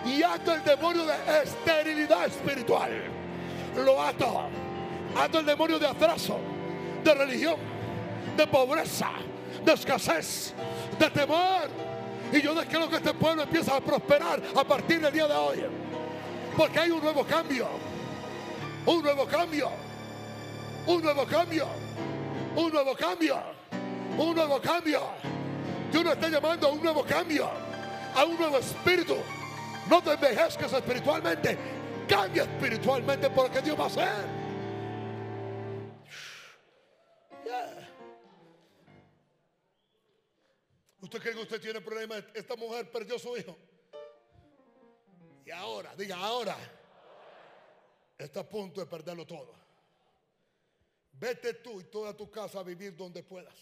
y 0.05 0.23
ato 0.23 0.53
el 0.53 0.63
demonio 0.63 1.05
de 1.05 1.13
esterilidad 1.43 2.25
espiritual. 2.25 2.91
Lo 3.77 4.01
ato. 4.01 4.49
Ato 5.15 5.39
el 5.39 5.45
demonio 5.45 5.79
de 5.79 5.87
atraso, 5.87 6.39
de 7.03 7.13
religión, 7.13 7.55
de 8.37 8.45
pobreza, 8.47 9.09
de 9.63 9.73
escasez, 9.73 10.53
de 10.99 11.09
temor. 11.09 11.69
Y 12.31 12.41
yo 12.41 12.53
deseo 12.53 12.87
que 12.89 12.97
este 12.97 13.13
pueblo 13.13 13.43
empiece 13.43 13.71
a 13.71 13.79
prosperar 13.79 14.41
a 14.55 14.63
partir 14.63 15.01
del 15.01 15.11
día 15.11 15.27
de 15.27 15.33
hoy. 15.33 15.65
Porque 16.55 16.79
hay 16.79 16.91
un 16.91 17.01
nuevo 17.01 17.23
cambio. 17.23 17.67
Un 18.85 19.01
nuevo 19.01 19.25
cambio. 19.25 19.69
Un 20.85 21.01
nuevo 21.01 21.25
cambio. 21.25 21.67
Un 22.55 22.71
nuevo 22.71 22.95
cambio. 22.95 23.37
Un 24.17 24.35
nuevo 24.35 24.61
cambio. 24.61 25.01
Dios 25.91 26.03
nos 26.03 26.13
está 26.13 26.29
llamando 26.29 26.67
a 26.67 26.71
un 26.71 26.83
nuevo 26.83 27.03
cambio. 27.03 27.49
A 28.15 28.25
un 28.25 28.37
nuevo 28.37 28.57
espíritu. 28.57 29.15
No 29.89 30.03
te 30.03 30.13
envejezcas 30.13 30.71
espiritualmente. 30.73 31.57
Cambia 32.07 32.43
espiritualmente 32.43 33.29
por 33.29 33.47
lo 33.47 33.53
que 33.53 33.61
Dios 33.61 33.79
va 33.79 33.83
a 33.83 33.87
hacer. 33.87 34.39
¿Usted 41.01 41.19
cree 41.21 41.33
que 41.33 41.41
usted 41.41 41.61
tiene 41.61 41.81
problemas? 41.81 42.23
Esta 42.33 42.55
mujer 42.55 42.91
perdió 42.91 43.17
su 43.17 43.35
hijo. 43.35 43.57
Y 45.45 45.51
ahora, 45.51 45.95
diga 45.95 46.17
ahora, 46.17 46.55
está 48.15 48.41
a 48.41 48.47
punto 48.47 48.81
de 48.81 48.85
perderlo 48.85 49.25
todo. 49.25 49.55
Vete 51.13 51.55
tú 51.55 51.81
y 51.81 51.85
toda 51.85 52.15
tu 52.15 52.29
casa 52.29 52.59
a 52.59 52.63
vivir 52.63 52.95
donde 52.95 53.23
puedas. 53.23 53.55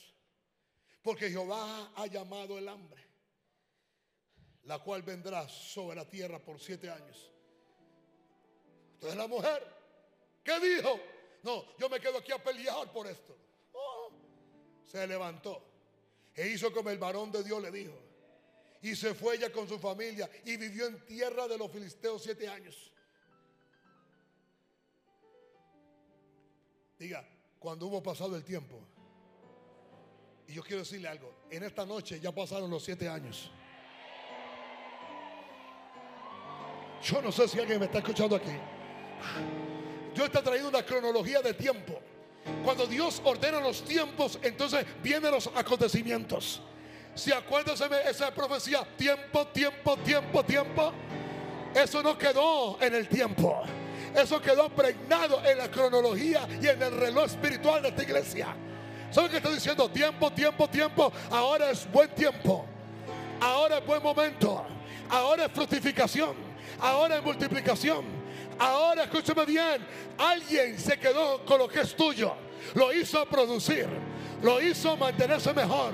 Porque 1.01 1.29
Jehová 1.29 1.93
ha 1.95 2.05
llamado 2.07 2.57
el 2.57 2.67
hambre, 2.67 3.06
la 4.67 4.79
cual 4.79 5.01
vendrá 5.01 5.47
sobre 5.47 5.95
la 5.95 6.05
tierra 6.05 6.39
por 6.39 6.59
siete 6.59 6.89
años. 6.89 7.31
Entonces 8.95 9.17
la 9.17 9.27
mujer, 9.27 9.65
¿qué 10.43 10.59
dijo? 10.59 10.99
No, 11.43 11.63
yo 11.77 11.89
me 11.89 11.99
quedo 11.99 12.17
aquí 12.17 12.33
a 12.33 12.43
pelear 12.43 12.91
por 12.91 13.07
esto. 13.07 13.35
Oh, 13.73 14.11
se 14.85 15.07
levantó 15.07 15.63
e 16.35 16.49
hizo 16.49 16.71
como 16.73 16.89
el 16.89 16.97
varón 16.97 17.31
de 17.31 17.43
Dios 17.43 17.61
le 17.61 17.71
dijo. 17.71 17.97
Y 18.81 18.95
se 18.95 19.15
fue 19.15 19.35
ella 19.35 19.51
con 19.51 19.67
su 19.67 19.79
familia 19.79 20.29
y 20.45 20.57
vivió 20.57 20.87
en 20.87 21.03
tierra 21.05 21.47
de 21.47 21.57
los 21.57 21.71
filisteos 21.71 22.21
siete 22.21 22.47
años. 22.47 22.91
Diga, 26.99 27.27
cuando 27.57 27.87
hubo 27.87 28.03
pasado 28.03 28.35
el 28.35 28.43
tiempo. 28.43 28.79
Y 30.47 30.53
yo 30.53 30.63
quiero 30.63 30.79
decirle 30.79 31.07
algo, 31.07 31.33
en 31.49 31.63
esta 31.63 31.85
noche 31.85 32.19
ya 32.19 32.33
pasaron 32.33 32.69
los 32.69 32.83
siete 32.83 33.07
años. 33.07 33.51
Yo 37.03 37.21
no 37.21 37.31
sé 37.31 37.47
si 37.47 37.59
alguien 37.59 37.79
me 37.79 37.85
está 37.85 37.99
escuchando 37.99 38.35
aquí. 38.35 38.51
Dios 40.13 40.25
está 40.25 40.41
trayendo 40.41 40.69
una 40.69 40.83
cronología 40.83 41.41
de 41.41 41.53
tiempo. 41.53 41.99
Cuando 42.63 42.87
Dios 42.87 43.21
ordena 43.23 43.59
los 43.59 43.83
tiempos, 43.83 44.39
entonces 44.41 44.85
vienen 45.03 45.31
los 45.31 45.47
acontecimientos. 45.55 46.61
Si 47.13 47.31
acuérdense 47.31 47.87
de 47.89 48.09
esa 48.09 48.31
profecía, 48.31 48.83
tiempo, 48.95 49.47
tiempo, 49.47 49.97
tiempo, 49.97 50.43
tiempo. 50.43 50.93
Eso 51.73 52.01
no 52.01 52.17
quedó 52.17 52.81
en 52.81 52.95
el 52.95 53.07
tiempo. 53.07 53.63
Eso 54.15 54.41
quedó 54.41 54.69
pregnado 54.69 55.43
en 55.45 55.57
la 55.57 55.69
cronología 55.69 56.47
y 56.61 56.67
en 56.67 56.81
el 56.81 56.97
reloj 56.97 57.25
espiritual 57.25 57.81
de 57.81 57.89
esta 57.89 58.03
iglesia. 58.03 58.47
¿Saben 59.11 59.29
qué 59.31 59.37
está 59.37 59.51
diciendo? 59.51 59.89
Tiempo, 59.89 60.31
tiempo, 60.31 60.67
tiempo. 60.67 61.11
Ahora 61.29 61.69
es 61.69 61.89
buen 61.91 62.09
tiempo. 62.09 62.65
Ahora 63.39 63.77
es 63.77 63.85
buen 63.85 64.01
momento. 64.01 64.65
Ahora 65.09 65.45
es 65.45 65.51
fructificación. 65.51 66.46
Ahora 66.79 67.17
es 67.17 67.23
multiplicación. 67.23 68.05
Ahora 68.59 69.03
escúchame 69.03 69.45
bien. 69.45 69.85
Alguien 70.17 70.77
se 70.77 70.97
quedó 70.97 71.43
con 71.45 71.59
lo 71.59 71.67
que 71.67 71.81
es 71.81 71.95
tuyo. 71.95 72.33
Lo 72.73 72.93
hizo 72.93 73.25
producir. 73.25 73.87
Lo 74.41 74.61
hizo 74.61 74.95
mantenerse 74.97 75.53
mejor. 75.53 75.93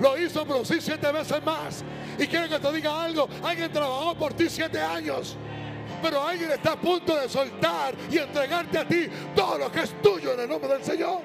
Lo 0.00 0.18
hizo 0.18 0.44
producir 0.44 0.82
siete 0.82 1.10
veces 1.12 1.42
más. 1.44 1.84
Y 2.18 2.26
quiero 2.26 2.48
que 2.48 2.58
te 2.58 2.72
diga 2.72 3.04
algo. 3.04 3.28
Alguien 3.42 3.72
trabajó 3.72 4.14
por 4.14 4.34
ti 4.34 4.48
siete 4.48 4.80
años. 4.80 5.36
Pero 6.02 6.22
alguien 6.22 6.50
está 6.50 6.72
a 6.72 6.80
punto 6.80 7.16
de 7.16 7.28
soltar 7.28 7.94
y 8.10 8.18
entregarte 8.18 8.78
a 8.78 8.86
ti 8.86 9.08
todo 9.34 9.58
lo 9.58 9.70
que 9.70 9.80
es 9.80 10.02
tuyo 10.02 10.32
en 10.34 10.40
el 10.40 10.48
nombre 10.48 10.68
del 10.70 10.84
Señor. 10.84 11.20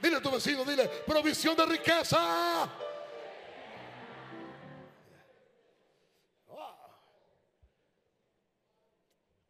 Dile 0.00 0.16
a 0.16 0.22
tu 0.22 0.30
vecino, 0.30 0.64
dile, 0.64 0.86
provisión 1.06 1.56
de 1.56 1.66
riqueza. 1.66 2.68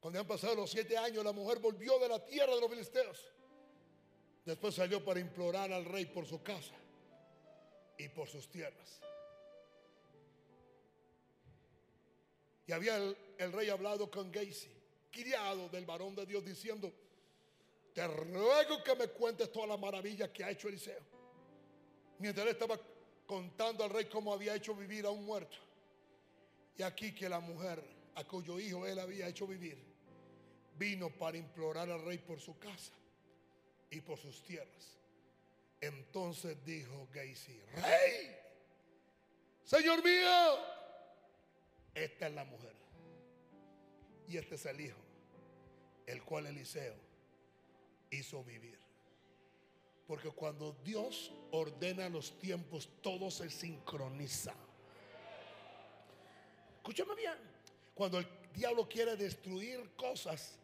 Cuando 0.09 0.21
han 0.21 0.27
pasado 0.27 0.55
los 0.55 0.71
siete 0.71 0.97
años, 0.97 1.23
la 1.23 1.33
mujer 1.33 1.59
volvió 1.59 1.99
de 1.99 2.09
la 2.09 2.25
tierra 2.25 2.55
de 2.55 2.63
los 2.63 2.71
filisteos. 2.71 3.31
Después 4.43 4.75
salió 4.75 5.05
para 5.05 5.21
implorar 5.21 5.71
al 5.71 5.85
rey 5.85 6.07
por 6.07 6.25
su 6.25 6.43
casa 6.43 6.73
y 7.99 8.09
por 8.09 8.27
sus 8.27 8.49
tierras. 8.49 9.03
Y 12.67 12.73
había 12.73 12.97
el, 12.97 13.53
rey 13.53 13.69
hablado 13.69 14.11
con 14.11 14.33
Gacy, 14.33 14.71
criado 15.11 15.69
del 15.69 15.85
varón 15.85 16.15
de 16.15 16.25
Dios, 16.25 16.43
diciendo, 16.43 16.91
te 17.93 18.07
ruego 18.07 18.83
que 18.83 18.95
me 18.95 19.09
cuentes 19.09 19.53
toda 19.53 19.67
la 19.67 19.77
maravilla 19.77 20.33
que 20.33 20.43
ha 20.43 20.51
hecho 20.53 20.69
Eliseo. 20.69 21.03
Mientras 22.19 22.47
él 22.47 22.53
estaba 22.55 22.81
contando 23.27 23.85
al 23.85 23.91
rey 23.91 24.07
cómo 24.07 24.33
había 24.33 24.55
hecho 24.55 24.75
vivir 24.75 25.05
a 25.05 25.11
un 25.11 25.27
muerto. 25.27 25.59
Y 26.79 26.83
aquí 26.83 27.15
que 27.15 27.29
la 27.29 27.41
mujer 27.41 27.85
a 28.15 28.25
cuyo 28.25 28.59
hijo 28.59 28.87
él 28.87 28.99
había 29.01 29.29
hecho 29.29 29.47
vivir, 29.47 29.88
vino 30.79 31.11
para 31.11 31.37
implorar 31.37 31.91
al 31.91 32.05
rey 32.05 32.19
por 32.19 32.41
su 32.41 32.59
casa 32.59 32.93
y 33.91 34.01
por 34.01 34.19
sus 34.19 34.43
tierras. 34.43 34.99
Entonces 35.81 36.57
dijo 36.65 37.09
Gacy, 37.13 37.61
rey, 37.77 38.37
Señor 39.65 40.03
mío, 40.03 40.59
esta 41.95 42.29
es 42.29 42.35
la 42.35 42.45
mujer 42.45 42.75
y 44.29 44.37
este 44.37 44.57
es 44.57 44.67
el 44.67 44.81
hijo, 44.81 44.99
el 46.07 46.23
cual 46.23 46.47
Eliseo 46.47 46.95
hizo 48.11 48.43
vivir. 48.45 48.79
Porque 50.07 50.31
cuando 50.31 50.73
Dios 50.85 51.33
ordena 51.51 52.09
los 52.09 52.39
tiempos, 52.39 52.89
todo 53.03 53.31
se 53.31 53.51
sincroniza. 53.51 54.55
Escúchame 56.77 57.15
bien. 57.15 57.37
Cuando 57.95 58.19
el 58.19 58.27
diablo 58.55 58.89
quiere 58.89 59.17
destruir 59.17 59.91
cosas, 59.97 60.59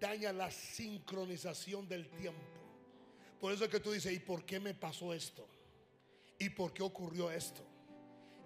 daña 0.00 0.32
la 0.32 0.50
sincronización 0.50 1.88
del 1.88 2.08
tiempo. 2.08 2.40
Por 3.40 3.52
eso 3.52 3.64
es 3.64 3.70
que 3.70 3.80
tú 3.80 3.92
dices, 3.92 4.12
¿y 4.12 4.18
por 4.18 4.44
qué 4.44 4.60
me 4.60 4.74
pasó 4.74 5.12
esto? 5.12 5.46
¿Y 6.38 6.50
por 6.50 6.72
qué 6.72 6.82
ocurrió 6.82 7.30
esto? 7.30 7.62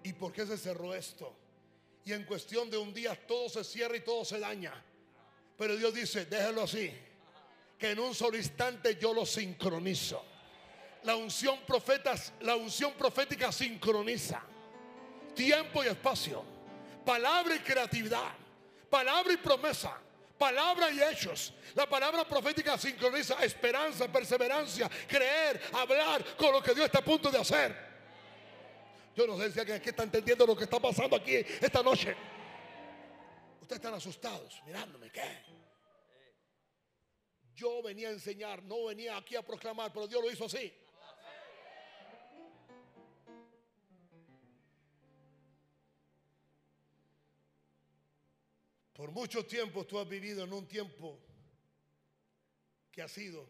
¿Y 0.03 0.13
por 0.13 0.31
qué 0.31 0.45
se 0.45 0.57
cerró 0.57 0.93
esto? 0.93 1.35
Y 2.05 2.13
en 2.13 2.23
cuestión 2.23 2.69
de 2.69 2.77
un 2.77 2.93
día 2.93 3.15
todo 3.27 3.49
se 3.49 3.63
cierra 3.63 3.95
y 3.95 4.01
todo 4.01 4.25
se 4.25 4.39
daña. 4.39 4.73
Pero 5.57 5.77
Dios 5.77 5.93
dice, 5.93 6.25
déjelo 6.25 6.63
así. 6.63 6.91
Que 7.77 7.91
en 7.91 7.99
un 7.99 8.13
solo 8.13 8.37
instante 8.37 8.97
yo 8.99 9.13
lo 9.13 9.25
sincronizo. 9.25 10.23
La 11.03 11.15
unción, 11.15 11.59
profetas, 11.65 12.33
la 12.41 12.55
unción 12.55 12.93
profética 12.93 13.51
sincroniza 13.51 14.43
tiempo 15.33 15.83
y 15.83 15.87
espacio, 15.87 16.43
palabra 17.05 17.55
y 17.55 17.59
creatividad, 17.59 18.31
palabra 18.89 19.33
y 19.33 19.37
promesa, 19.37 19.97
palabra 20.41 20.89
y 20.89 20.99
hechos. 20.99 21.53
La 21.75 21.87
palabra 21.87 22.27
profética 22.27 22.75
sincroniza 22.75 23.35
esperanza, 23.45 24.11
perseverancia, 24.11 24.89
creer, 25.07 25.61
hablar 25.71 26.35
con 26.35 26.51
lo 26.51 26.63
que 26.63 26.73
Dios 26.73 26.87
está 26.87 26.97
a 26.97 27.03
punto 27.03 27.29
de 27.29 27.37
hacer. 27.37 27.75
Yo 29.15 29.27
no 29.27 29.37
sé 29.37 29.51
si 29.51 29.59
alguien 29.59 29.77
aquí 29.77 29.89
está 29.89 30.01
entendiendo 30.01 30.47
lo 30.47 30.55
que 30.55 30.63
está 30.63 30.79
pasando 30.79 31.15
aquí 31.15 31.35
esta 31.35 31.83
noche. 31.83 32.15
Ustedes 33.61 33.77
están 33.77 33.93
asustados, 33.93 34.59
mirándome, 34.65 35.11
¿qué? 35.11 35.43
Yo 37.53 37.83
venía 37.83 38.07
a 38.07 38.11
enseñar, 38.13 38.63
no 38.63 38.85
venía 38.85 39.17
aquí 39.17 39.35
a 39.35 39.43
proclamar, 39.43 39.93
pero 39.93 40.07
Dios 40.07 40.23
lo 40.23 40.31
hizo 40.31 40.45
así. 40.45 40.73
Por 49.01 49.11
mucho 49.11 49.43
tiempo 49.43 49.83
tú 49.83 49.97
has 49.97 50.07
vivido 50.07 50.43
en 50.43 50.53
un 50.53 50.67
tiempo 50.67 51.19
que 52.91 53.01
ha 53.01 53.07
sido 53.07 53.49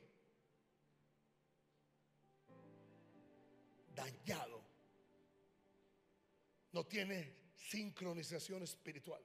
dañado. 3.93 4.63
No 6.71 6.85
tiene 6.85 7.35
sincronización 7.53 8.63
espiritual. 8.63 9.21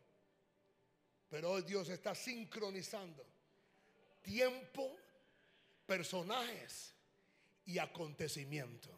Pero 1.28 1.52
hoy 1.52 1.62
Dios 1.62 1.90
está 1.90 2.12
sincronizando 2.12 3.24
tiempo, 4.20 4.96
personajes 5.86 6.92
y 7.66 7.78
acontecimientos. 7.78 8.96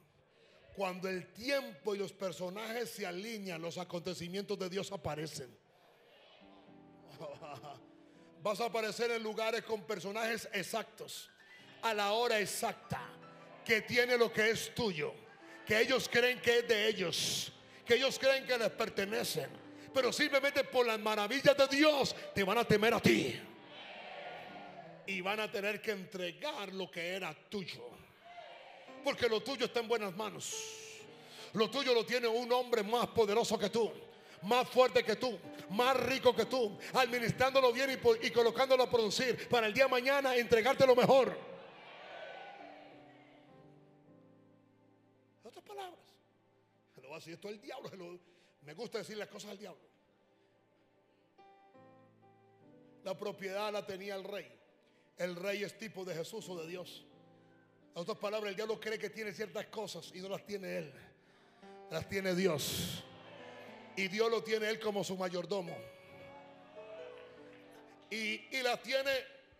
Cuando 0.74 1.10
el 1.10 1.30
tiempo 1.34 1.94
y 1.94 1.98
los 1.98 2.14
personajes 2.14 2.88
se 2.88 3.04
alinean, 3.04 3.60
los 3.60 3.76
acontecimientos 3.76 4.58
de 4.58 4.70
Dios 4.70 4.90
aparecen. 4.92 5.67
Vas 8.42 8.60
a 8.60 8.66
aparecer 8.66 9.10
en 9.10 9.22
lugares 9.22 9.62
con 9.62 9.82
personajes 9.82 10.48
exactos, 10.52 11.28
a 11.82 11.92
la 11.94 12.12
hora 12.12 12.38
exacta, 12.38 13.00
que 13.64 13.82
tiene 13.82 14.16
lo 14.16 14.32
que 14.32 14.50
es 14.50 14.74
tuyo, 14.74 15.12
que 15.66 15.80
ellos 15.80 16.08
creen 16.10 16.40
que 16.40 16.60
es 16.60 16.68
de 16.68 16.88
ellos, 16.88 17.52
que 17.84 17.94
ellos 17.94 18.18
creen 18.18 18.46
que 18.46 18.56
les 18.56 18.70
pertenecen, 18.70 19.50
pero 19.92 20.12
simplemente 20.12 20.64
por 20.64 20.86
las 20.86 20.98
maravillas 20.98 21.56
de 21.56 21.66
Dios 21.68 22.14
te 22.34 22.44
van 22.44 22.58
a 22.58 22.64
temer 22.64 22.94
a 22.94 23.00
ti. 23.00 23.40
Y 25.06 25.22
van 25.22 25.40
a 25.40 25.50
tener 25.50 25.80
que 25.80 25.92
entregar 25.92 26.72
lo 26.74 26.90
que 26.90 27.14
era 27.14 27.34
tuyo. 27.48 27.88
Porque 29.02 29.26
lo 29.26 29.42
tuyo 29.42 29.64
está 29.64 29.80
en 29.80 29.88
buenas 29.88 30.14
manos. 30.14 30.54
Lo 31.54 31.70
tuyo 31.70 31.94
lo 31.94 32.04
tiene 32.04 32.28
un 32.28 32.52
hombre 32.52 32.82
más 32.82 33.06
poderoso 33.06 33.58
que 33.58 33.70
tú 33.70 33.90
más 34.42 34.68
fuerte 34.68 35.04
que 35.04 35.16
tú, 35.16 35.38
más 35.70 35.96
rico 35.96 36.34
que 36.34 36.46
tú, 36.46 36.78
administrándolo 36.94 37.72
bien 37.72 37.90
y, 38.22 38.30
colocándolo 38.30 38.84
a 38.84 38.90
producir 38.90 39.48
para 39.48 39.66
el 39.66 39.74
día 39.74 39.84
de 39.84 39.90
mañana 39.90 40.36
entregarte 40.36 40.86
lo 40.86 40.96
mejor. 40.96 41.36
otras 45.44 45.64
palabras, 45.64 45.98
lo 46.96 47.02
voy 47.02 47.12
a 47.12 47.16
decir 47.16 47.34
esto 47.34 47.48
al 47.48 47.60
diablo, 47.60 48.18
me 48.62 48.74
gusta 48.74 48.98
decir 48.98 49.16
las 49.16 49.28
cosas 49.28 49.52
al 49.52 49.58
diablo. 49.58 49.80
La 53.04 53.16
propiedad 53.16 53.72
la 53.72 53.86
tenía 53.86 54.14
el 54.14 54.24
rey. 54.24 54.46
El 55.16 55.34
rey 55.34 55.62
es 55.64 55.78
tipo 55.78 56.04
de 56.04 56.14
Jesús 56.14 56.48
o 56.48 56.60
de 56.60 56.68
Dios. 56.68 57.06
En 57.94 58.02
otras 58.02 58.18
palabras, 58.18 58.50
el 58.50 58.56
diablo 58.56 58.78
cree 58.78 58.98
que 58.98 59.10
tiene 59.10 59.32
ciertas 59.32 59.66
cosas 59.66 60.12
y 60.14 60.20
no 60.20 60.28
las 60.28 60.44
tiene 60.44 60.78
él. 60.78 60.92
Las 61.90 62.08
tiene 62.08 62.34
Dios. 62.34 63.02
Y 63.98 64.06
Dios 64.06 64.30
lo 64.30 64.44
tiene 64.44 64.70
él 64.70 64.78
como 64.78 65.02
su 65.02 65.16
mayordomo. 65.16 65.76
Y, 68.08 68.62
las 68.62 68.80
tiene 68.80 69.10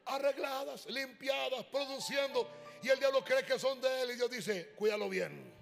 arregladas, 0.06 0.86
limpiadas, 0.86 1.64
produciendo. 1.64 2.48
Y 2.80 2.88
el 2.88 3.00
diablo 3.00 3.24
cree 3.24 3.44
que 3.44 3.58
son 3.58 3.80
de 3.80 4.02
él. 4.02 4.12
Y 4.12 4.14
Dios 4.14 4.30
dice, 4.30 4.68
cuídalo 4.76 5.08
bien. 5.08 5.52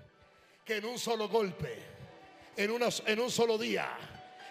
Que 0.62 0.76
en 0.76 0.84
un 0.84 0.98
solo 0.98 1.26
golpe, 1.26 1.74
en, 2.54 2.70
una, 2.70 2.88
en 3.06 3.18
un 3.18 3.30
solo 3.30 3.56
día, 3.56 3.96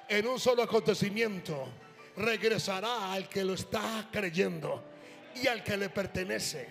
en 0.09 0.25
un 0.25 0.39
solo 0.39 0.63
acontecimiento, 0.63 1.67
regresará 2.17 3.13
al 3.13 3.29
que 3.29 3.43
lo 3.43 3.53
está 3.53 4.09
creyendo 4.11 4.83
y 5.35 5.45
al 5.45 5.63
que 5.63 5.77
le 5.77 5.89
pertenece. 5.89 6.67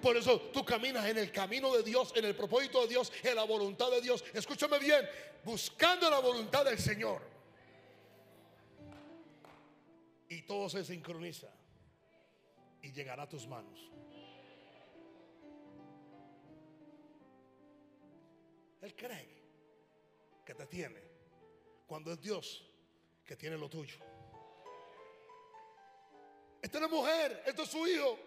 Por 0.00 0.16
eso 0.16 0.40
tú 0.52 0.64
caminas 0.64 1.06
en 1.06 1.18
el 1.18 1.32
camino 1.32 1.74
de 1.74 1.82
Dios, 1.82 2.12
en 2.16 2.24
el 2.24 2.36
propósito 2.36 2.82
de 2.82 2.88
Dios, 2.88 3.12
en 3.22 3.34
la 3.34 3.44
voluntad 3.44 3.90
de 3.90 4.00
Dios. 4.00 4.24
Escúchame 4.32 4.78
bien, 4.78 5.08
buscando 5.44 6.10
la 6.10 6.18
voluntad 6.18 6.64
del 6.64 6.78
Señor. 6.78 7.22
Y 10.28 10.42
todo 10.42 10.68
se 10.68 10.84
sincroniza 10.84 11.48
y 12.82 12.92
llegará 12.92 13.24
a 13.24 13.28
tus 13.28 13.46
manos. 13.46 13.90
Él 18.82 18.94
cree 18.94 19.28
que 20.44 20.54
te 20.54 20.66
tiene 20.66 21.02
cuando 21.86 22.12
es 22.12 22.20
Dios 22.20 22.64
que 23.24 23.36
tiene 23.36 23.56
lo 23.56 23.68
tuyo. 23.68 23.96
Esta 26.62 26.78
es 26.78 26.82
la 26.82 26.88
mujer, 26.88 27.42
esto 27.46 27.62
es 27.62 27.68
su 27.68 27.86
hijo 27.86 28.18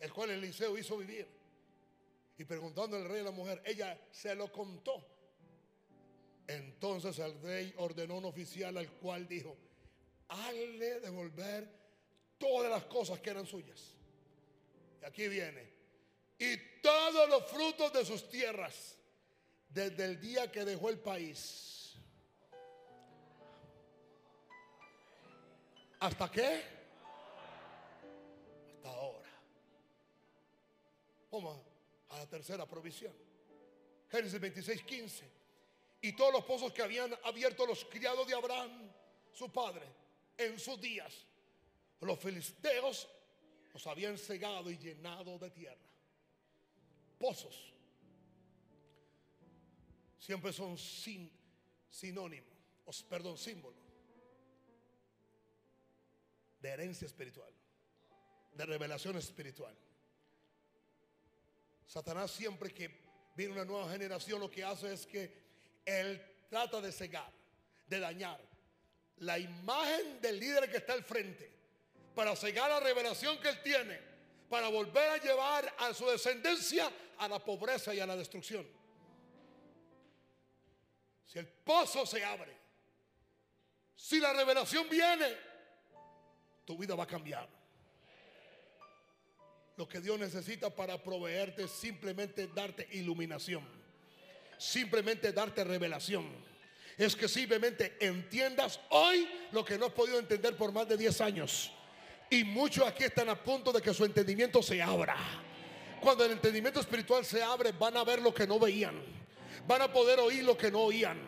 el 0.00 0.12
cual 0.12 0.30
Eliseo 0.30 0.76
hizo 0.76 0.96
vivir. 0.96 1.28
Y 2.38 2.44
preguntando 2.44 2.96
al 2.96 3.04
rey 3.06 3.20
a 3.20 3.24
la 3.24 3.30
mujer, 3.30 3.62
ella 3.66 4.00
se 4.10 4.34
lo 4.34 4.50
contó. 4.50 5.06
Entonces 6.46 7.18
el 7.18 7.40
rey 7.42 7.74
ordenó 7.76 8.16
un 8.16 8.24
oficial 8.24 8.76
al 8.78 8.90
cual 8.92 9.28
dijo, 9.28 9.56
hazle 10.28 11.00
devolver 11.00 11.68
todas 12.38 12.70
las 12.70 12.84
cosas 12.84 13.20
que 13.20 13.30
eran 13.30 13.46
suyas. 13.46 13.94
Y 15.02 15.04
aquí 15.04 15.28
viene. 15.28 15.70
Y 16.38 16.56
todos 16.80 17.28
los 17.28 17.44
frutos 17.50 17.92
de 17.92 18.04
sus 18.06 18.28
tierras, 18.30 18.96
desde 19.68 20.06
el 20.06 20.18
día 20.18 20.50
que 20.50 20.64
dejó 20.64 20.88
el 20.88 20.98
país. 20.98 21.94
¿Hasta 26.00 26.30
qué? 26.30 26.80
Vamos 31.30 31.58
a 32.08 32.18
la 32.18 32.26
tercera 32.26 32.66
provisión. 32.66 33.12
Génesis 34.08 34.40
26, 34.40 34.82
15. 34.82 35.30
Y 36.02 36.12
todos 36.14 36.32
los 36.32 36.44
pozos 36.44 36.72
que 36.72 36.82
habían 36.82 37.16
abierto 37.24 37.66
los 37.66 37.84
criados 37.84 38.26
de 38.26 38.34
Abraham, 38.34 38.90
su 39.32 39.50
padre, 39.52 39.86
en 40.36 40.58
sus 40.58 40.80
días, 40.80 41.26
los 42.00 42.18
filisteos 42.18 43.08
los 43.72 43.86
habían 43.86 44.18
cegado 44.18 44.70
y 44.70 44.78
llenado 44.78 45.38
de 45.38 45.50
tierra. 45.50 45.76
Pozos 47.18 47.74
siempre 50.18 50.52
son 50.52 50.76
sin, 50.78 51.30
sinónimos, 51.90 53.04
perdón, 53.08 53.36
símbolo 53.36 53.76
de 56.60 56.68
herencia 56.68 57.06
espiritual, 57.06 57.52
de 58.52 58.66
revelación 58.66 59.16
espiritual. 59.16 59.74
Satanás 61.90 62.30
siempre 62.30 62.72
que 62.72 62.88
viene 63.34 63.52
una 63.52 63.64
nueva 63.64 63.90
generación 63.90 64.38
lo 64.38 64.48
que 64.48 64.62
hace 64.62 64.92
es 64.92 65.04
que 65.06 65.28
él 65.84 66.24
trata 66.48 66.80
de 66.80 66.92
cegar, 66.92 67.32
de 67.88 67.98
dañar 67.98 68.40
la 69.16 69.36
imagen 69.40 70.20
del 70.20 70.38
líder 70.38 70.70
que 70.70 70.76
está 70.76 70.92
al 70.92 71.02
frente, 71.02 71.50
para 72.14 72.36
cegar 72.36 72.70
la 72.70 72.78
revelación 72.78 73.40
que 73.40 73.48
él 73.48 73.60
tiene, 73.64 74.00
para 74.48 74.68
volver 74.68 75.10
a 75.10 75.16
llevar 75.16 75.74
a 75.78 75.92
su 75.92 76.06
descendencia 76.06 76.88
a 77.18 77.26
la 77.26 77.40
pobreza 77.40 77.92
y 77.92 77.98
a 77.98 78.06
la 78.06 78.14
destrucción. 78.14 78.64
Si 81.26 81.40
el 81.40 81.48
pozo 81.48 82.06
se 82.06 82.24
abre, 82.24 82.56
si 83.96 84.20
la 84.20 84.32
revelación 84.32 84.88
viene, 84.88 85.36
tu 86.64 86.78
vida 86.78 86.94
va 86.94 87.02
a 87.02 87.08
cambiar. 87.08 87.59
Lo 89.80 89.88
que 89.88 89.98
Dios 89.98 90.18
necesita 90.18 90.68
para 90.68 91.02
proveerte 91.02 91.62
es 91.62 91.70
simplemente 91.70 92.46
darte 92.48 92.86
iluminación. 92.92 93.64
Simplemente 94.58 95.32
darte 95.32 95.64
revelación. 95.64 96.26
Es 96.98 97.16
que 97.16 97.26
simplemente 97.26 97.96
entiendas 97.98 98.78
hoy 98.90 99.26
lo 99.52 99.64
que 99.64 99.78
no 99.78 99.86
has 99.86 99.92
podido 99.92 100.18
entender 100.18 100.54
por 100.54 100.70
más 100.70 100.86
de 100.86 100.98
10 100.98 101.22
años. 101.22 101.72
Y 102.28 102.44
muchos 102.44 102.86
aquí 102.86 103.04
están 103.04 103.30
a 103.30 103.42
punto 103.42 103.72
de 103.72 103.80
que 103.80 103.94
su 103.94 104.04
entendimiento 104.04 104.62
se 104.62 104.82
abra. 104.82 105.16
Cuando 105.98 106.26
el 106.26 106.32
entendimiento 106.32 106.80
espiritual 106.80 107.24
se 107.24 107.42
abre, 107.42 107.72
van 107.72 107.96
a 107.96 108.04
ver 108.04 108.20
lo 108.20 108.34
que 108.34 108.46
no 108.46 108.58
veían. 108.58 109.02
Van 109.66 109.80
a 109.80 109.90
poder 109.90 110.18
oír 110.18 110.44
lo 110.44 110.58
que 110.58 110.70
no 110.70 110.80
oían. 110.80 111.18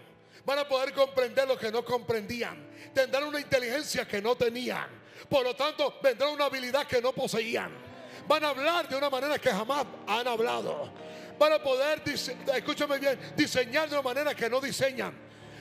Van 0.45 0.59
a 0.59 0.69
poder 0.69 0.93
comprender 0.93 1.49
lo 1.49 1.57
que 1.57 1.73
no 1.73 1.83
comprendían. 1.83 2.69
Tendrán 2.93 3.25
una 3.25 3.41
inteligencia 3.41 4.07
que 4.07 4.21
no 4.21 4.37
tenían. 4.37 4.89
Por 5.31 5.43
lo 5.43 5.57
tanto, 5.57 5.99
vendrá 6.03 6.29
una 6.29 6.45
habilidad 6.45 6.87
que 6.87 7.01
no 7.01 7.15
poseían 7.15 7.92
van 8.33 8.45
a 8.45 8.49
hablar 8.49 8.89
de 8.89 8.97
una 8.97 9.11
manera 9.11 9.39
que 9.39 9.51
jamás 9.51 9.85
han 10.07 10.27
hablado. 10.27 10.89
Van 11.39 11.53
a 11.53 11.59
poder, 11.63 12.03
escúchame 12.07 12.99
bien, 12.99 13.19
diseñar 13.37 13.91
de 13.91 13.95
una 13.95 14.03
manera 14.03 14.35
que 14.35 14.49
no 14.49 14.59
diseñan. 14.59 15.13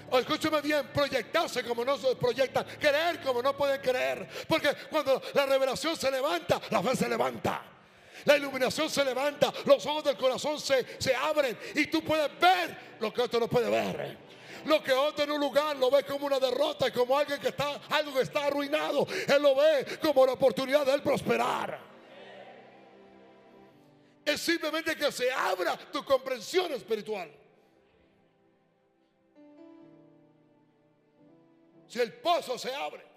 O 0.09 0.17
escúchame 0.17 0.61
bien, 0.61 0.87
proyectarse 0.93 1.63
como 1.63 1.83
no 1.83 1.97
se 1.97 2.15
proyectan, 2.15 2.65
creer 2.79 3.21
como 3.21 3.41
no 3.41 3.57
pueden 3.57 3.81
creer. 3.81 4.25
Porque 4.47 4.73
cuando 4.89 5.21
la 5.33 5.45
revelación 5.45 5.97
se 5.97 6.09
levanta, 6.09 6.61
la 6.69 6.81
fe 6.81 6.95
se 6.95 7.09
levanta. 7.09 7.61
La 8.23 8.37
iluminación 8.37 8.89
se 8.89 9.03
levanta, 9.03 9.51
los 9.65 9.85
ojos 9.85 10.03
del 10.03 10.15
corazón 10.15 10.59
se, 10.59 10.85
se 10.99 11.13
abren 11.13 11.57
y 11.75 11.87
tú 11.87 12.03
puedes 12.03 12.29
ver 12.39 12.77
lo 12.99 13.11
que 13.11 13.21
otro 13.21 13.39
no 13.39 13.47
puede 13.49 13.69
ver. 13.69 14.17
Lo 14.65 14.81
que 14.81 14.93
otro 14.93 15.25
en 15.25 15.31
un 15.31 15.41
lugar 15.41 15.75
lo 15.75 15.89
ve 15.89 16.03
como 16.03 16.27
una 16.27 16.39
derrota 16.39 16.91
como 16.91 17.17
alguien 17.17 17.39
que 17.41 17.49
está, 17.49 17.81
algo 17.89 18.13
que 18.13 18.21
está 18.21 18.45
arruinado. 18.45 19.07
Él 19.27 19.41
lo 19.41 19.55
ve 19.55 19.99
como 20.01 20.25
la 20.25 20.33
oportunidad 20.33 20.85
de 20.85 20.93
él 20.93 21.01
prosperar. 21.01 21.90
Es 24.25 24.41
simplemente 24.41 24.95
que 24.95 25.11
se 25.11 25.31
abra 25.31 25.77
tu 25.91 26.03
comprensión 26.05 26.71
espiritual. 26.73 27.31
Si 31.87 31.99
el 31.99 32.13
pozo 32.13 32.57
se 32.57 32.73
abre, 32.73 33.11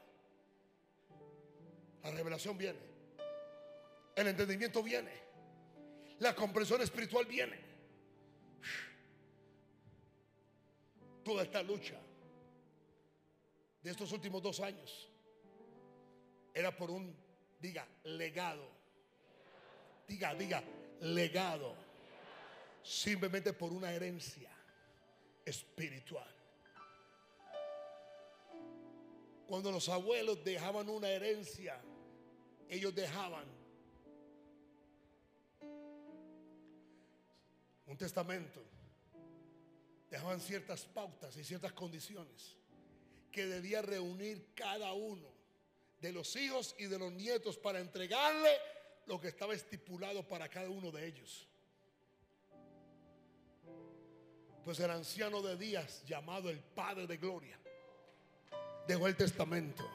La 2.04 2.10
revelación 2.10 2.56
viene. 2.58 2.78
El 4.14 4.28
entendimiento 4.28 4.82
viene. 4.82 5.10
La 6.18 6.34
comprensión 6.34 6.82
espiritual 6.82 7.24
viene. 7.24 7.58
Toda 11.24 11.42
esta 11.42 11.62
lucha 11.62 11.98
de 13.82 13.90
estos 13.90 14.12
últimos 14.12 14.42
dos 14.42 14.60
años 14.60 15.08
era 16.52 16.76
por 16.76 16.90
un, 16.90 17.16
diga, 17.58 17.88
legado. 18.04 18.68
Diga, 20.06 20.34
diga, 20.34 20.62
legado. 21.04 21.74
Simplemente 22.82 23.52
por 23.52 23.72
una 23.72 23.92
herencia 23.92 24.50
espiritual. 25.44 26.28
Cuando 29.46 29.70
los 29.70 29.88
abuelos 29.88 30.42
dejaban 30.42 30.88
una 30.88 31.08
herencia, 31.08 31.80
ellos 32.68 32.94
dejaban 32.94 33.44
un 37.86 37.96
testamento, 37.96 38.62
dejaban 40.10 40.40
ciertas 40.40 40.84
pautas 40.86 41.36
y 41.36 41.44
ciertas 41.44 41.72
condiciones 41.72 42.56
que 43.30 43.46
debía 43.46 43.82
reunir 43.82 44.52
cada 44.54 44.92
uno 44.92 45.28
de 46.00 46.12
los 46.12 46.36
hijos 46.36 46.74
y 46.78 46.86
de 46.86 46.98
los 46.98 47.12
nietos 47.12 47.56
para 47.56 47.80
entregarle 47.80 48.58
lo 49.06 49.20
que 49.20 49.28
estaba 49.28 49.54
estipulado 49.54 50.26
para 50.26 50.48
cada 50.48 50.68
uno 50.68 50.90
de 50.90 51.06
ellos. 51.06 51.46
Pues 54.64 54.80
el 54.80 54.90
anciano 54.90 55.42
de 55.42 55.56
días, 55.56 56.02
llamado 56.06 56.48
el 56.48 56.58
Padre 56.58 57.06
de 57.06 57.18
Gloria, 57.18 57.58
dejó 58.86 59.06
el 59.06 59.16
testamento. 59.16 59.86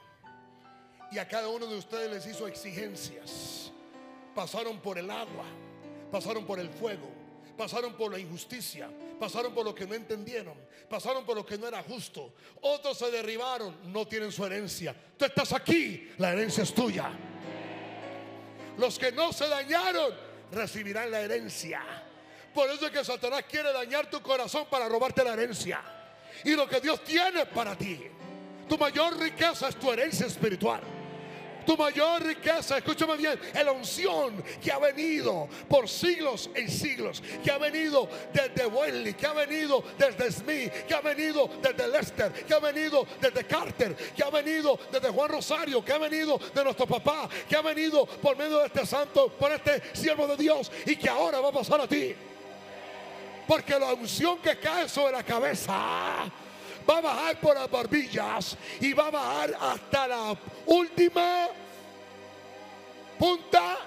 Y 1.11 1.17
a 1.17 1.27
cada 1.27 1.47
uno 1.47 1.65
de 1.65 1.75
ustedes 1.75 2.11
les 2.11 2.27
hizo 2.27 2.47
exigencias. 2.47 3.71
Pasaron 4.35 4.79
por 4.79 4.99
el 4.99 5.09
agua, 5.09 5.45
pasaron 6.11 6.45
por 6.45 6.59
el 6.59 6.69
fuego, 6.69 7.09
pasaron 7.57 7.93
por 7.97 8.11
la 8.11 8.19
injusticia, 8.19 8.91
pasaron 9.19 9.55
por 9.55 9.65
lo 9.65 9.73
que 9.73 9.87
no 9.87 9.95
entendieron, 9.95 10.53
pasaron 10.87 11.25
por 11.25 11.35
lo 11.35 11.45
que 11.45 11.57
no 11.57 11.67
era 11.67 11.81
justo. 11.81 12.35
Otros 12.61 12.99
se 12.99 13.09
derribaron, 13.09 13.91
no 13.91 14.07
tienen 14.07 14.31
su 14.31 14.45
herencia. 14.45 14.95
Tú 15.17 15.25
estás 15.25 15.51
aquí, 15.51 16.11
la 16.19 16.31
herencia 16.31 16.61
es 16.61 16.73
tuya. 16.73 17.11
Los 18.79 18.97
que 18.97 19.11
no 19.11 19.33
se 19.33 19.47
dañaron 19.47 20.13
recibirán 20.51 21.11
la 21.11 21.19
herencia. 21.19 21.81
Por 22.53 22.69
eso 22.69 22.85
es 22.85 22.91
que 22.91 23.03
Satanás 23.03 23.43
quiere 23.49 23.73
dañar 23.73 24.09
tu 24.09 24.21
corazón 24.21 24.67
para 24.69 24.87
robarte 24.87 25.23
la 25.23 25.33
herencia. 25.33 25.81
Y 26.45 26.55
lo 26.55 26.67
que 26.67 26.79
Dios 26.79 27.03
tiene 27.03 27.45
para 27.45 27.75
ti. 27.77 27.99
Tu 28.69 28.77
mayor 28.77 29.19
riqueza 29.19 29.67
es 29.67 29.75
tu 29.75 29.91
herencia 29.91 30.27
espiritual. 30.27 30.81
Tu 31.65 31.77
mayor 31.77 32.23
riqueza, 32.23 32.77
escúchame 32.77 33.17
bien, 33.17 33.39
la 33.53 33.71
unción 33.71 34.43
que 34.61 34.71
ha 34.71 34.79
venido 34.79 35.47
por 35.67 35.87
siglos 35.87 36.49
y 36.55 36.67
siglos, 36.69 37.21
que 37.43 37.51
ha 37.51 37.57
venido 37.57 38.09
desde 38.33 38.65
Wesley, 38.65 39.13
que 39.13 39.27
ha 39.27 39.33
venido 39.33 39.83
desde 39.97 40.31
Smith, 40.31 40.71
que 40.87 40.93
ha 40.93 41.01
venido 41.01 41.49
desde 41.61 41.87
Lester, 41.87 42.31
que 42.31 42.53
ha 42.53 42.59
venido 42.59 43.05
desde 43.21 43.43
Carter, 43.45 43.95
que 43.95 44.23
ha 44.23 44.29
venido 44.29 44.79
desde 44.91 45.09
Juan 45.09 45.29
Rosario, 45.29 45.83
que 45.83 45.93
ha 45.93 45.97
venido 45.97 46.39
de 46.53 46.63
nuestro 46.63 46.87
papá, 46.87 47.29
que 47.47 47.55
ha 47.55 47.61
venido 47.61 48.05
por 48.05 48.37
medio 48.37 48.59
de 48.59 48.65
este 48.65 48.85
santo, 48.85 49.29
por 49.29 49.51
este 49.51 49.95
siervo 49.95 50.27
de 50.27 50.37
Dios 50.37 50.71
y 50.85 50.95
que 50.95 51.09
ahora 51.09 51.39
va 51.39 51.49
a 51.49 51.53
pasar 51.53 51.81
a 51.81 51.87
ti. 51.87 52.15
Porque 53.47 53.79
la 53.79 53.93
unción 53.93 54.39
que 54.39 54.57
cae 54.59 54.87
sobre 54.87 55.13
la 55.13 55.23
cabeza 55.23 56.31
va 56.89 56.97
a 56.97 57.01
bajar 57.01 57.39
por 57.39 57.55
las 57.55 57.69
barbillas 57.69 58.57
y 58.79 58.93
va 58.93 59.07
a 59.07 59.11
bajar 59.11 59.57
hasta 59.59 60.07
la 60.07 60.37
última 60.65 61.47
punta 63.17 63.77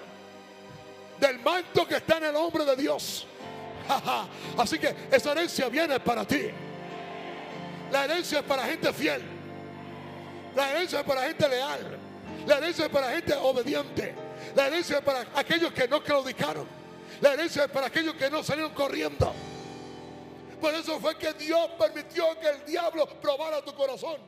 del 1.19 1.39
manto 1.39 1.87
que 1.87 1.95
está 1.95 2.17
en 2.17 2.25
el 2.25 2.35
hombre 2.35 2.63
de 2.65 2.75
Dios. 2.75 3.27
Así 4.57 4.79
que 4.79 4.95
esa 5.11 5.31
herencia 5.31 5.67
viene 5.69 5.99
para 5.99 6.25
ti. 6.25 6.49
La 7.91 8.05
herencia 8.05 8.39
es 8.39 8.45
para 8.45 8.63
gente 8.63 8.93
fiel. 8.93 9.21
La 10.55 10.71
herencia 10.71 10.99
es 10.99 11.05
para 11.05 11.23
gente 11.23 11.49
leal. 11.49 11.97
La 12.45 12.57
herencia 12.57 12.85
es 12.85 12.91
para 12.91 13.09
gente 13.11 13.33
obediente. 13.35 14.15
La 14.55 14.67
herencia 14.67 14.97
es 14.97 15.03
para 15.03 15.25
aquellos 15.35 15.71
que 15.73 15.87
no 15.87 16.01
claudicaron. 16.03 16.67
La 17.21 17.33
herencia 17.33 17.65
es 17.65 17.71
para 17.71 17.87
aquellos 17.87 18.15
que 18.15 18.29
no 18.29 18.43
salieron 18.43 18.73
corriendo. 18.73 19.33
Por 20.63 20.73
eso 20.73 20.97
fue 20.97 21.17
que 21.17 21.33
Dios 21.33 21.71
permitió 21.71 22.39
que 22.39 22.47
el 22.47 22.63
diablo 22.63 23.05
probara 23.19 23.61
tu 23.61 23.75
corazón. 23.75 24.21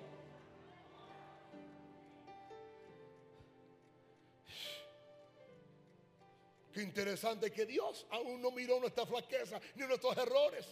Qué 6.73 6.81
interesante 6.81 7.53
que 7.53 7.65
Dios 7.65 8.05
aún 8.11 8.41
no 8.41 8.51
miró 8.51 8.81
nuestra 8.81 9.05
flaqueza 9.05 9.61
ni 9.75 9.87
nuestros 9.87 10.17
errores. 10.17 10.67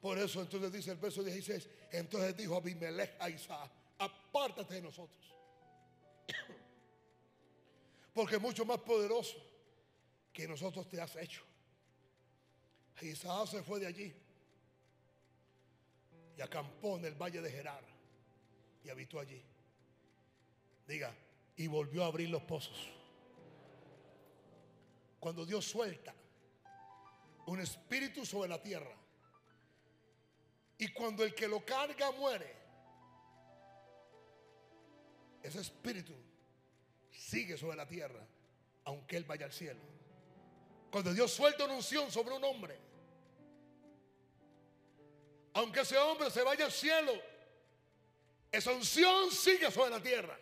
Por 0.00 0.18
eso 0.18 0.42
entonces 0.42 0.72
dice 0.72 0.92
el 0.92 0.98
verso 0.98 1.24
16, 1.24 1.68
entonces 1.90 2.36
dijo 2.36 2.54
Abimelech 2.54 3.16
a 3.18 3.28
Isaac, 3.28 3.72
apártate 3.98 4.74
de 4.74 4.82
nosotros. 4.82 5.34
Porque 8.12 8.38
mucho 8.38 8.64
más 8.64 8.78
poderoso 8.78 9.36
que 10.32 10.46
nosotros 10.46 10.88
te 10.88 11.00
has 11.00 11.16
hecho. 11.16 11.42
Isaac 13.00 13.48
se 13.48 13.62
fue 13.62 13.80
de 13.80 13.86
allí 13.86 14.14
y 16.36 16.40
acampó 16.40 16.96
en 16.98 17.06
el 17.06 17.14
valle 17.14 17.40
de 17.40 17.50
Gerar 17.50 17.82
y 18.84 18.90
habitó 18.90 19.18
allí. 19.18 19.42
Diga, 20.86 21.14
y 21.56 21.66
volvió 21.66 22.04
a 22.04 22.06
abrir 22.06 22.30
los 22.30 22.42
pozos. 22.42 22.88
Cuando 25.18 25.46
Dios 25.46 25.64
suelta 25.64 26.14
un 27.46 27.60
espíritu 27.60 28.24
sobre 28.24 28.48
la 28.48 28.60
tierra 28.60 28.96
y 30.78 30.92
cuando 30.92 31.24
el 31.24 31.34
que 31.34 31.48
lo 31.48 31.64
carga 31.64 32.10
muere, 32.12 32.56
ese 35.42 35.60
espíritu 35.60 36.14
sigue 37.12 37.56
sobre 37.56 37.76
la 37.76 37.86
tierra, 37.86 38.20
aunque 38.84 39.16
él 39.16 39.24
vaya 39.24 39.46
al 39.46 39.52
cielo. 39.52 39.80
Cuando 40.90 41.12
Dios 41.12 41.32
suelta 41.32 41.64
una 41.64 41.74
unción 41.74 42.10
sobre 42.10 42.34
un 42.34 42.44
hombre, 42.44 42.78
aunque 45.54 45.80
ese 45.80 45.96
hombre 45.98 46.30
se 46.30 46.42
vaya 46.42 46.64
al 46.64 46.72
cielo, 46.72 47.12
esa 48.50 48.72
unción 48.72 49.30
sigue 49.30 49.70
sobre 49.70 49.90
la 49.90 50.02
tierra. 50.02 50.38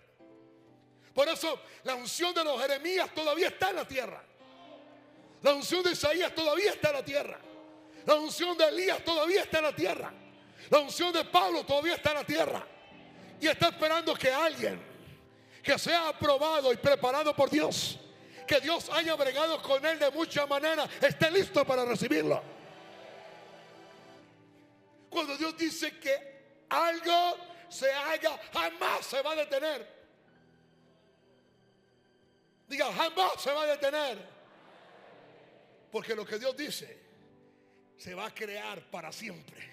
Por 1.14 1.28
eso 1.28 1.60
la 1.84 1.94
unción 1.94 2.34
de 2.34 2.44
los 2.44 2.60
Jeremías 2.60 3.12
todavía 3.14 3.48
está 3.48 3.70
en 3.70 3.76
la 3.76 3.86
tierra. 3.86 4.24
La 5.42 5.54
unción 5.54 5.82
de 5.82 5.92
Isaías 5.92 6.34
todavía 6.34 6.70
está 6.72 6.88
en 6.88 6.94
la 6.94 7.04
tierra. 7.04 7.40
La 8.06 8.14
unción 8.14 8.56
de 8.56 8.68
Elías 8.68 9.04
todavía 9.04 9.42
está 9.42 9.58
en 9.58 9.64
la 9.64 9.74
tierra. 9.74 10.12
La 10.68 10.78
unción 10.78 11.12
de 11.12 11.24
Pablo 11.24 11.64
todavía 11.64 11.94
está 11.94 12.10
en 12.10 12.16
la 12.16 12.24
tierra. 12.24 12.66
Y 13.40 13.46
está 13.46 13.68
esperando 13.68 14.14
que 14.14 14.30
alguien 14.30 14.89
que 15.62 15.78
sea 15.78 16.08
aprobado 16.08 16.72
y 16.72 16.76
preparado 16.76 17.34
por 17.34 17.50
Dios, 17.50 17.98
que 18.46 18.60
Dios 18.60 18.88
haya 18.90 19.14
bregado 19.14 19.60
con 19.62 19.84
él 19.84 19.98
de 19.98 20.10
mucha 20.10 20.46
manera, 20.46 20.88
esté 21.00 21.30
listo 21.30 21.64
para 21.64 21.84
recibirlo. 21.84 22.42
Cuando 25.08 25.36
Dios 25.36 25.56
dice 25.56 25.98
que 25.98 26.64
algo 26.68 27.36
se 27.68 27.90
haga, 27.92 28.38
jamás 28.52 29.06
se 29.06 29.22
va 29.22 29.32
a 29.32 29.36
detener. 29.36 30.00
Diga, 32.68 32.92
jamás 32.92 33.32
se 33.40 33.52
va 33.52 33.62
a 33.62 33.66
detener. 33.66 34.18
Porque 35.90 36.14
lo 36.14 36.24
que 36.24 36.38
Dios 36.38 36.56
dice 36.56 37.00
se 37.96 38.14
va 38.14 38.26
a 38.26 38.34
crear 38.34 38.80
para 38.90 39.12
siempre. 39.12 39.68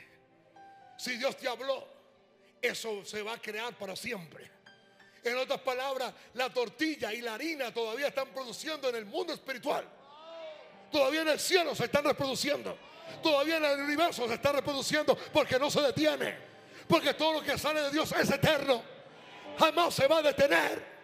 Si 0.97 1.15
Dios 1.15 1.37
te 1.37 1.47
habló, 1.47 1.87
eso 2.61 3.05
se 3.05 3.21
va 3.21 3.33
a 3.33 3.41
crear 3.41 3.73
para 3.77 3.95
siempre. 3.95 4.56
En 5.27 5.37
otras 5.37 5.59
palabras, 5.59 6.13
la 6.35 6.49
tortilla 6.49 7.13
y 7.13 7.21
la 7.21 7.33
harina 7.33 7.73
todavía 7.73 8.07
están 8.07 8.29
produciendo 8.29 8.87
en 8.89 8.95
el 8.95 9.05
mundo 9.05 9.33
espiritual. 9.33 9.85
Todavía 10.91 11.21
en 11.21 11.29
el 11.29 11.39
cielo 11.39 11.75
se 11.75 11.85
están 11.85 12.05
reproduciendo. 12.05 12.77
Todavía 13.21 13.57
en 13.57 13.65
el 13.65 13.81
universo 13.81 14.27
se 14.27 14.35
está 14.35 14.53
reproduciendo 14.53 15.17
porque 15.33 15.59
no 15.59 15.69
se 15.69 15.81
detiene. 15.81 16.37
Porque 16.87 17.13
todo 17.13 17.33
lo 17.33 17.41
que 17.41 17.57
sale 17.57 17.81
de 17.81 17.91
Dios 17.91 18.11
es 18.13 18.31
eterno. 18.31 18.81
Jamás 19.59 19.93
se 19.93 20.07
va 20.07 20.19
a 20.19 20.21
detener. 20.21 20.97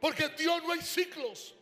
Porque 0.00 0.24
en 0.24 0.36
Dios 0.36 0.62
no 0.62 0.72
hay 0.72 0.80
ciclos. 0.80 1.54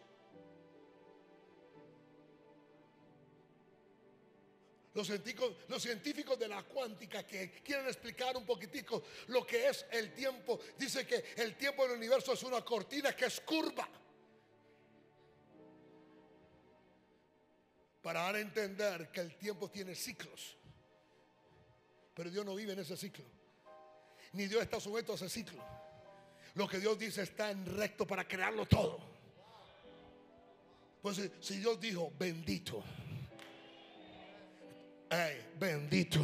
Los 4.97 5.83
científicos, 5.83 6.39
de 6.39 6.49
la 6.49 6.63
cuántica 6.63 7.23
que 7.27 7.51
quieren 7.63 7.87
explicar 7.87 8.35
un 8.35 8.47
poquitico 8.47 9.03
lo 9.27 9.47
que 9.47 9.69
es 9.69 9.85
el 9.91 10.15
tiempo, 10.15 10.59
dice 10.79 11.07
que 11.07 11.23
el 11.37 11.55
tiempo 11.55 11.85
en 11.85 11.91
el 11.91 11.97
universo 11.99 12.33
es 12.33 12.43
una 12.45 12.65
cortina 12.65 13.15
que 13.15 13.27
es 13.27 13.39
curva. 13.41 13.87
Para 18.01 18.23
dar 18.23 18.37
a 18.37 18.41
entender 18.41 19.11
que 19.13 19.21
el 19.21 19.37
tiempo 19.37 19.69
tiene 19.69 19.95
ciclos. 19.95 20.57
Pero 22.15 22.31
Dios 22.31 22.47
no 22.47 22.55
vive 22.55 22.73
en 22.73 22.79
ese 22.79 22.97
ciclo. 22.97 23.27
Ni 24.33 24.47
Dios 24.47 24.63
está 24.63 24.81
sujeto 24.81 25.13
a 25.13 25.17
ese 25.17 25.29
ciclo. 25.29 25.63
Lo 26.55 26.67
que 26.67 26.79
Dios 26.79 26.99
dice 26.99 27.23
está 27.23 27.51
en 27.51 27.67
recto 27.67 28.07
para 28.07 28.27
crearlo 28.27 28.65
todo. 28.65 28.99
Pues 31.03 31.21
si 31.43 31.59
Dios 31.59 31.79
dijo, 31.79 32.11
bendito. 32.19 32.83
Ey, 35.11 35.55
bendito. 35.59 36.21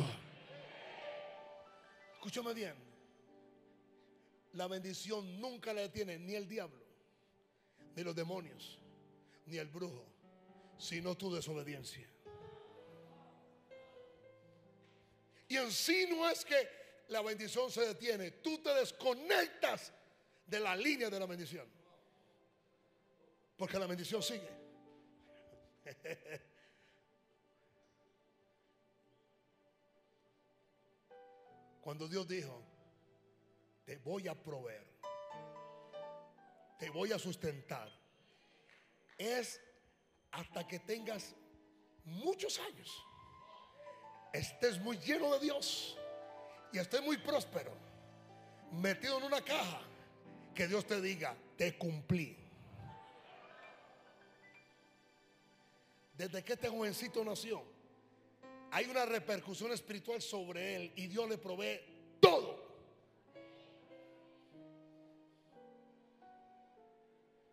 Escúchame 2.14 2.52
bien. 2.52 2.74
La 4.54 4.66
bendición 4.66 5.40
nunca 5.40 5.72
la 5.72 5.82
detiene 5.82 6.18
ni 6.18 6.34
el 6.34 6.48
diablo, 6.48 6.82
ni 7.94 8.02
los 8.02 8.14
demonios, 8.14 8.78
ni 9.46 9.56
el 9.56 9.68
brujo, 9.68 10.04
sino 10.78 11.16
tu 11.16 11.32
desobediencia. 11.32 12.08
Y 15.48 15.56
en 15.56 15.70
sí 15.70 16.06
no 16.10 16.28
es 16.28 16.44
que 16.44 16.68
la 17.08 17.22
bendición 17.22 17.70
se 17.70 17.82
detiene, 17.82 18.30
tú 18.30 18.58
te 18.58 18.74
desconectas 18.74 19.92
de 20.46 20.60
la 20.60 20.74
línea 20.74 21.08
de 21.08 21.20
la 21.20 21.26
bendición. 21.26 21.68
Porque 23.56 23.78
la 23.78 23.86
bendición 23.86 24.22
sigue. 24.22 24.48
Cuando 31.82 32.06
Dios 32.06 32.28
dijo, 32.28 32.62
te 33.84 33.98
voy 33.98 34.28
a 34.28 34.34
proveer, 34.40 34.86
te 36.78 36.88
voy 36.90 37.10
a 37.12 37.18
sustentar, 37.18 37.90
es 39.18 39.60
hasta 40.30 40.66
que 40.66 40.78
tengas 40.78 41.34
muchos 42.04 42.60
años, 42.60 42.88
estés 44.32 44.80
muy 44.80 44.96
lleno 44.98 45.32
de 45.32 45.40
Dios 45.40 45.98
y 46.72 46.78
estés 46.78 47.02
muy 47.02 47.16
próspero, 47.16 47.72
metido 48.70 49.18
en 49.18 49.24
una 49.24 49.42
caja, 49.42 49.82
que 50.54 50.68
Dios 50.68 50.86
te 50.86 51.00
diga, 51.00 51.36
te 51.56 51.76
cumplí. 51.76 52.38
Desde 56.14 56.44
que 56.44 56.52
este 56.52 56.68
jovencito 56.68 57.24
nació, 57.24 57.71
hay 58.72 58.86
una 58.86 59.04
repercusión 59.04 59.70
espiritual 59.70 60.22
sobre 60.22 60.76
él 60.76 60.92
y 60.96 61.06
Dios 61.06 61.28
le 61.28 61.36
provee 61.36 61.78
todo. 62.20 62.58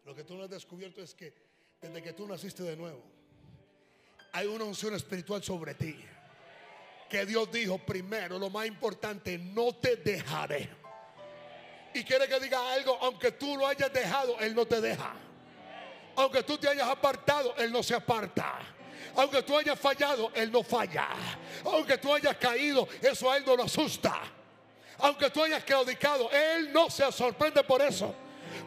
Lo 0.05 0.15
que 0.15 0.24
tú 0.24 0.36
no 0.36 0.43
has 0.43 0.49
descubierto 0.49 1.01
es 1.01 1.13
que 1.13 1.34
desde 1.82 2.01
que 2.01 2.13
tú 2.13 2.26
naciste 2.26 2.63
de 2.63 2.78
nuevo, 2.78 3.03
hay 4.32 4.47
una 4.47 4.63
unción 4.63 4.95
espiritual 4.95 5.43
sobre 5.43 5.74
ti. 5.74 5.93
Que 7.09 7.26
Dios 7.26 7.51
dijo 7.51 7.78
primero, 7.80 8.39
lo 8.39 8.49
más 8.49 8.65
importante, 8.65 9.38
no 9.38 9.76
te 9.76 9.97
dejaré. 9.97 10.70
Y 11.93 12.03
quiere 12.05 12.30
que 12.30 12.39
diga 12.39 12.74
algo, 12.74 12.97
aunque 13.01 13.34
tú 13.34 13.57
lo 13.57 13.67
hayas 13.67 13.91
dejado, 13.91 14.39
Él 14.39 14.55
no 14.55 14.65
te 14.65 14.80
deja. 14.80 15.15
Aunque 16.15 16.43
tú 16.43 16.57
te 16.57 16.70
hayas 16.70 16.88
apartado, 16.88 17.57
Él 17.57 17.74
no 17.74 17.84
se 17.84 17.93
aparta. 17.93 18.78
Aunque 19.16 19.43
tú 19.43 19.58
hayas 19.58 19.80
fallado, 19.80 20.32
Él 20.34 20.52
no 20.52 20.64
falla. 20.64 21.10
Aunque 21.66 21.97
tú 21.97 22.14
hayas 22.14 22.38
caído, 22.38 22.88
eso 23.02 23.32
a 23.32 23.38
Él 23.38 23.43
no 23.45 23.56
lo 23.56 23.64
asusta. 23.64 24.20
Aunque 25.00 25.30
tú 25.30 25.43
hayas 25.43 25.64
claudicado, 25.64 26.30
Él 26.32 26.72
no 26.74 26.89
se 26.89 27.10
sorprende 27.12 27.64
por 27.64 27.82
eso. 27.82 28.14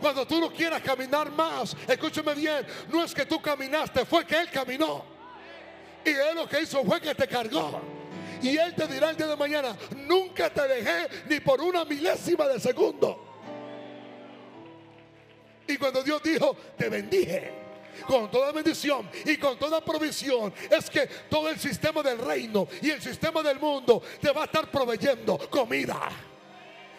Cuando 0.01 0.27
tú 0.27 0.41
no 0.41 0.51
quieras 0.51 0.83
caminar 0.83 1.31
más, 1.31 1.77
escúchame 1.87 2.35
bien, 2.35 2.67
no 2.89 3.05
es 3.05 3.15
que 3.15 3.27
tú 3.27 3.41
caminaste, 3.41 4.05
fue 4.05 4.27
que 4.27 4.39
Él 4.39 4.51
caminó. 4.51 5.05
Y 6.05 6.11
Él 6.11 6.35
lo 6.35 6.49
que 6.49 6.61
hizo 6.63 6.85
fue 6.85 7.01
que 7.01 7.15
te 7.15 7.27
cargó. 7.29 7.81
Y 8.43 8.57
Él 8.57 8.75
te 8.75 8.87
dirá 8.87 9.11
el 9.11 9.17
día 9.17 9.29
de 9.29 9.37
mañana, 9.37 9.77
nunca 9.97 10.51
te 10.51 10.67
dejé 10.67 11.09
ni 11.29 11.41
por 11.41 11.61
una 11.61 11.85
milésima 11.85 12.49
de 12.49 12.59
segundo. 12.59 13.29
Y 15.67 15.77
cuando 15.77 16.03
Dios 16.03 16.23
dijo, 16.23 16.57
te 16.77 16.89
bendije 16.89 17.62
con 18.07 18.31
toda 18.31 18.53
bendición 18.53 19.09
y 19.25 19.37
con 19.37 19.59
toda 19.59 19.81
provisión, 19.85 20.53
es 20.71 20.89
que 20.91 21.07
todo 21.29 21.49
el 21.49 21.59
sistema 21.59 22.03
del 22.03 22.19
reino 22.19 22.67
y 22.81 22.91
el 22.91 23.01
sistema 23.01 23.43
del 23.43 23.59
mundo 23.59 24.03
te 24.21 24.31
va 24.31 24.43
a 24.43 24.45
estar 24.45 24.71
proveyendo 24.71 25.39
comida, 25.51 26.09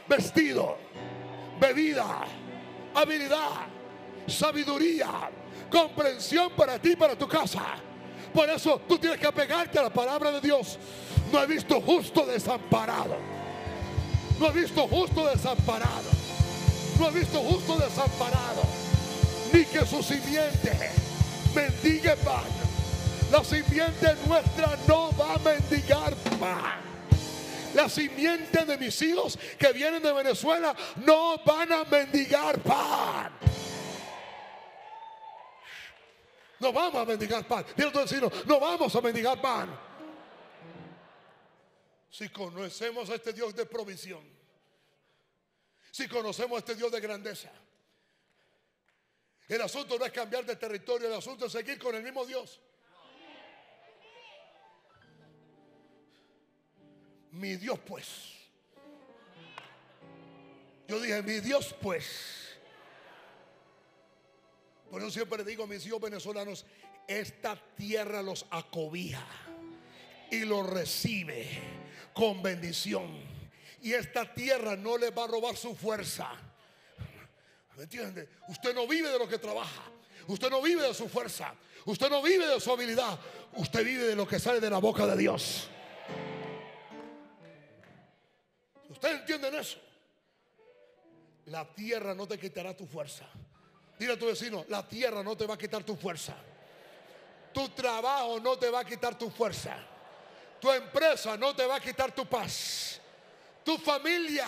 vestido, 0.08 0.78
bebida, 1.60 2.26
habilidad, 2.94 3.68
sabiduría, 4.28 5.30
comprensión 5.70 6.52
para 6.56 6.80
ti 6.80 6.96
para 6.96 7.18
tu 7.18 7.28
casa. 7.28 7.76
Por 8.34 8.50
eso 8.50 8.82
tú 8.88 8.98
tienes 8.98 9.20
que 9.20 9.28
apegarte 9.28 9.78
a 9.78 9.84
la 9.84 9.94
palabra 9.94 10.32
de 10.32 10.42
Dios. 10.42 10.80
No 11.32 11.42
he 11.42 11.46
visto 11.46 11.80
justo 11.82 12.26
desamparado. 12.26 13.16
No 14.40 14.48
he 14.48 14.52
visto 14.52 14.88
justo 14.88 15.28
desamparado. 15.28 16.10
No 17.00 17.08
he 17.08 17.12
visto 17.12 17.40
justo 17.40 17.78
desamparado. 17.78 18.83
Que 19.54 19.86
su 19.86 20.02
simiente 20.04 20.92
mendigue 21.54 22.16
pan. 22.18 22.44
La 23.32 23.44
simiente 23.44 24.16
nuestra 24.28 24.78
no 24.88 25.12
va 25.16 25.36
a 25.36 25.38
mendigar 25.40 26.16
pan. 26.40 26.82
La 27.74 27.88
simiente 27.88 28.66
de 28.66 28.78
mis 28.78 29.02
hijos 29.04 29.38
que 29.58 29.72
vienen 29.72 30.02
de 30.02 30.12
Venezuela 30.12 30.76
no 30.98 31.38
van 31.46 31.72
a 31.72 31.84
mendigar 31.86 32.60
pan. 32.62 33.32
No 36.60 36.74
vamos 36.74 37.02
a 37.02 37.06
mendigar 37.06 37.48
pan. 37.48 37.64
Dile 37.76 37.90
a 37.90 38.46
no 38.46 38.60
vamos 38.60 38.96
a 38.96 39.02
mendigar 39.02 39.40
pan. 39.40 39.70
Si 42.10 42.30
conocemos 42.30 43.10
a 43.10 43.16
este 43.16 43.34
Dios 43.34 43.56
de 43.56 43.66
provisión, 43.66 44.24
si 45.92 46.08
conocemos 46.08 46.58
a 46.58 46.60
este 46.60 46.76
Dios 46.76 46.92
de 46.92 47.00
grandeza, 47.00 47.52
el 49.48 49.62
asunto 49.62 49.98
no 49.98 50.06
es 50.06 50.12
cambiar 50.12 50.46
de 50.46 50.56
territorio, 50.56 51.08
el 51.08 51.14
asunto 51.14 51.46
es 51.46 51.52
seguir 51.52 51.78
con 51.78 51.96
el 51.96 52.04
mismo 52.04 52.26
Dios. 52.26 52.62
Mi 57.32 57.56
Dios 57.56 57.80
pues. 57.86 58.08
Yo 60.88 61.00
dije, 61.00 61.22
mi 61.24 61.40
Dios 61.40 61.76
pues. 61.82 62.50
Por 64.90 65.02
eso 65.02 65.10
siempre 65.10 65.44
digo 65.44 65.64
a 65.64 65.68
mis 65.68 65.86
hijos 65.88 66.00
venezolanos, 66.00 66.66
esta 67.08 67.60
tierra 67.76 68.22
los 68.22 68.46
acobija 68.52 69.26
y 70.30 70.46
los 70.46 70.70
recibe 70.70 71.48
con 72.14 72.42
bendición. 72.44 73.20
Y 73.82 73.94
esta 73.94 74.34
tierra 74.34 74.76
no 74.76 74.98
les 74.98 75.12
va 75.12 75.26
a 75.26 75.28
robar 75.28 75.58
su 75.58 75.76
fuerza. 75.76 76.30
¿Me 77.76 77.84
entiende? 77.84 78.30
Usted 78.48 78.74
no 78.74 78.88
vive 78.88 79.10
de 79.10 79.20
lo 79.20 79.28
que 79.28 79.38
trabaja. 79.38 79.84
Usted 80.28 80.50
no 80.50 80.62
vive 80.62 80.84
de 80.84 80.94
su 80.94 81.10
fuerza. 81.10 81.54
Usted 81.86 82.10
no 82.10 82.22
vive 82.22 82.48
de 82.48 82.60
su 82.60 82.72
habilidad. 82.72 83.20
Usted 83.54 83.84
vive 83.84 84.06
de 84.06 84.16
lo 84.16 84.28
que 84.28 84.40
sale 84.40 84.60
de 84.60 84.70
la 84.70 84.78
boca 84.78 85.06
de 85.06 85.18
Dios. 85.18 85.68
¿Ustedes 88.90 89.22
entienden 89.22 89.56
eso? 89.56 89.80
La 91.48 91.66
tierra 91.74 92.14
no 92.14 92.28
te 92.28 92.38
quitará 92.38 92.76
tu 92.76 92.86
fuerza. 92.86 93.26
Dile 94.00 94.14
a 94.14 94.20
tu 94.20 94.28
vecino, 94.28 94.66
la 94.70 94.88
tierra 94.88 95.24
no 95.24 95.36
te 95.36 95.46
va 95.46 95.56
a 95.56 95.58
quitar 95.58 95.84
tu 95.84 95.96
fuerza. 95.96 96.36
Tu 97.54 97.70
trabajo 97.70 98.40
no 98.40 98.58
te 98.58 98.70
va 98.70 98.80
a 98.80 98.86
quitar 98.86 99.18
tu 99.18 99.30
fuerza. 99.30 99.78
Tu 100.60 100.72
empresa 100.72 101.36
no 101.38 101.56
te 101.56 101.66
va 101.66 101.76
a 101.76 101.80
quitar 101.80 102.14
tu 102.14 102.26
paz. 102.26 103.00
Tu 103.64 103.78
familia 103.78 104.48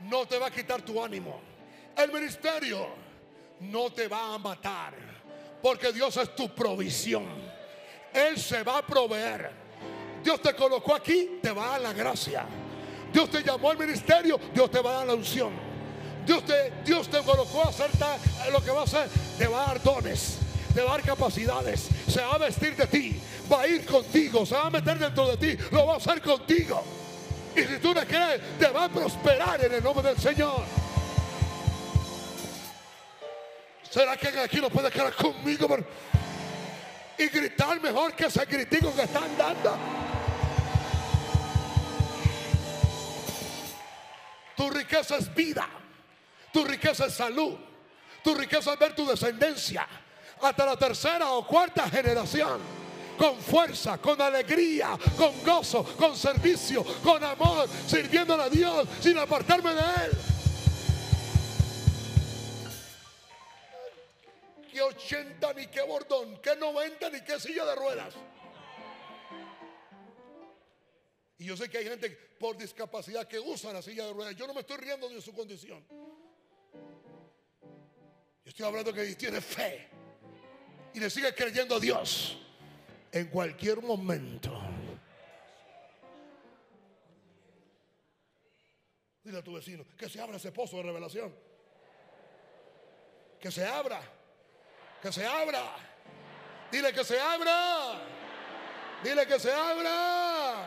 no 0.00 0.26
te 0.26 0.38
va 0.38 0.46
a 0.46 0.50
quitar 0.50 0.82
tu 0.82 1.02
ánimo. 1.02 1.53
El 1.96 2.12
ministerio 2.12 2.88
no 3.60 3.90
te 3.90 4.08
va 4.08 4.34
a 4.34 4.38
matar. 4.38 4.94
Porque 5.62 5.92
Dios 5.92 6.16
es 6.16 6.34
tu 6.34 6.54
provisión. 6.54 7.24
Él 8.12 8.38
se 8.38 8.62
va 8.62 8.78
a 8.78 8.86
proveer. 8.86 9.50
Dios 10.22 10.40
te 10.40 10.54
colocó 10.54 10.94
aquí, 10.94 11.38
te 11.42 11.50
va 11.50 11.66
a 11.66 11.70
dar 11.72 11.80
la 11.80 11.92
gracia. 11.92 12.46
Dios 13.12 13.30
te 13.30 13.42
llamó 13.42 13.70
al 13.70 13.78
ministerio, 13.78 14.38
Dios 14.52 14.70
te 14.70 14.80
va 14.80 14.90
a 14.90 14.96
dar 14.98 15.06
la 15.06 15.14
unción. 15.14 15.52
Dios 16.26 16.44
te, 16.44 16.72
Dios 16.84 17.08
te 17.08 17.18
colocó 17.22 17.62
a 17.62 17.68
hacer 17.68 17.90
lo 18.50 18.62
que 18.62 18.70
va 18.70 18.80
a 18.80 18.84
hacer, 18.84 19.08
te 19.38 19.46
va 19.46 19.64
a 19.64 19.66
dar 19.68 19.82
dones, 19.82 20.38
te 20.74 20.80
va 20.80 20.94
a 20.94 20.96
dar 20.96 21.06
capacidades, 21.06 21.88
se 22.08 22.20
va 22.22 22.34
a 22.34 22.38
vestir 22.38 22.74
de 22.76 22.86
ti, 22.86 23.20
va 23.50 23.62
a 23.62 23.68
ir 23.68 23.84
contigo, 23.84 24.46
se 24.46 24.54
va 24.54 24.66
a 24.66 24.70
meter 24.70 24.98
dentro 24.98 25.28
de 25.28 25.36
ti, 25.36 25.62
lo 25.70 25.86
va 25.86 25.94
a 25.94 25.96
hacer 25.98 26.22
contigo. 26.22 26.82
Y 27.54 27.60
si 27.62 27.78
tú 27.78 27.94
le 27.94 28.06
crees, 28.06 28.40
te 28.58 28.68
va 28.68 28.84
a 28.84 28.88
prosperar 28.88 29.64
en 29.64 29.74
el 29.74 29.82
nombre 29.84 30.08
del 30.08 30.18
Señor. 30.18 30.83
¿Será 33.94 34.16
que 34.16 34.26
aquí 34.26 34.60
no 34.60 34.70
puede 34.70 34.90
quedar 34.90 35.14
conmigo 35.14 35.68
y 37.16 37.28
gritar 37.28 37.80
mejor 37.80 38.12
que 38.16 38.26
ese 38.26 38.44
gritico 38.44 38.92
que 38.92 39.02
están 39.02 39.38
dando? 39.38 39.78
Tu 44.56 44.68
riqueza 44.70 45.16
es 45.18 45.32
vida. 45.32 45.68
Tu 46.52 46.64
riqueza 46.64 47.06
es 47.06 47.14
salud. 47.14 47.54
Tu 48.24 48.34
riqueza 48.34 48.72
es 48.72 48.78
ver 48.80 48.96
tu 48.96 49.06
descendencia 49.06 49.86
hasta 50.42 50.66
la 50.66 50.76
tercera 50.76 51.30
o 51.30 51.46
cuarta 51.46 51.88
generación. 51.88 52.60
con 53.16 53.38
fuerza, 53.38 53.98
con 53.98 54.20
alegría, 54.20 54.98
con 55.16 55.40
gozo, 55.44 55.84
con 55.96 56.16
servicio, 56.16 56.84
con 57.00 57.22
amor, 57.22 57.68
sirviéndole 57.86 58.42
a 58.42 58.48
Dios 58.48 58.88
sin 59.00 59.16
apartarme 59.16 59.72
de 59.72 59.80
Él. 59.80 60.33
Que 64.74 64.82
80 64.82 65.54
ni 65.54 65.68
que 65.68 65.82
bordón, 65.82 66.42
que 66.42 66.56
90 66.56 67.10
ni 67.10 67.20
que 67.20 67.38
silla 67.38 67.64
de 67.64 67.76
ruedas. 67.76 68.12
Y 71.38 71.44
yo 71.44 71.56
sé 71.56 71.70
que 71.70 71.78
hay 71.78 71.84
gente 71.84 72.10
por 72.40 72.56
discapacidad 72.56 73.28
que 73.28 73.38
usa 73.38 73.72
la 73.72 73.82
silla 73.82 74.04
de 74.06 74.12
ruedas. 74.12 74.34
Yo 74.34 74.48
no 74.48 74.52
me 74.52 74.62
estoy 74.62 74.78
riendo 74.78 75.08
de 75.08 75.22
su 75.22 75.32
condición. 75.32 75.80
Yo 76.72 78.48
estoy 78.48 78.66
hablando 78.66 78.92
que 78.92 79.14
tiene 79.14 79.40
fe 79.40 79.90
y 80.92 80.98
le 80.98 81.08
sigue 81.08 81.32
creyendo 81.32 81.76
a 81.76 81.78
Dios 81.78 82.36
en 83.12 83.28
cualquier 83.28 83.80
momento. 83.80 84.60
Dile 89.22 89.38
a 89.38 89.44
tu 89.44 89.52
vecino 89.52 89.84
que 89.96 90.08
se 90.08 90.20
abra 90.20 90.38
ese 90.38 90.50
pozo 90.50 90.78
de 90.78 90.82
revelación. 90.82 91.32
Que 93.38 93.52
se 93.52 93.64
abra. 93.64 94.13
Que 95.04 95.12
se 95.12 95.26
abra. 95.26 95.62
Dile 96.72 96.90
que 96.90 97.04
se 97.04 97.20
abra. 97.20 98.00
Dile 99.02 99.26
que 99.26 99.38
se 99.38 99.52
abra. 99.52 100.66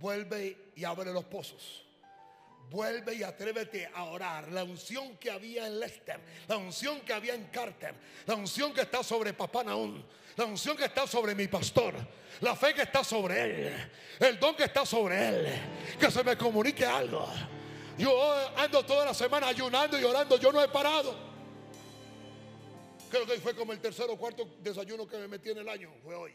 Vuelve 0.00 0.72
y 0.74 0.82
abre 0.82 1.12
los 1.12 1.22
pozos. 1.26 1.86
Vuelve 2.70 3.14
y 3.14 3.22
atrévete 3.22 3.88
a 3.94 4.02
orar. 4.02 4.48
La 4.48 4.64
unción 4.64 5.16
que 5.18 5.30
había 5.30 5.68
en 5.68 5.78
Lester, 5.78 6.18
la 6.48 6.56
unción 6.56 7.02
que 7.02 7.12
había 7.12 7.34
en 7.34 7.44
Carter, 7.44 7.94
la 8.26 8.34
unción 8.34 8.74
que 8.74 8.80
está 8.80 9.04
sobre 9.04 9.32
Papá 9.32 9.62
Naún, 9.62 10.04
la 10.34 10.46
unción 10.46 10.76
que 10.76 10.86
está 10.86 11.06
sobre 11.06 11.36
mi 11.36 11.46
pastor, 11.46 11.94
la 12.40 12.56
fe 12.56 12.74
que 12.74 12.82
está 12.82 13.04
sobre 13.04 13.42
él, 13.68 13.90
el 14.18 14.40
don 14.40 14.56
que 14.56 14.64
está 14.64 14.84
sobre 14.84 15.28
él. 15.28 15.60
Que 16.00 16.10
se 16.10 16.24
me 16.24 16.36
comunique 16.36 16.84
algo. 16.84 17.28
Yo 17.96 18.58
ando 18.58 18.84
toda 18.84 19.04
la 19.04 19.14
semana 19.14 19.46
ayunando 19.46 19.96
y 19.96 20.02
orando, 20.02 20.36
yo 20.36 20.50
no 20.50 20.60
he 20.60 20.66
parado. 20.66 21.29
Creo 23.10 23.26
que 23.26 23.40
fue 23.40 23.54
como 23.54 23.72
el 23.72 23.80
tercer 23.80 24.08
o 24.08 24.16
cuarto 24.16 24.56
desayuno 24.60 25.06
que 25.06 25.18
me 25.18 25.28
metí 25.28 25.50
en 25.50 25.58
el 25.58 25.68
año, 25.68 25.92
fue 26.02 26.14
hoy. 26.14 26.32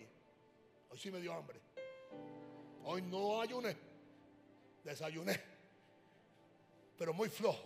Hoy 0.89 0.99
sí 0.99 1.09
me 1.09 1.19
dio 1.19 1.33
hambre. 1.33 1.59
Hoy 2.83 3.01
no 3.01 3.41
ayuné, 3.41 3.75
desayuné 4.83 5.55
pero 6.97 7.13
muy 7.13 7.29
flojo. 7.29 7.63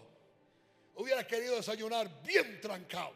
Hubiera 0.95 1.25
querido 1.25 1.55
desayunar 1.55 2.09
bien 2.23 2.59
trancado. 2.59 3.13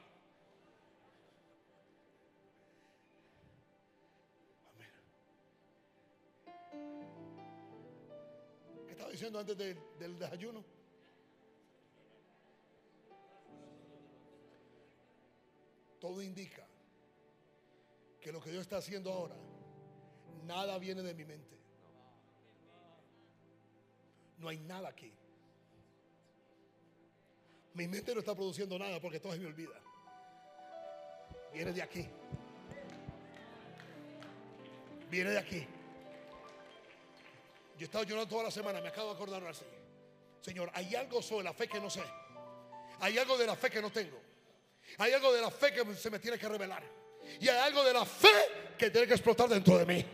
¿Qué 8.85 8.91
estaba 8.91 9.11
diciendo 9.11 9.39
antes 9.39 9.57
del 9.57 10.19
desayuno? 10.19 10.63
Todo 16.03 16.21
indica 16.21 16.67
que 18.19 18.33
lo 18.33 18.41
que 18.41 18.51
Dios 18.51 18.63
está 18.63 18.75
haciendo 18.75 19.09
ahora, 19.09 19.37
nada 20.43 20.77
viene 20.77 21.01
de 21.01 21.13
mi 21.13 21.23
mente. 21.23 21.57
No 24.37 24.49
hay 24.49 24.57
nada 24.57 24.89
aquí. 24.89 25.13
Mi 27.75 27.87
mente 27.87 28.13
no 28.13 28.19
está 28.19 28.35
produciendo 28.35 28.77
nada 28.77 28.99
porque 28.99 29.21
todo 29.21 29.31
se 29.31 29.39
me 29.39 29.45
olvida. 29.45 29.79
Viene 31.53 31.71
de 31.71 31.81
aquí. 31.81 32.05
Viene 35.09 35.29
de 35.29 35.39
aquí. 35.39 35.65
Yo 37.77 37.79
he 37.79 37.83
estado 37.85 38.03
llorando 38.03 38.29
toda 38.29 38.43
la 38.43 38.51
semana, 38.51 38.81
me 38.81 38.89
acabo 38.89 39.07
de 39.07 39.15
acordar 39.15 39.47
así. 39.47 39.63
Señor, 40.41 40.69
hay 40.73 40.95
algo 40.95 41.21
sobre 41.21 41.45
la 41.45 41.53
fe 41.53 41.69
que 41.69 41.79
no 41.79 41.89
sé. 41.89 42.03
Hay 42.99 43.17
algo 43.17 43.37
de 43.37 43.47
la 43.47 43.55
fe 43.55 43.69
que 43.69 43.81
no 43.81 43.89
tengo. 43.89 44.32
Hay 44.97 45.11
algo 45.13 45.33
de 45.33 45.41
la 45.41 45.51
fe 45.51 45.73
que 45.73 45.95
se 45.95 46.09
me 46.09 46.19
tiene 46.19 46.37
que 46.37 46.47
revelar. 46.47 46.83
Y 47.39 47.47
hay 47.47 47.57
algo 47.57 47.83
de 47.83 47.93
la 47.93 48.05
fe 48.05 48.73
que 48.77 48.89
tiene 48.89 49.07
que 49.07 49.13
explotar 49.13 49.49
dentro 49.49 49.77
de 49.77 49.85
mí. 49.85 50.05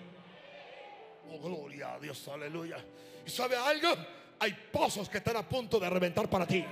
Oh, 1.32 1.40
gloria 1.40 1.94
a 1.94 2.00
Dios, 2.00 2.28
aleluya. 2.28 2.84
¿Y 3.26 3.30
sabe 3.30 3.56
algo? 3.56 3.90
Hay 4.40 4.54
pozos 4.72 5.10
que 5.10 5.18
están 5.18 5.38
a 5.38 5.48
punto 5.48 5.80
de 5.80 5.90
reventar 5.90 6.30
para 6.30 6.48
ti 6.48 6.66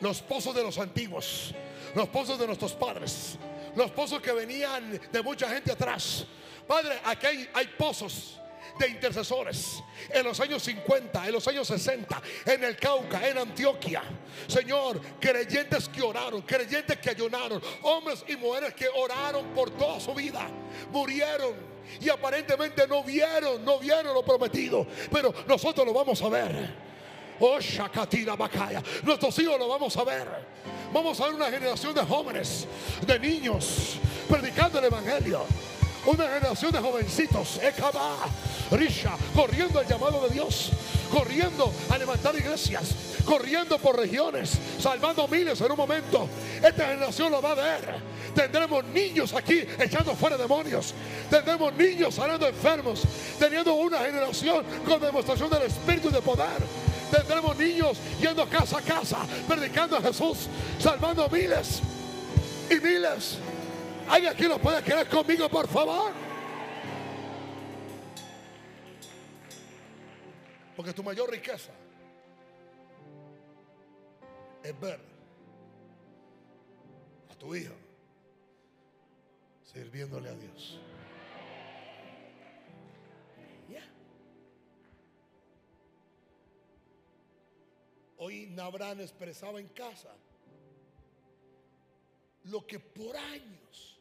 los 0.00 0.22
pozos 0.22 0.54
de 0.54 0.62
los 0.62 0.78
antiguos, 0.78 1.54
los 1.94 2.08
pozos 2.08 2.38
de 2.38 2.46
nuestros 2.46 2.72
padres, 2.72 3.36
los 3.76 3.90
pozos 3.90 4.20
que 4.20 4.32
venían 4.32 4.98
de 5.12 5.22
mucha 5.22 5.48
gente 5.48 5.72
atrás. 5.72 6.24
Padre, 6.66 7.00
aquí 7.04 7.26
hay, 7.52 7.66
pozos 7.78 8.38
de 8.78 8.88
intercesores 8.88 9.82
en 10.08 10.24
los 10.24 10.38
años 10.40 10.62
50, 10.62 11.26
en 11.26 11.32
los 11.32 11.46
años 11.48 11.66
60, 11.66 12.22
en 12.46 12.64
el 12.64 12.76
Cauca, 12.76 13.26
en 13.28 13.38
Antioquia. 13.38 14.02
Señor, 14.46 15.00
creyentes 15.20 15.88
que 15.88 16.02
oraron, 16.02 16.42
creyentes 16.42 16.98
que 16.98 17.10
ayunaron, 17.10 17.62
hombres 17.82 18.24
y 18.28 18.36
mujeres 18.36 18.74
que 18.74 18.88
oraron 18.88 19.46
por 19.54 19.70
toda 19.70 20.00
su 20.00 20.14
vida, 20.14 20.46
murieron 20.90 21.54
y 22.00 22.08
aparentemente 22.08 22.86
no 22.86 23.02
vieron, 23.02 23.64
no 23.64 23.78
vieron 23.78 24.14
lo 24.14 24.22
prometido, 24.22 24.86
pero 25.10 25.34
nosotros 25.46 25.86
lo 25.86 25.92
vamos 25.92 26.20
a 26.22 26.28
ver. 26.28 26.90
Oh, 27.40 27.58
Shakatira 27.58 28.36
Bakaya. 28.36 28.82
Nuestros 29.02 29.38
hijos 29.38 29.58
lo 29.58 29.66
vamos 29.66 29.96
a 29.96 30.04
ver. 30.04 30.28
Vamos 30.92 31.18
a 31.20 31.26
ver 31.26 31.34
una 31.34 31.50
generación 31.50 31.94
de 31.94 32.02
jóvenes, 32.02 32.66
de 33.06 33.18
niños, 33.18 33.96
predicando 34.28 34.78
el 34.78 34.84
Evangelio. 34.86 35.46
Una 36.06 36.24
generación 36.24 36.72
de 36.72 36.78
jovencitos, 36.78 37.58
Ekaba, 37.62 38.16
Risha, 38.70 39.12
corriendo 39.34 39.78
al 39.78 39.86
llamado 39.86 40.26
de 40.26 40.34
Dios, 40.34 40.70
corriendo 41.12 41.70
a 41.90 41.98
levantar 41.98 42.34
iglesias, 42.34 42.94
corriendo 43.26 43.78
por 43.78 43.98
regiones, 43.98 44.58
salvando 44.78 45.28
miles 45.28 45.60
en 45.60 45.70
un 45.70 45.76
momento. 45.76 46.26
Esta 46.56 46.86
generación 46.86 47.30
lo 47.30 47.42
va 47.42 47.52
a 47.52 47.54
ver. 47.54 47.94
Tendremos 48.34 48.84
niños 48.86 49.34
aquí 49.34 49.62
echando 49.78 50.14
fuera 50.16 50.38
demonios. 50.38 50.94
Tendremos 51.28 51.74
niños 51.74 52.14
sanando 52.14 52.48
enfermos. 52.48 53.02
Teniendo 53.38 53.74
una 53.74 53.98
generación 53.98 54.64
con 54.86 55.00
demostración 55.00 55.50
del 55.50 55.64
Espíritu 55.64 56.10
de 56.10 56.22
poder. 56.22 56.62
Tendremos 57.10 57.56
niños 57.58 57.98
yendo 58.20 58.48
casa 58.48 58.78
a 58.78 58.82
casa, 58.82 59.18
predicando 59.46 59.98
a 59.98 60.00
Jesús, 60.00 60.48
salvando 60.78 61.28
miles 61.28 61.80
y 62.70 62.74
miles. 62.76 63.36
¿Alguien 64.10 64.32
aquí 64.32 64.42
lo 64.42 64.58
puede 64.58 64.82
quedar 64.82 65.08
conmigo, 65.08 65.48
por 65.48 65.68
favor? 65.68 66.10
Porque 70.74 70.92
tu 70.92 71.04
mayor 71.04 71.30
riqueza 71.30 71.70
es 74.64 74.80
ver 74.80 74.98
a 77.30 77.34
tu 77.36 77.54
hijo 77.54 77.74
sirviéndole 79.62 80.28
a 80.28 80.34
Dios. 80.34 80.80
Hoy 88.22 88.48
Nabrán 88.50 89.00
expresaba 89.00 89.60
en 89.60 89.68
casa 89.68 90.14
lo 92.44 92.66
que 92.66 92.78
por 92.78 93.16
años 93.16 93.99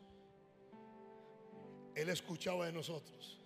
él 2.02 2.10
escuchaba 2.10 2.66
de 2.66 2.72
nosotros. 2.72 3.38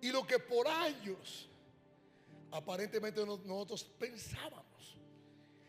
Y 0.00 0.10
lo 0.10 0.26
que 0.26 0.38
por 0.38 0.68
años 0.68 1.48
aparentemente 2.50 3.24
nosotros 3.26 3.84
pensábamos 3.98 4.96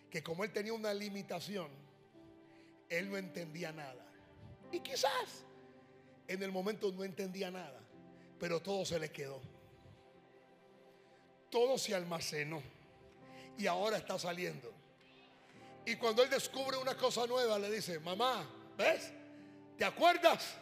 que 0.10 0.22
como 0.22 0.44
él 0.44 0.54
tenía 0.54 0.72
una 0.72 0.94
limitación, 0.94 1.68
él 2.88 3.10
no 3.10 3.18
entendía 3.18 3.72
nada. 3.72 4.06
Y 4.72 4.80
quizás 4.80 5.44
en 6.28 6.44
el 6.44 6.52
momento 6.52 6.92
no 6.92 7.04
entendía 7.04 7.50
nada, 7.50 7.80
pero 8.40 8.62
todo 8.62 8.86
se 8.86 9.00
le 9.00 9.12
quedó. 9.12 9.42
Todo 11.50 11.78
se 11.78 11.96
almacenó 11.96 12.62
y 13.58 13.68
ahora 13.68 13.98
está 13.98 14.20
saliendo. 14.20 14.72
Y 15.86 15.96
cuando 15.96 16.24
él 16.24 16.30
descubre 16.30 16.78
una 16.78 16.96
cosa 16.96 17.26
nueva, 17.26 17.58
le 17.60 17.72
dice, 17.72 18.00
mamá, 18.00 18.48
¿ves? 18.78 19.12
¿Te 19.78 19.86
acuerdas? 19.86 20.58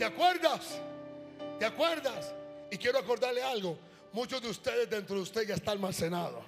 ¿Te 0.00 0.06
acuerdas? 0.06 0.80
¿Te 1.58 1.66
acuerdas? 1.66 2.32
Y 2.70 2.78
quiero 2.78 2.98
acordarle 2.98 3.42
algo. 3.42 3.76
Muchos 4.14 4.40
de 4.40 4.48
ustedes 4.48 4.88
dentro 4.88 5.16
de 5.16 5.20
usted 5.20 5.46
ya 5.46 5.54
está 5.54 5.72
almacenado. 5.72 6.40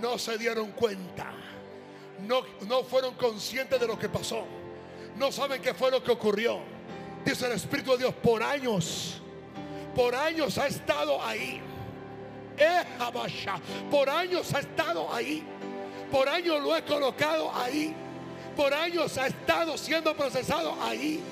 No 0.00 0.16
se 0.16 0.38
dieron 0.38 0.72
cuenta. 0.72 1.34
No, 2.26 2.40
no 2.66 2.82
fueron 2.82 3.14
conscientes 3.16 3.78
de 3.78 3.86
lo 3.86 3.98
que 3.98 4.08
pasó. 4.08 4.46
No 5.16 5.30
saben 5.30 5.60
qué 5.60 5.74
fue 5.74 5.90
lo 5.90 6.02
que 6.02 6.12
ocurrió. 6.12 6.60
Dice 7.26 7.44
el 7.44 7.52
Espíritu 7.52 7.90
de 7.90 7.98
Dios, 7.98 8.14
por 8.14 8.42
años, 8.42 9.20
por 9.94 10.14
años 10.14 10.56
ha 10.56 10.66
estado 10.66 11.22
ahí. 11.22 11.60
Por 13.90 14.08
años 14.08 14.54
ha 14.54 14.60
estado 14.60 15.12
ahí. 15.12 15.44
Por 16.10 16.26
años 16.26 16.62
lo 16.62 16.74
he 16.74 16.82
colocado 16.84 17.54
ahí. 17.54 17.94
Por 18.56 18.72
años 18.72 19.18
ha 19.18 19.26
estado 19.26 19.76
siendo 19.76 20.16
procesado 20.16 20.74
ahí. 20.80 21.22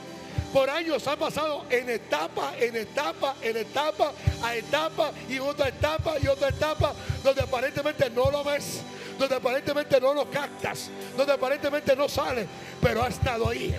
Por 0.53 0.70
años 0.70 1.07
ha 1.07 1.16
pasado 1.16 1.66
en 1.68 1.91
etapa, 1.91 2.55
en 2.59 2.74
etapa, 2.76 3.36
en 3.43 3.57
etapa, 3.57 4.12
a 4.43 4.57
etapa 4.57 5.12
y 5.28 5.39
otra 5.39 5.68
etapa 5.68 6.14
y 6.22 6.26
otra 6.26 6.49
etapa, 6.49 6.95
donde 7.22 7.43
aparentemente 7.43 8.09
no 8.11 8.30
lo 8.30 8.43
ves, 8.43 8.80
donde 9.18 9.34
aparentemente 9.36 10.01
no 10.01 10.14
lo 10.14 10.30
captas, 10.30 10.91
donde 11.16 11.32
aparentemente 11.34 11.95
no 11.95 12.09
sale, 12.09 12.47
pero 12.80 13.03
ha 13.03 13.09
estado 13.09 13.49
ahí. 13.49 13.74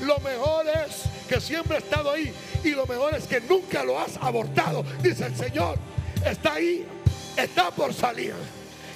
Lo 0.00 0.18
mejor 0.20 0.66
es 0.68 1.02
que 1.28 1.40
siempre 1.40 1.76
ha 1.76 1.78
estado 1.80 2.10
ahí 2.10 2.32
y 2.64 2.70
lo 2.70 2.86
mejor 2.86 3.14
es 3.14 3.26
que 3.26 3.40
nunca 3.40 3.84
lo 3.84 3.98
has 3.98 4.16
abortado, 4.18 4.84
dice 5.02 5.26
el 5.26 5.36
Señor. 5.36 5.78
Está 6.24 6.54
ahí, 6.54 6.86
está 7.36 7.70
por 7.70 7.92
salir, 7.92 8.34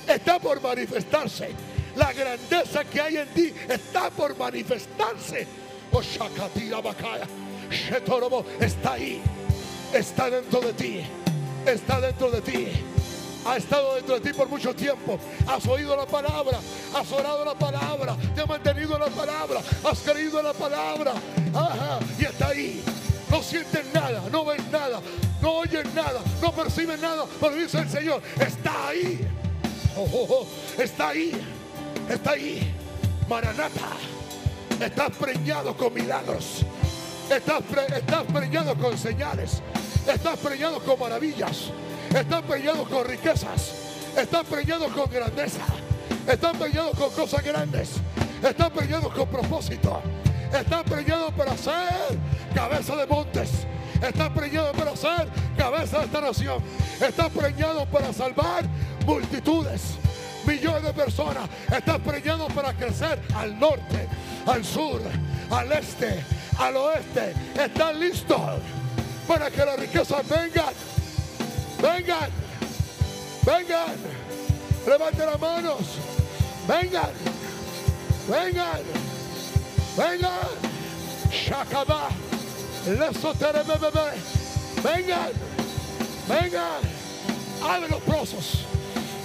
está 0.07 0.39
por 0.39 0.61
manifestarse. 0.61 1.51
La 1.97 2.13
grandeza 2.13 2.85
que 2.85 3.01
hay 3.01 3.17
en 3.17 3.29
ti 3.29 3.53
está 3.69 4.11
por 4.11 4.37
manifestarse. 4.37 5.47
Está 8.61 8.93
ahí. 8.93 9.21
Está 9.93 10.31
dentro 10.31 10.61
de 10.61 10.73
ti. 10.73 11.01
Está 11.67 12.01
dentro 12.01 12.31
de 12.31 12.41
ti. 12.41 12.69
Ha 13.45 13.57
estado 13.57 13.95
dentro 13.95 14.19
de 14.19 14.21
ti 14.21 14.37
por 14.37 14.49
mucho 14.49 14.75
tiempo. 14.75 15.19
Has 15.47 15.67
oído 15.67 15.97
la 15.97 16.07
palabra. 16.07 16.59
Has 16.95 17.11
orado 17.11 17.45
la 17.45 17.55
palabra. 17.55 18.17
Te 18.35 18.43
has 18.43 18.49
mantenido 18.49 18.95
en 18.95 19.01
la 19.01 19.09
palabra. 19.09 19.61
Has 19.85 19.99
creído 20.01 20.43
la 20.43 20.53
palabra. 20.53 21.15
Y 22.19 22.25
está 22.25 22.49
ahí. 22.49 22.83
No 23.31 23.43
sientes 23.43 23.85
nada. 23.95 24.23
No 24.31 24.45
ves 24.45 24.63
nada. 24.71 25.01
No 25.41 25.53
oyes 25.53 25.95
nada. 25.95 26.21
No 26.43 26.53
percibes 26.53 27.01
nada. 27.01 27.25
Pero 27.41 27.55
dice 27.55 27.79
el 27.79 27.89
Señor. 27.89 28.23
Está 28.39 28.89
ahí. 28.89 29.27
Oh, 29.97 30.09
oh, 30.13 30.27
oh. 30.31 30.83
Está 30.83 31.09
ahí. 31.09 31.33
Está 32.09 32.33
ahí. 32.33 32.75
Maranata. 33.29 33.97
Estás 34.81 35.11
preñado 35.17 35.77
con 35.77 35.93
milagros. 35.93 36.65
Estás, 37.31 37.63
pre- 37.63 37.99
estás 37.99 38.25
preñado 38.33 38.75
con 38.77 38.97
señales. 38.97 39.63
Estás 40.07 40.39
preñado 40.39 40.81
con 40.81 40.99
maravillas. 40.99 41.71
Estás 42.15 42.43
preñado 42.43 42.85
con 42.85 43.05
riquezas. 43.07 43.75
Estás 44.17 44.47
preñado 44.47 44.89
con 44.89 45.11
grandeza. 45.11 45.65
Estás 46.27 46.57
preñado 46.57 46.93
con 46.93 47.11
cosas 47.11 47.45
grandes. 47.45 47.91
Estás 48.43 48.71
preñado 48.71 49.11
con 49.13 49.29
propósito. 49.29 50.01
Estás 50.53 50.83
preñado 50.85 51.31
para 51.33 51.57
ser 51.57 52.19
cabeza 52.55 52.97
de 52.97 53.07
montes. 53.07 53.51
Estás 54.03 54.31
preñado 54.31 54.73
para 54.73 54.97
ser 54.97 55.29
cabeza 55.57 55.99
de 55.99 56.05
esta 56.07 56.21
nación. 56.23 56.63
Estás 57.01 57.29
preñado 57.31 57.87
para 57.87 58.13
salvar 58.13 58.65
multitudes 59.07 59.99
millones 60.47 60.83
de 60.83 60.93
personas. 60.95 61.49
Estás 61.71 61.99
preñado 61.99 62.49
para 62.49 62.73
crecer 62.73 63.21
al 63.35 63.59
norte, 63.61 64.09
al 64.47 64.65
sur, 64.65 65.01
al 65.51 65.73
este, 65.73 66.25
al 66.59 66.77
oeste. 66.77 67.35
Estás 67.55 67.97
listo 67.97 68.61
para 69.27 69.51
que 69.51 69.65
las 69.65 69.79
riquezas 69.79 70.29
vengan. 70.29 70.75
Vengan. 71.81 72.31
Vengan. 73.47 73.97
Levanten 74.87 75.27
las 75.27 75.41
manos. 75.41 75.79
Vengan. 76.67 77.11
Vengan. 78.29 78.81
Vengan. 79.97 80.49
Shakaba. 81.31 82.09
Leso 82.87 83.35
terebebebe. 83.35 84.13
Vengan. 84.83 85.33
Vengan. 86.29 86.81
Abre 87.63 87.89
los 87.89 88.03
pozos. 88.03 88.65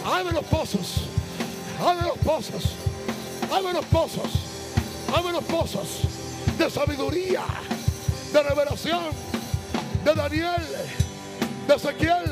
Abre 0.06 0.34
los 0.34 0.46
pozos. 0.46 1.08
Abre 1.80 2.04
los 2.04 2.18
pozos. 2.20 2.64
Abre 3.52 3.74
los 3.74 3.86
pozos. 3.86 4.55
Abre 5.14 5.32
los 5.32 5.44
pozos 5.44 5.88
de 6.58 6.70
sabiduría, 6.70 7.44
de 8.32 8.44
revelación, 8.44 9.06
de 10.04 10.14
Daniel, 10.14 10.66
de 11.68 11.76
Ezequiel, 11.76 12.32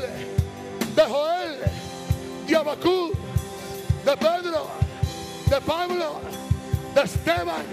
de 0.94 1.02
Joel, 1.02 1.58
de 2.46 2.56
Abacú, 2.56 3.12
de 4.04 4.16
Pedro, 4.16 4.68
de 5.46 5.60
Pablo, 5.60 6.20
de 6.94 7.02
Esteban. 7.02 7.64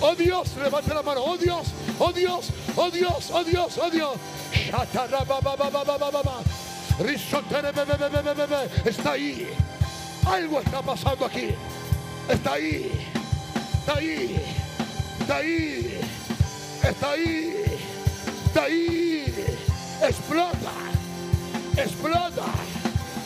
Oh 0.00 0.14
Dios, 0.14 0.56
levante 0.56 0.94
la 0.94 1.02
mano. 1.02 1.22
Oh 1.24 1.36
Dios, 1.36 1.66
oh 1.98 2.12
Dios, 2.12 2.50
oh 2.76 2.90
Dios, 2.90 3.30
oh 3.32 3.44
Dios, 3.44 3.78
oh 3.78 3.90
Dios. 3.90 4.16
Está 8.84 9.12
ahí. 9.12 9.48
Algo 10.26 10.60
está 10.60 10.82
pasando 10.82 11.26
aquí. 11.26 11.54
Está 12.28 12.52
ahí. 12.52 13.19
Está 13.90 13.98
ahí. 13.98 14.40
Está 15.20 15.36
ahí. 15.36 16.00
Está 16.80 17.10
ahí. 17.10 17.64
Está 18.46 18.62
ahí. 18.62 19.34
Explota. 20.00 20.72
Explota. 21.76 22.46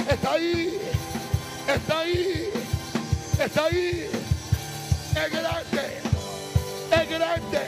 Está 0.08 0.32
ahí. 0.32 0.80
Está 1.68 1.98
ahí. 1.98 2.50
Está 3.38 3.64
ahí. 3.66 4.08
Es 5.14 5.32
grande. 5.32 6.00
Es 6.92 7.10
grande. 7.10 7.60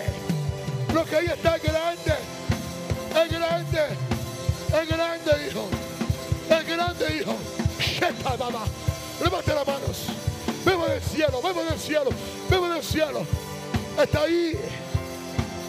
Lo 0.94 1.04
que 1.04 1.16
ahí 1.16 1.26
está 1.26 1.56
es 1.56 1.62
grande. 1.62 2.14
Es 3.14 3.30
grande. 3.30 3.80
Es 4.68 4.88
grande, 4.88 5.48
hijo. 5.50 5.68
Es 6.48 6.66
grande, 6.66 7.16
hijo. 7.20 7.36
Mamá. 8.38 8.64
Levante 9.22 9.54
las 9.54 9.66
manos. 9.66 10.35
Vemos 10.66 10.90
del 10.90 11.00
cielo, 11.00 11.40
vemos 11.40 11.64
del 11.70 11.78
cielo, 11.78 12.10
vemos 12.50 12.74
del 12.74 12.82
cielo. 12.82 13.24
Está 14.02 14.22
ahí. 14.22 14.58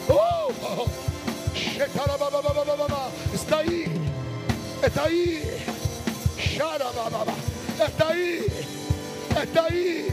Oh, 0.10 0.52
shetorababababababab. 1.54 3.12
Está 3.32 3.60
ahí, 3.60 3.86
está 4.82 5.04
ahí. 5.04 5.44
Shabababababababab. 6.40 7.36
Está 7.80 8.08
ahí, 8.08 8.48
está 9.40 9.66
ahí. 9.66 10.08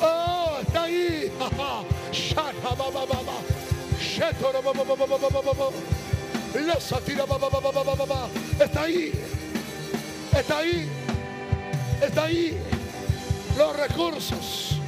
Oh, 0.00 0.58
está 0.62 0.82
ahí. 0.84 1.32
Shabababababababab. 2.12 3.44
Lesa 6.54 7.00
tira 7.00 7.26
bababababababab. 7.26 8.30
Está 8.60 8.82
ahí, 8.82 9.12
está 10.32 10.58
ahí, 10.58 10.88
está 12.00 12.22
ahí. 12.22 12.77
Los 13.56 13.76
recursos, 13.76 14.78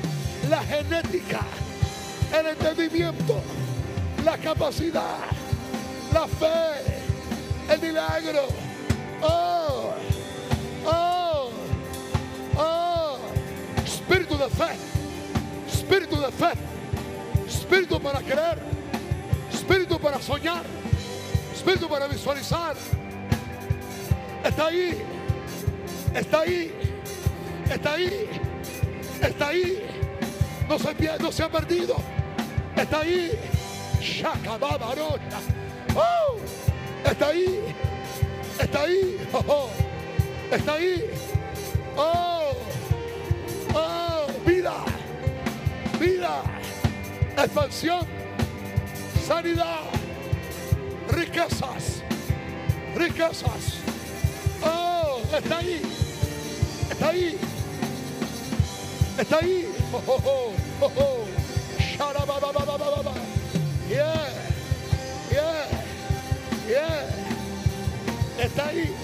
la 0.49 0.63
genética, 0.63 1.41
el 2.39 2.47
entendimiento, 2.47 3.41
la 4.25 4.39
capacidad, 4.39 5.19
la 6.13 6.27
fe, 6.27 7.73
el 7.73 7.81
milagro. 7.81 8.49
Oh, 9.23 9.95
oh, 10.87 11.51
oh. 12.57 13.19
Espíritu 13.85 14.37
de 14.37 14.49
fe, 14.49 14.77
espíritu 15.73 16.21
de 16.21 16.31
fe, 16.33 16.53
espíritu 17.47 18.01
para 18.01 18.21
creer, 18.21 18.59
espíritu 19.53 19.99
para 19.99 20.21
soñar, 20.21 20.63
espíritu 21.55 21.89
para 21.89 22.07
visualizar. 22.07 22.77
Está 24.45 24.67
ahí, 24.69 25.03
está 26.15 26.41
ahí, 26.41 26.73
está 27.71 27.93
ahí, 27.93 28.29
está 29.23 29.49
ahí. 29.49 29.87
No 30.69 30.79
se, 30.79 30.95
pierde, 30.95 31.19
no 31.23 31.33
se 31.33 31.43
ha 31.43 31.49
perdido. 31.49 31.97
Está 32.77 33.01
ahí. 33.01 33.33
Oh, 35.97 36.37
está 37.05 37.27
ahí. 37.29 37.61
Está 38.59 38.83
ahí. 38.83 39.17
Oh, 39.33 39.45
oh. 39.47 39.71
Está 40.51 40.75
ahí. 40.75 41.05
Oh, 41.97 42.53
oh, 43.75 44.27
vida, 44.45 44.75
vida, 46.01 46.43
expansión, 47.37 48.07
sanidad, 49.27 49.83
riquezas, 51.11 52.03
riquezas. 52.97 53.79
Oh, 54.65 55.21
está 55.33 55.59
ahí. 55.59 55.83
Está 56.91 57.09
ahí. 57.11 57.39
Está 59.21 59.37
ahí. 59.37 59.67
Oh, 59.93 60.03
oh, 60.07 60.23
oh, 60.25 60.55
oh, 60.81 60.93
oh. 60.97 61.27
Yeah. 63.87 64.29
Yeah. 65.31 65.67
Yeah. 66.67 67.05
Está 68.39 68.69
ahí. 68.69 68.95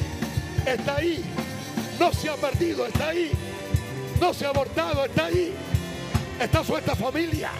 Está 0.64 0.96
ahí. 0.96 1.22
No 2.00 2.12
se 2.14 2.30
ha 2.30 2.36
perdido. 2.36 2.86
Está 2.86 3.08
ahí. 3.08 3.30
No 4.18 4.32
se 4.32 4.46
ha 4.46 4.48
abortado. 4.48 5.04
Está 5.04 5.26
ahí. 5.26 5.52
Está 6.40 6.64
suelta 6.64 6.96
familia. 6.96 7.50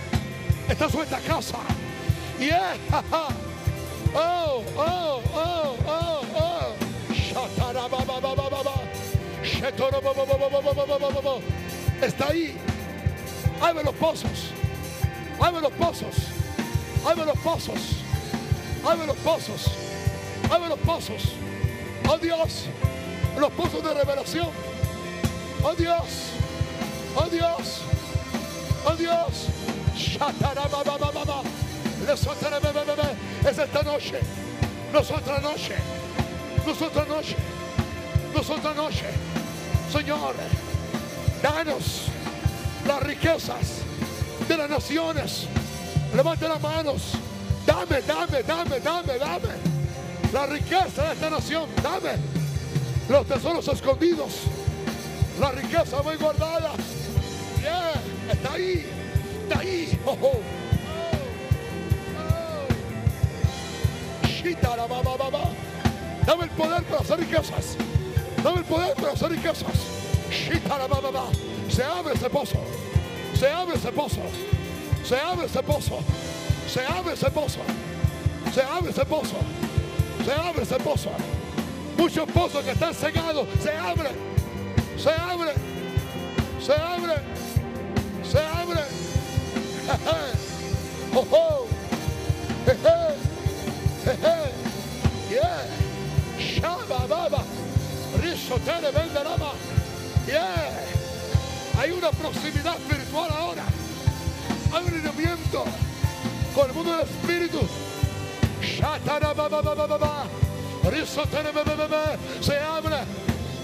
Está 0.67 0.89
suelta 0.89 1.19
casa. 1.21 1.59
Yeah. 2.41 2.75
Oh, 4.19 4.65
oh, 4.79 5.23
oh, 5.35 5.77
oh, 5.87 6.23
oh 6.35 6.77
está 12.03 12.29
ahí. 12.29 12.57
Abre 13.61 13.85
los 13.85 13.95
pozos. 13.95 14.51
Abre 15.41 15.61
los 15.61 15.73
pozos. 15.73 16.15
Abre 17.05 17.25
los 17.25 17.39
pozos. 17.39 17.81
Abre 18.85 19.07
los 19.07 19.17
pozos. 19.19 19.71
Abre 20.51 20.69
los 20.69 20.79
pozos. 20.81 21.23
Oh 22.09 22.19
Dios, 22.19 22.67
los 23.37 23.53
pozos 23.53 23.83
de 23.83 23.95
revelación. 23.95 24.49
Oh 25.63 25.75
Dios. 25.75 26.31
Oh 27.17 27.29
Dios. 27.29 27.83
Oh 28.85 28.95
Dios. 28.95 29.47
Es 33.45 33.59
esta 33.59 33.83
noche. 33.83 34.21
Nosotras 34.93 35.43
noche. 35.43 35.75
Nosotras 36.65 37.09
noche. 37.09 37.37
Nosotras 38.33 38.77
noche. 38.77 39.07
Señor 39.91 40.35
danos 41.43 42.07
las 42.87 43.03
riquezas 43.03 43.83
de 44.49 44.57
las 44.57 44.71
naciones. 44.71 45.47
Levante 46.15 46.49
las 46.49 46.61
manos. 46.61 47.13
Dame, 47.67 48.01
dame, 48.03 48.43
dame, 48.43 48.81
dame, 48.81 49.19
dame. 49.19 49.49
La 50.33 50.47
riqueza 50.47 51.05
de 51.05 51.13
esta 51.15 51.31
nación. 51.31 51.69
Dame 51.83 52.13
los 53.09 53.27
tesoros 53.27 53.67
escondidos. 53.69 54.33
La 55.41 55.51
riqueza 55.51 56.03
muy 56.03 56.17
guardada. 56.17 56.73
Yeah, 57.61 57.93
está 58.33 58.53
ahí. 58.53 58.87
Está 59.43 59.61
ahí. 59.61 59.99
Oh, 60.07 60.17
oh. 60.23 60.41
Ba, 64.89 65.31
ba. 65.31 65.51
Dame 66.27 66.45
el 66.45 66.51
poder 66.51 66.83
para 66.85 67.01
hacer 67.01 67.19
riquezas. 67.19 67.77
Dame 68.43 68.59
el 68.59 68.65
poder 68.65 68.95
para 68.95 69.13
hacer 69.13 69.31
riquezas. 69.31 70.06
Se 71.77 71.85
abre 71.85 72.15
ese 72.15 72.31
pozo. 72.31 72.59
Se 73.39 73.47
abre 73.47 73.75
ese 73.75 73.93
pozo. 73.93 74.23
Se 75.05 75.17
abre 75.19 75.47
ese 75.47 75.63
pozo. 75.63 75.99
Se 76.67 76.81
abre 76.81 77.13
ese 77.13 77.31
pozo. 77.31 77.61
Se 78.55 78.63
abre 78.63 78.91
ese 78.91 79.05
pozo. 79.05 79.37
Se 80.25 80.33
abre 80.33 80.63
ese 80.63 80.77
pozo. 80.77 81.11
Muchos 81.99 82.31
pozos 82.31 82.65
que 82.65 82.71
están 82.71 82.95
cegados. 82.95 83.47
Se 83.63 83.73
abre. 83.73 84.11
Se 84.97 85.11
abre. 85.11 85.53
Se 86.61 86.73
abre. 86.73 87.15
Se 88.25 88.39
abre. 88.39 88.81
Oh, 91.15 91.27
oh. 91.31 91.67
Yeah. 95.31 95.67
Shaba 96.39 97.07
baba. 97.07 97.45
Risotele 98.23 98.91
venderama. 98.93 99.76
Yeah. 100.27 100.73
Hay 101.79 101.91
una 101.93 102.11
proximidad 102.11 102.77
virtual 102.89 103.31
ahora. 103.31 103.65
Hay 104.73 104.83
un 104.83 104.89
alineamiento 104.89 105.65
con 106.55 106.69
el 106.69 106.75
mundo 106.75 106.97
de 106.97 107.03
espíritus. 107.05 107.71
Se 112.41 112.59
habla. 112.59 113.05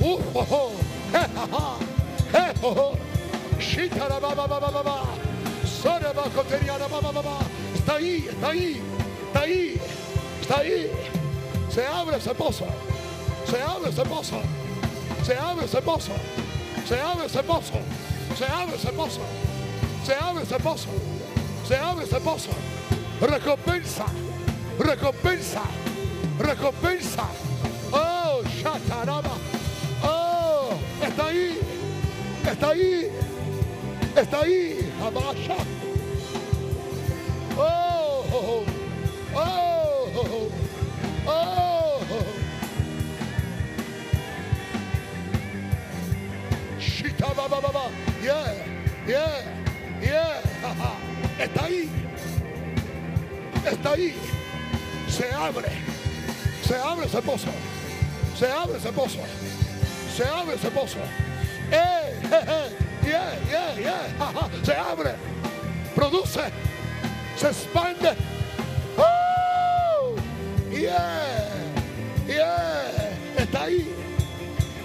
Uh, 0.00 0.18
oh, 0.34 0.46
oh. 0.50 0.72
Eh, 1.14 1.26
oh, 1.52 1.78
eh, 2.32 2.52
oh. 2.62 2.94
Está 7.74 7.94
ahí, 7.94 8.28
está 8.28 8.48
ahí, 8.48 8.80
está 9.26 9.40
ahí, 9.40 9.80
está 10.40 10.58
ahí. 10.58 10.90
Se 11.70 11.86
abre 11.86 12.16
ese 12.16 12.34
pozo, 12.34 12.66
se 13.50 13.60
abre 13.60 13.90
ese 13.90 14.02
pozo, 14.02 14.40
se 15.24 15.36
abre 15.36 15.64
ese 15.64 15.80
pozo. 15.82 16.12
Se 16.92 17.00
abre 17.00 17.24
ese 17.24 17.42
pozo. 17.42 17.72
Se 18.36 18.44
abre 18.44 18.76
ese 18.76 18.92
pozo. 18.92 19.20
Se 20.04 20.14
abre 20.14 20.42
ese 20.42 20.58
pozo. 20.58 20.90
Se 21.66 21.74
abre 21.74 22.04
ese 22.04 22.20
pozo. 22.20 22.50
Recompensa. 23.18 24.04
Recompensa. 24.78 25.62
Recompensa. 26.38 27.24
Oh, 27.92 28.42
shataraba. 28.44 29.32
Oh, 30.04 30.68
está 31.02 31.28
ahí. 31.28 31.58
Está 32.46 32.68
ahí. 32.68 33.10
Está 34.14 34.40
ahí. 34.40 34.92
Yeah, 48.22 48.54
yeah, 49.06 49.42
yeah. 50.00 50.40
Está 51.38 51.64
ahí. 51.64 51.88
Está 53.64 53.92
ahí. 53.92 54.14
Se 55.08 55.32
abre. 55.32 55.68
Se 56.66 56.76
abre 56.76 57.06
ese 57.06 57.22
pozo. 57.22 57.50
Se 58.36 58.50
abre 58.50 58.76
ese 58.78 58.92
pozo. 58.92 59.20
Se 60.16 60.24
abre 60.24 60.54
ese 60.56 60.70
pozo. 60.70 60.98
Eh. 61.70 62.18
Yeah, 63.04 63.34
yeah, 63.50 63.74
yeah. 63.78 64.64
Se 64.64 64.74
abre. 64.74 65.14
Produce. 65.94 66.50
Se 67.36 67.48
expande. 67.48 68.16
Oh, 68.98 70.16
yeah, 70.70 71.48
yeah. 72.26 73.12
Está 73.36 73.62
ahí. 73.64 73.88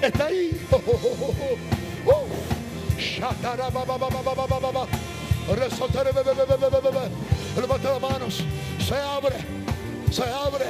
Está 0.02 0.26
ahí. 0.26 0.68
Oh, 0.72 0.82
oh, 0.88 1.87
Levanta 7.56 7.92
las 7.92 8.02
manos. 8.02 8.44
Se 8.80 8.96
abre. 8.96 9.36
Se 10.12 10.24
abre. 10.24 10.66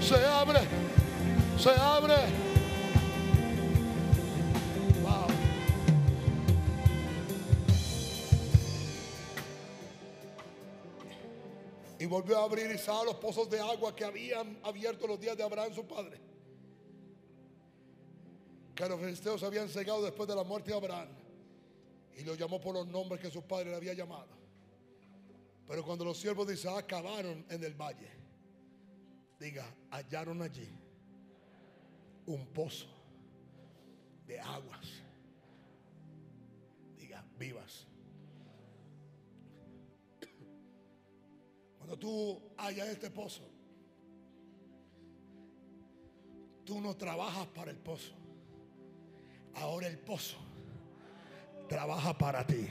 Se 0.00 0.14
abre. 0.14 0.60
Se 1.58 1.70
abre. 1.70 2.46
Y 11.98 12.04
volvió 12.04 12.38
a 12.38 12.44
abrir 12.44 12.70
y 12.70 12.74
Isaac 12.74 13.04
los 13.04 13.16
pozos 13.16 13.50
de 13.50 13.58
agua 13.58 13.96
que 13.96 14.04
habían 14.04 14.58
abierto 14.62 15.06
los 15.06 15.18
días 15.18 15.36
de 15.36 15.42
Abraham 15.42 15.74
su 15.74 15.84
padre 15.86 16.25
que 18.76 18.86
los 18.86 19.00
filisteos 19.00 19.42
habían 19.42 19.70
cegado 19.70 20.04
después 20.04 20.28
de 20.28 20.36
la 20.36 20.44
muerte 20.44 20.70
de 20.70 20.76
Abraham. 20.76 21.08
Y 22.14 22.24
lo 22.24 22.34
llamó 22.34 22.60
por 22.60 22.74
los 22.74 22.86
nombres 22.86 23.20
que 23.20 23.30
su 23.30 23.42
padre 23.42 23.70
le 23.70 23.76
había 23.76 23.94
llamado. 23.94 24.28
Pero 25.66 25.82
cuando 25.82 26.04
los 26.04 26.18
siervos 26.18 26.46
de 26.46 26.54
Isaac 26.54 26.84
acabaron 26.84 27.44
en 27.48 27.64
el 27.64 27.74
valle, 27.74 28.10
diga, 29.40 29.64
hallaron 29.90 30.42
allí 30.42 30.68
un 32.26 32.46
pozo 32.48 32.86
de 34.26 34.38
aguas. 34.40 34.86
Diga, 36.96 37.24
vivas. 37.38 37.86
Cuando 41.78 41.98
tú 41.98 42.42
hallas 42.58 42.88
este 42.88 43.10
pozo, 43.10 43.48
tú 46.64 46.80
no 46.80 46.94
trabajas 46.94 47.46
para 47.48 47.70
el 47.70 47.78
pozo. 47.78 48.25
Ahora 49.56 49.86
el 49.86 49.98
pozo 49.98 50.36
trabaja 51.68 52.16
para 52.16 52.46
ti. 52.46 52.68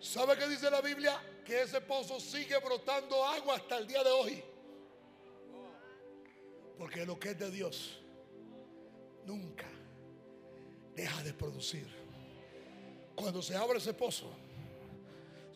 ¿Sabe 0.00 0.36
qué 0.36 0.48
dice 0.48 0.70
la 0.70 0.80
Biblia? 0.80 1.20
Que 1.44 1.62
ese 1.62 1.80
pozo 1.80 2.18
sigue 2.18 2.56
brotando 2.58 3.24
agua 3.24 3.56
hasta 3.56 3.78
el 3.78 3.86
día 3.86 4.02
de 4.02 4.10
hoy. 4.10 4.42
Porque 6.78 7.04
lo 7.06 7.18
que 7.18 7.30
es 7.30 7.38
de 7.38 7.50
Dios 7.50 8.00
nunca 9.24 9.68
deja 10.94 11.22
de 11.22 11.32
producir. 11.32 11.86
Cuando 13.14 13.42
se 13.42 13.54
abre 13.54 13.78
ese 13.78 13.94
pozo, 13.94 14.30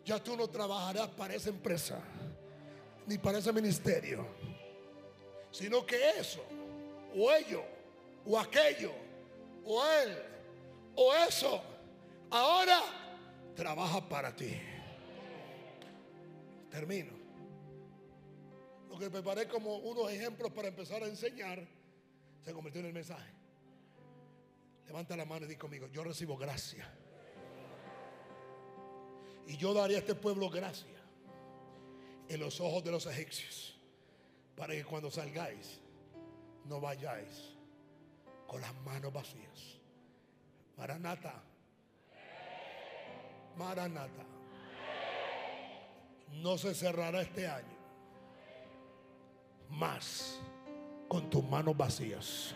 ya 0.05 0.23
tú 0.23 0.37
no 0.37 0.47
trabajarás 0.47 1.09
para 1.09 1.35
esa 1.35 1.49
empresa 1.49 2.01
ni 3.05 3.17
para 3.17 3.39
ese 3.39 3.51
ministerio, 3.51 4.25
sino 5.51 5.85
que 5.85 6.11
eso, 6.11 6.43
o 7.15 7.31
ello, 7.31 7.63
o 8.25 8.37
aquello, 8.39 9.06
o 9.67 9.83
él, 9.85 10.17
o 10.95 11.13
eso, 11.13 11.61
ahora 12.31 12.79
trabaja 13.55 14.07
para 14.07 14.33
ti. 14.33 14.57
Termino. 16.71 17.11
Lo 18.89 18.97
que 18.97 19.09
preparé 19.09 19.47
como 19.47 19.77
unos 19.77 20.09
ejemplos 20.11 20.51
para 20.53 20.69
empezar 20.69 21.03
a 21.03 21.07
enseñar 21.07 21.67
se 22.41 22.53
convirtió 22.53 22.79
en 22.79 22.87
el 22.87 22.93
mensaje. 22.93 23.29
Levanta 24.85 25.17
la 25.17 25.25
mano 25.25 25.45
y 25.45 25.49
di 25.49 25.57
conmigo, 25.57 25.87
yo 25.87 26.03
recibo 26.03 26.37
gracia. 26.37 26.89
Y 29.47 29.57
yo 29.57 29.73
daré 29.73 29.95
a 29.95 29.99
este 29.99 30.15
pueblo 30.15 30.49
gracia 30.49 30.95
en 32.29 32.39
los 32.39 32.59
ojos 32.61 32.83
de 32.83 32.91
los 32.91 33.05
egipcios. 33.05 33.77
Para 34.55 34.73
que 34.73 34.83
cuando 34.85 35.11
salgáis, 35.11 35.79
no 36.65 36.79
vayáis 36.79 37.56
con 38.47 38.61
las 38.61 38.73
manos 38.85 39.13
vacías. 39.13 39.79
Maranata. 40.77 41.43
Maranata. 43.57 44.25
no 46.41 46.57
se 46.57 46.75
cerrará 46.75 47.21
este 47.21 47.47
año 47.47 47.77
más 49.69 50.39
con 51.07 51.29
tus 51.29 51.43
manos 51.43 51.75
vacías. 51.75 52.53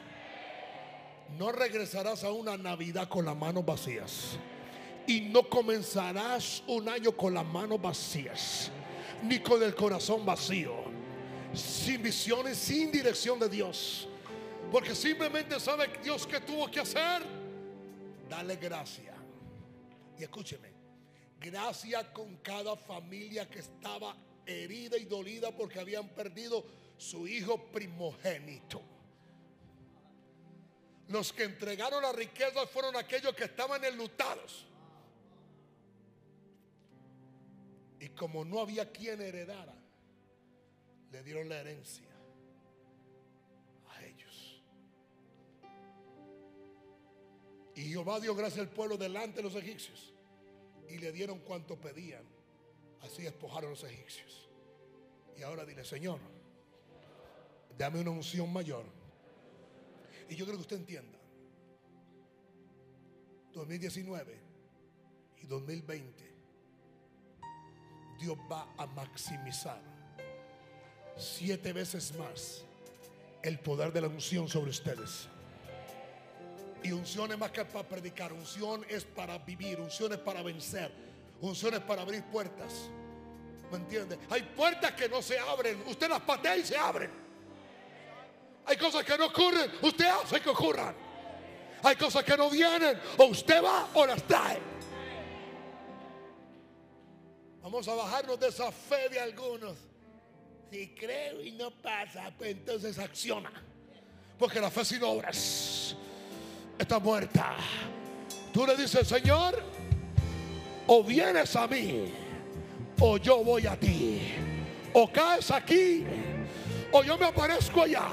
No 1.38 1.52
regresarás 1.52 2.24
a 2.24 2.32
una 2.32 2.58
Navidad 2.58 3.08
con 3.08 3.26
las 3.26 3.36
manos 3.36 3.66
vacías. 3.66 4.38
Y 5.08 5.22
no 5.22 5.50
comenzarás 5.50 6.64
un 6.68 6.88
año 6.88 7.12
con 7.14 7.34
las 7.34 7.46
manos 7.46 7.82
vacías, 7.82 8.70
ni 9.24 9.40
con 9.40 9.64
el 9.64 9.74
corazón 9.74 10.26
vacío, 10.26 10.76
sin 11.54 12.04
visiones, 12.04 12.58
sin 12.58 12.92
dirección 12.92 13.40
de 13.40 13.50
Dios. 13.50 14.08
Porque 14.72 14.96
simplemente 14.96 15.60
sabe 15.60 15.90
Dios 16.02 16.26
que 16.26 16.40
tuvo 16.40 16.72
que 16.72 16.80
hacer. 16.80 17.22
Dale 18.30 18.56
gracia. 18.56 19.14
Y 20.18 20.24
escúcheme, 20.24 20.72
gracia 21.40 22.14
con 22.14 22.38
cada 22.38 22.78
familia 22.78 23.50
que 23.50 23.60
estaba 23.60 24.16
herida 24.46 24.98
y 24.98 25.04
dolida 25.04 25.52
porque 25.52 25.80
habían 25.80 26.08
perdido 26.10 26.64
su 26.98 27.28
hijo 27.28 27.70
primogénito. 27.72 28.82
Los 31.10 31.34
que 31.34 31.44
entregaron 31.44 32.02
la 32.02 32.14
riqueza 32.14 32.66
fueron 32.68 32.96
aquellos 32.96 33.36
que 33.36 33.44
estaban 33.44 33.84
enlutados. 33.84 34.66
Y 38.00 38.08
como 38.10 38.46
no 38.46 38.62
había 38.62 38.90
quien 38.90 39.22
heredara, 39.22 39.76
le 41.12 41.24
dieron 41.24 41.50
la 41.50 41.58
herencia 41.60 42.11
Y 47.82 47.86
Jehová 47.86 48.20
dio 48.20 48.36
gracia 48.36 48.62
al 48.62 48.70
pueblo 48.70 48.96
delante 48.96 49.38
de 49.38 49.42
los 49.42 49.56
egipcios. 49.56 50.14
Y 50.88 51.00
le 51.00 51.12
dieron 51.12 51.40
cuanto 51.40 51.82
pedían. 51.82 52.22
Así 53.02 53.24
despojaron 53.24 53.72
los 53.72 53.84
egipcios. 53.84 54.48
Y 55.36 55.42
ahora 55.42 55.66
dile, 55.66 55.84
Señor, 55.84 56.20
dame 57.76 58.00
una 58.00 58.12
unción 58.12 58.54
mayor. 58.54 58.86
Y 60.30 60.36
yo 60.36 60.46
creo 60.46 60.58
que 60.58 60.62
usted 60.62 60.76
entienda. 60.76 61.18
2019 63.52 64.40
y 65.42 65.48
2020 65.48 66.32
Dios 68.20 68.38
va 68.50 68.72
a 68.78 68.86
maximizar 68.86 69.82
siete 71.18 71.74
veces 71.74 72.16
más 72.16 72.64
el 73.42 73.60
poder 73.60 73.92
de 73.92 74.02
la 74.02 74.08
unción 74.08 74.48
sobre 74.48 74.70
ustedes. 74.70 75.28
Y 76.84 76.92
unción 76.92 77.32
es 77.32 77.38
más 77.38 77.52
que 77.52 77.64
para 77.66 77.88
predicar, 77.88 78.34
unción 78.34 78.86
es 78.90 79.04
para 79.04 79.38
vivir, 79.38 79.80
unción 79.80 80.14
es 80.14 80.18
para 80.18 80.42
vencer, 80.42 80.92
unción 81.40 81.76
es 81.76 81.82
para 81.82 82.02
abrir 82.02 82.24
puertas. 82.24 82.90
¿Me 83.72 83.78
entiende? 83.78 84.18
Hay 84.30 84.42
puertas 84.42 84.92
que 84.94 85.08
no 85.08 85.22
se 85.22 85.38
abren, 85.38 85.82
usted 85.88 86.10
las 86.10 86.22
patea 86.22 86.58
y 86.58 86.64
se 86.64 86.76
abren. 86.76 87.12
Hay 88.66 88.78
cosas 88.78 89.04
que 89.04 89.18
no 89.18 89.28
ocurren, 89.28 89.72
usted 89.82 90.06
hace 90.06 90.42
que 90.42 90.50
ocurran. 90.50 90.96
Hay 91.84 91.96
cosas 91.96 92.24
que 92.24 92.36
no 92.36 92.50
vienen, 92.50 93.00
o 93.18 93.26
usted 93.26 93.64
va 93.64 93.88
o 93.94 94.06
las 94.06 94.24
trae. 94.24 94.60
Vamos 97.62 97.88
a 97.88 97.94
bajarnos 97.94 98.40
de 98.40 98.48
esa 98.48 98.72
fe 98.72 99.08
de 99.10 99.20
algunos. 99.20 99.78
Si 100.72 100.96
creo 100.96 101.42
y 101.42 101.52
no 101.52 101.70
pasa, 101.70 102.32
pues 102.38 102.52
entonces 102.52 102.98
acciona. 102.98 103.52
Porque 104.38 104.60
la 104.60 104.72
fe 104.72 104.84
sin 104.84 105.04
obras 105.04 105.96
está 106.82 107.00
muerta. 107.00 107.56
Tú 108.54 108.66
le 108.66 108.76
dices, 108.76 109.08
Señor, 109.08 109.62
o 110.88 111.04
vienes 111.04 111.56
a 111.56 111.68
mí, 111.68 112.12
o 113.00 113.18
yo 113.18 113.44
voy 113.44 113.66
a 113.66 113.76
ti. 113.76 114.22
O 114.94 115.10
caes 115.12 115.50
aquí, 115.52 116.06
o 116.92 117.04
yo 117.04 117.18
me 117.18 117.26
aparezco 117.26 117.84
allá. 117.84 118.08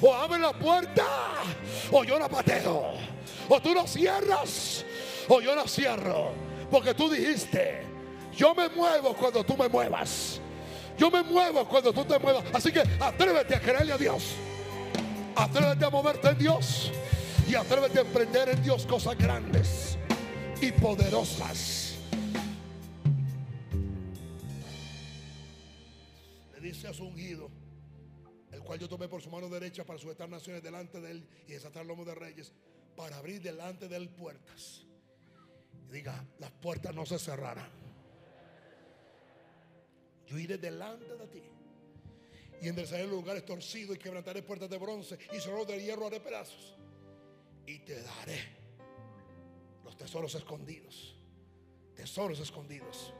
O 0.00 0.14
abre 0.14 0.38
la 0.38 0.52
puerta, 0.52 1.04
o 1.90 2.04
yo 2.04 2.18
la 2.18 2.28
pateo. 2.28 2.92
O 3.48 3.60
tú 3.60 3.74
la 3.74 3.86
cierras, 3.86 4.84
o 5.28 5.40
yo 5.40 5.54
la 5.54 5.66
cierro. 5.66 6.32
Porque 6.70 6.92
tú 6.94 7.08
dijiste, 7.08 7.82
yo 8.36 8.54
me 8.54 8.68
muevo 8.68 9.14
cuando 9.14 9.42
tú 9.42 9.56
me 9.56 9.68
muevas. 9.68 10.40
Yo 10.98 11.10
me 11.10 11.22
muevo 11.22 11.64
cuando 11.66 11.92
tú 11.92 12.04
te 12.04 12.18
muevas. 12.18 12.44
Así 12.52 12.70
que 12.70 12.82
atrévete 13.00 13.54
a 13.54 13.60
creerle 13.60 13.92
a 13.92 13.98
Dios. 13.98 14.34
Atrévete 15.34 15.84
a 15.84 15.90
moverte 15.90 16.28
en 16.28 16.38
Dios. 16.38 16.90
Y 17.48 17.54
atrévete 17.54 17.98
a 17.98 18.02
emprender 18.02 18.50
en 18.50 18.62
Dios 18.62 18.84
cosas 18.86 19.16
grandes 19.16 19.96
y 20.60 20.70
poderosas. 20.72 21.96
Le 26.52 26.60
dice 26.60 26.88
a 26.88 26.92
su 26.92 27.04
ungido, 27.04 27.50
el 28.52 28.60
cual 28.60 28.78
yo 28.78 28.88
tomé 28.88 29.08
por 29.08 29.22
su 29.22 29.30
mano 29.30 29.48
derecha 29.48 29.84
para 29.84 29.98
sujetar 29.98 30.28
naciones 30.28 30.62
delante 30.62 31.00
de 31.00 31.12
él 31.12 31.28
y 31.46 31.52
desatar 31.52 31.86
lomo 31.86 32.04
de 32.04 32.14
reyes, 32.14 32.52
para 32.96 33.16
abrir 33.16 33.40
delante 33.40 33.88
de 33.88 33.96
él 33.96 34.10
puertas. 34.10 34.84
Y 35.88 35.92
diga, 35.92 36.22
las 36.38 36.50
puertas 36.50 36.94
no 36.94 37.06
se 37.06 37.18
cerrarán 37.18 37.88
yo 40.28 40.38
iré 40.38 40.58
delante 40.58 41.16
de 41.16 41.26
ti. 41.26 41.42
Y 42.60 42.68
enderezaré 42.68 43.06
lugares 43.06 43.44
torcidos 43.44 43.96
y 43.96 43.98
quebrantaré 43.98 44.42
puertas 44.42 44.68
de 44.68 44.78
bronce 44.78 45.18
y 45.32 45.40
solo 45.40 45.64
de 45.64 45.82
hierro 45.82 46.06
haré 46.06 46.20
pedazos. 46.20 46.77
Y 47.68 47.80
te 47.80 48.02
daré 48.02 48.40
los 49.84 49.94
tesoros 49.94 50.34
escondidos. 50.34 51.14
Tesoros 51.94 52.40
escondidos. 52.40 53.12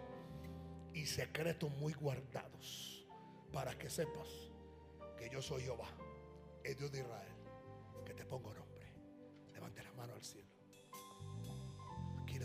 Y 0.95 1.05
secretos 1.05 1.71
muy 1.73 1.93
guardados. 1.93 3.07
Para 3.53 3.77
que 3.77 3.91
sepas 3.91 4.27
que 5.19 5.29
yo 5.29 5.43
soy 5.43 5.65
Jehová, 5.65 5.89
el 6.65 6.75
Dios 6.77 6.91
de 6.91 7.01
Israel, 7.01 7.35
que 8.07 8.15
te 8.15 8.25
pongo 8.25 8.55
nombre. 8.55 8.87
Levante 9.53 9.83
la 9.83 9.93
mano 9.93 10.15
al 10.15 10.25
cielo. 10.25 10.49
Aquí 12.23 12.39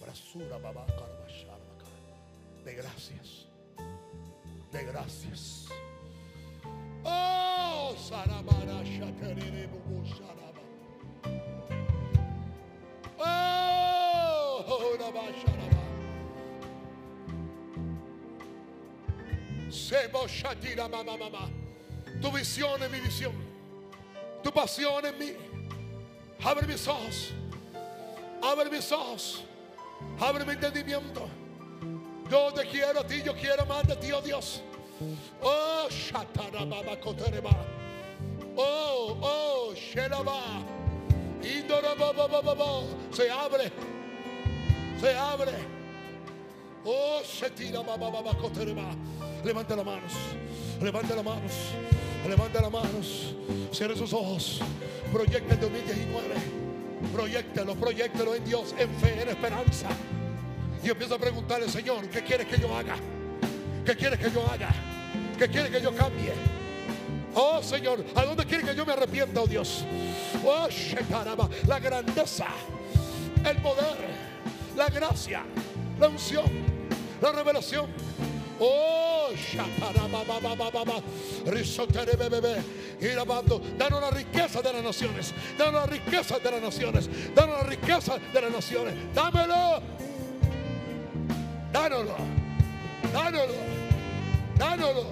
Brasura, 0.00 0.56
babá, 0.56 0.86
de 2.64 2.74
gracias. 2.74 3.46
De 4.72 4.84
gracias. 4.84 5.68
Oh, 7.04 7.37
Sebo 19.70 20.26
Shatira 20.26 20.88
Mama 20.88 21.16
Mama. 21.16 21.50
Tu 22.20 22.30
visión 22.30 22.82
es 22.82 22.90
mi 22.90 23.00
visión. 23.00 23.32
Tu 24.42 24.50
pasión 24.50 25.04
en 25.04 25.18
mí. 25.18 25.32
Abre 26.44 26.66
mis 26.66 26.86
ojos. 26.86 27.32
Abre 28.42 28.70
mis 28.70 28.92
ojos. 28.92 29.44
Abre 30.20 30.44
mi 30.44 30.52
entendimiento. 30.52 31.28
Yo 32.30 32.52
te 32.52 32.66
quiero 32.66 33.00
a 33.00 33.06
ti, 33.06 33.22
yo 33.24 33.34
quiero 33.34 33.64
más 33.66 33.86
de 33.86 33.96
ti, 33.96 34.12
oh 34.12 34.20
Dios. 34.20 34.62
Oh, 35.42 35.88
Shatarababa 35.88 37.00
Kotereba. 37.00 37.77
Oh, 38.60 39.16
oh, 39.22 39.72
Sheraba. 39.72 40.64
Se 43.12 43.30
abre. 43.30 43.72
Se 45.00 45.14
abre. 45.16 45.52
Oh, 46.84 47.22
Baba 48.00 48.34
Kotereba. 48.36 48.90
Levanta 49.44 49.76
las 49.76 49.86
manos. 49.86 50.12
Levanta 50.82 51.14
las 51.14 51.24
manos. 51.24 51.52
Levanta 52.28 52.60
las 52.60 52.72
manos. 52.72 53.34
Cierre 53.70 53.96
sus 53.96 54.12
ojos. 54.12 54.60
Proyecta 55.12 55.54
el 55.54 55.60
2019. 55.60 56.34
Proyectalo, 57.14 57.76
proyectalo 57.76 58.34
en 58.34 58.44
Dios, 58.44 58.74
en 58.76 58.92
fe, 58.96 59.22
en 59.22 59.28
esperanza. 59.28 59.88
Y 60.82 60.90
empiezo 60.90 61.14
a 61.14 61.18
preguntarle, 61.18 61.68
Señor, 61.68 62.08
¿qué 62.08 62.24
quieres 62.24 62.48
que 62.48 62.58
yo 62.58 62.76
haga? 62.76 62.96
¿Qué 63.86 63.94
quieres 63.94 64.18
que 64.18 64.32
yo 64.32 64.44
haga? 64.50 64.70
¿Qué 65.38 65.48
quieres 65.48 65.70
que 65.70 65.80
yo 65.80 65.94
cambie? 65.94 66.57
Oh 67.34 67.62
Señor, 67.62 68.04
¿a 68.14 68.24
dónde 68.24 68.44
quieres 68.44 68.68
que 68.68 68.74
yo 68.74 68.84
me 68.84 68.92
arrepienta, 68.92 69.40
oh 69.40 69.46
Dios? 69.46 69.84
Oh, 70.44 70.68
caramba, 71.10 71.48
la 71.66 71.78
grandeza, 71.78 72.46
el 73.44 73.56
poder, 73.58 73.96
la 74.76 74.88
gracia, 74.88 75.42
la 75.98 76.08
unción, 76.08 76.44
la 77.20 77.32
revelación. 77.32 77.86
Oh, 78.60 79.28
Danos 83.78 84.00
la 84.00 84.10
riqueza 84.10 84.62
de 84.62 84.72
las 84.72 84.82
naciones. 84.82 85.34
Danos 85.56 85.74
la 85.74 85.86
riqueza 85.86 86.38
de 86.38 86.50
las 86.50 86.62
naciones. 86.62 87.08
Danos 87.34 87.58
la 87.58 87.64
riqueza 87.64 88.18
de 88.32 88.40
las 88.40 88.50
naciones. 88.50 88.94
Dámelo. 89.14 89.80
Dánoslo. 91.72 92.16
Dánoslo. 93.12 93.54
Dánoslo. 94.58 95.04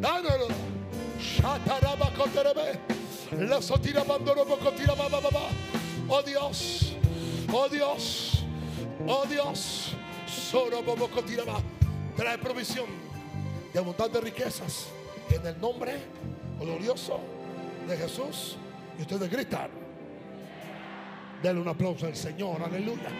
Dánoslo. 0.00 0.75
Oh 6.08 6.22
Dios. 6.22 6.94
Oh 7.52 7.68
Dios. 7.68 8.44
Oh 9.06 9.24
Dios. 9.26 9.94
Trae 12.16 12.38
provisión 12.38 12.86
de 13.72 13.78
abundante 13.78 14.20
riquezas 14.20 14.88
en 15.30 15.46
el 15.46 15.60
nombre 15.60 15.98
glorioso 16.58 17.20
de 17.86 17.96
Jesús. 17.96 18.56
Y 18.98 19.02
ustedes 19.02 19.30
gritan. 19.30 19.70
Denle 21.42 21.60
un 21.60 21.68
aplauso 21.68 22.06
al 22.06 22.16
Señor. 22.16 22.62
Aleluya. 22.62 23.10